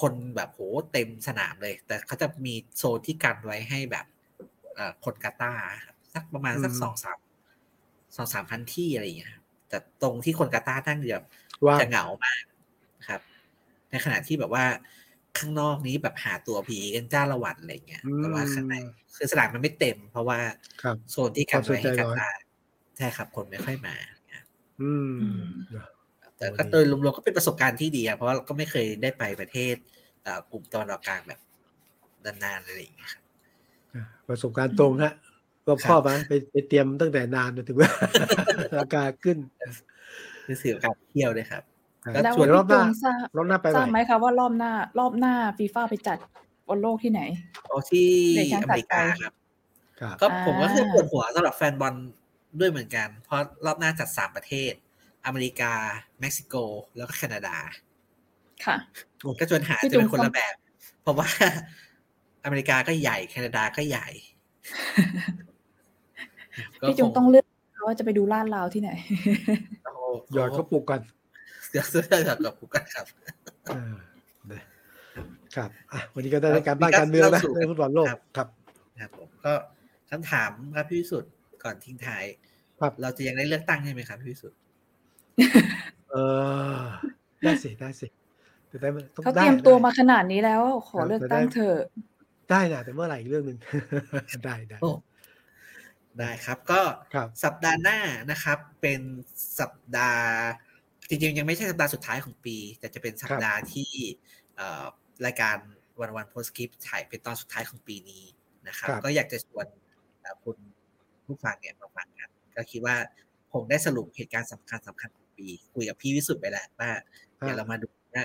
[0.00, 0.60] คนแบบโห
[0.92, 4.06] เต็มสนามเลย แต่เขาจะมีโซนที่กันไว้ให้แบบ
[4.74, 7.18] เอ่อคนกาตาร์ครับสักประมาณสักอืมสองสาม
[8.16, 11.24] สองสามพันที่อะไรอย่างเงี้ยครับแต่ตรงที่คนกาตาร์นั่งแบบ
[11.66, 12.42] ว่างจะเหงามาก
[13.08, 13.20] ครับ
[13.90, 14.64] ในขณะที่แบบว่า
[15.38, 18.74] ข้างนอกนี้แบบหาตัวผีกันจ้าละวันอะไรเงี้ย แต่ว่าข้างใน
[19.16, 20.38] คือสนามมันไม่เต็ม เพราะว่า
[20.82, 22.40] ครับโซนที่กันไว้ให้ความสนใจกาน้อยตาร์
[22.96, 23.94] ใช่ครับ คนไม่ค่อยมา
[24.32, 24.44] ครับ
[24.82, 25.84] อืมอืม
[26.36, 29.74] แต่โอ้ก็ดีโดยรวมๆก็เป็นประสบการณ์ที่ดีอะเพราะว่าเราก็ไม่เคยได้ไปประเทศ
[30.22, 31.40] เอ่อกลุ่มตะวันออกกลางแบบ
[32.24, 33.22] นานๆอะไรอย่างเงี้ยครับ
[33.94, 35.12] อ่าประสบการณ์ตรงฮะ
[35.66, 37.90] ก็พ่อมาไปไปเตรียมตั้งแต่นานจนถึงว่า
[38.78, 39.36] ราคาขึ้น
[40.44, 41.62] คือสื่อการเที่ยวด้วยครับ
[42.04, 46.18] อ่าแล้วส่วนรอบหพี่น้าจงทราบรอบหน้าไปทราบไหไหมนคะว่ารอบหน้ารอบหน้าฟีฟ่าไปจัด
[46.68, 47.20] บอลโลกที่ไหน
[47.68, 49.32] โอ้ที่เด็กช่างอตัเมดริกาไปครับ
[50.00, 51.94] ครับก็อ่าผมก็คือปวดหัวสำหรับแฟนบอล
[52.60, 54.72] ด้วยเหมือนกัน เพราะรอบหน้าจัดสามประเทศ
[55.26, 55.72] อเมริกา
[56.20, 56.54] เม็กซิโก
[56.96, 57.56] แล้วก็แคนาดา
[58.64, 58.76] ค่ะ
[59.40, 60.54] ก็ชวนหาพี่จะเป็นจุงคนต้อละงแบบ
[61.02, 61.28] เพราะว่า
[62.44, 64.08] อเมริกาก็ใหญ่ แคนาดาก็ใหญ่
[66.88, 67.46] พี่จงต้องเลือก
[67.86, 68.90] ว่าจะไปดูลาดราวที่ไหน
[70.32, 71.00] หยอดเขาปลุกกัน
[71.70, 73.06] เดี๋ยวซื้อได้กับกับกูกันครับ
[73.66, 73.94] เออ
[74.50, 74.60] นะ
[75.56, 78.48] ครับอะวันนี้ก็ได้รายการบ้านการเมืองนะเล่าสู่เรื่องฟุตบอลโลกครับครับ
[79.00, 79.52] ครับผมก็
[80.10, 81.32] คำถามครับพี่วิสุทธ์
[81.62, 82.24] ก่อนทิ้งท้าย
[82.80, 84.58] ครับเราจะยังได้เลือกตั้งใช่ไหมครับพี่วิสุทธ์
[86.10, 86.16] เอ
[86.78, 86.82] อ
[87.42, 88.06] ได้สิได้สิ
[88.68, 91.78] แต่ได้ต้องเขาได้เตรียมตัวได้มาขนาดนี้แล้วขอครับเลือกจะตั้งได้เถอะ
[92.50, 93.58] ได้นะแต่เมื่อไหร่อีกเรื่องหนึ่ง
[94.44, 94.90] ได้ได้โอ้
[96.18, 96.82] ได้ครับ ก็
[97.14, 97.98] ครับสัปดาห์หน้า
[98.30, 99.00] นะครับ เป็น
[99.60, 100.28] สัปดาห์
[101.08, 103.90] จริงๆยังไม่ใช่สัปดาห์สุดท้ายของปี แต่จะเป็นสัปดาห์ที่
[104.56, 104.84] เอ่อ
[105.26, 105.56] รายการ
[106.00, 108.22] วันวันโพสคลิปถ่ายเป็นตอนสุดท้ายของปีนี้
[108.68, 109.66] นะครับครับก็อยากจะชวน
[110.20, 110.56] เอ่อคุณ
[111.26, 112.96] ผู้ฟังเนี่ยมาฟังกันก็คิดว่า
[113.52, 116.90] ผมได้สรุปเหตุการณ์สำคัญสำคัญของปี คุยกับพี่วิสุทธ์ไปแล้วว่า
[117.38, 118.24] เดี๋ยวเรามาดูว่า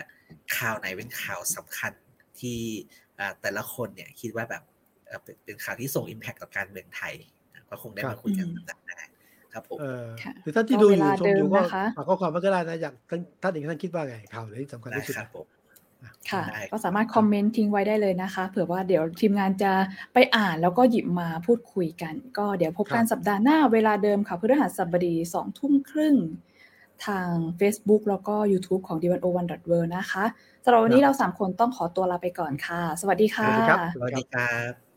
[0.58, 1.92] ข่าวไหนเป็นข่าวสำคัญ
[2.40, 2.60] ที่
[3.16, 4.64] เอ่อแต่ละคนเนี่ยคิดว่าแบบ
[5.06, 7.32] เอ่อเป็นเป็นข่าวที่ส่ง Impact ต่อการเมืองไทยนะ
[7.70, 9.00] ก็คงได้ครัมาบคุยกันอืมสัปดาห์หน้า
[9.54, 15.48] ครับผมเออค่ะคือท่านที่ก็ดูเวอยู่ลาชมอยู่เดิก็มนะคะฝากข้อความมาก็ได้นะอยากท่านท่านเองท่านคิดว่าไงข่าวไหนที่สำคัญได้ที่สุดครับผม
[16.32, 19.72] ค่ะได้ก็สามารถคอมเมนต์ทิ้งไว้ได้เลยนะคะ เผื่อว่าเดี๋ยวทีมงานจะ
[20.14, 26.16] ไปอ่านแล้วก็หยิบมาพูดคุยกัน ก็เดี๋ยวพบกันสัปดาห์หน้าเวลาเดิมค่ะพฤหัสบดีสองทุ่มครึ่ง
[27.06, 29.46] ทาง Facebook แล้วก็ YouTube ของ d 1 0 1 w o r l
[29.86, 30.24] d นะคะ
[30.64, 34.89] สำหรับวันนี้เราสามคนต้องขอตัวลาไปก่อนค่ะ สวัสดีสค่ะวัสดีครับสวัสดีครับ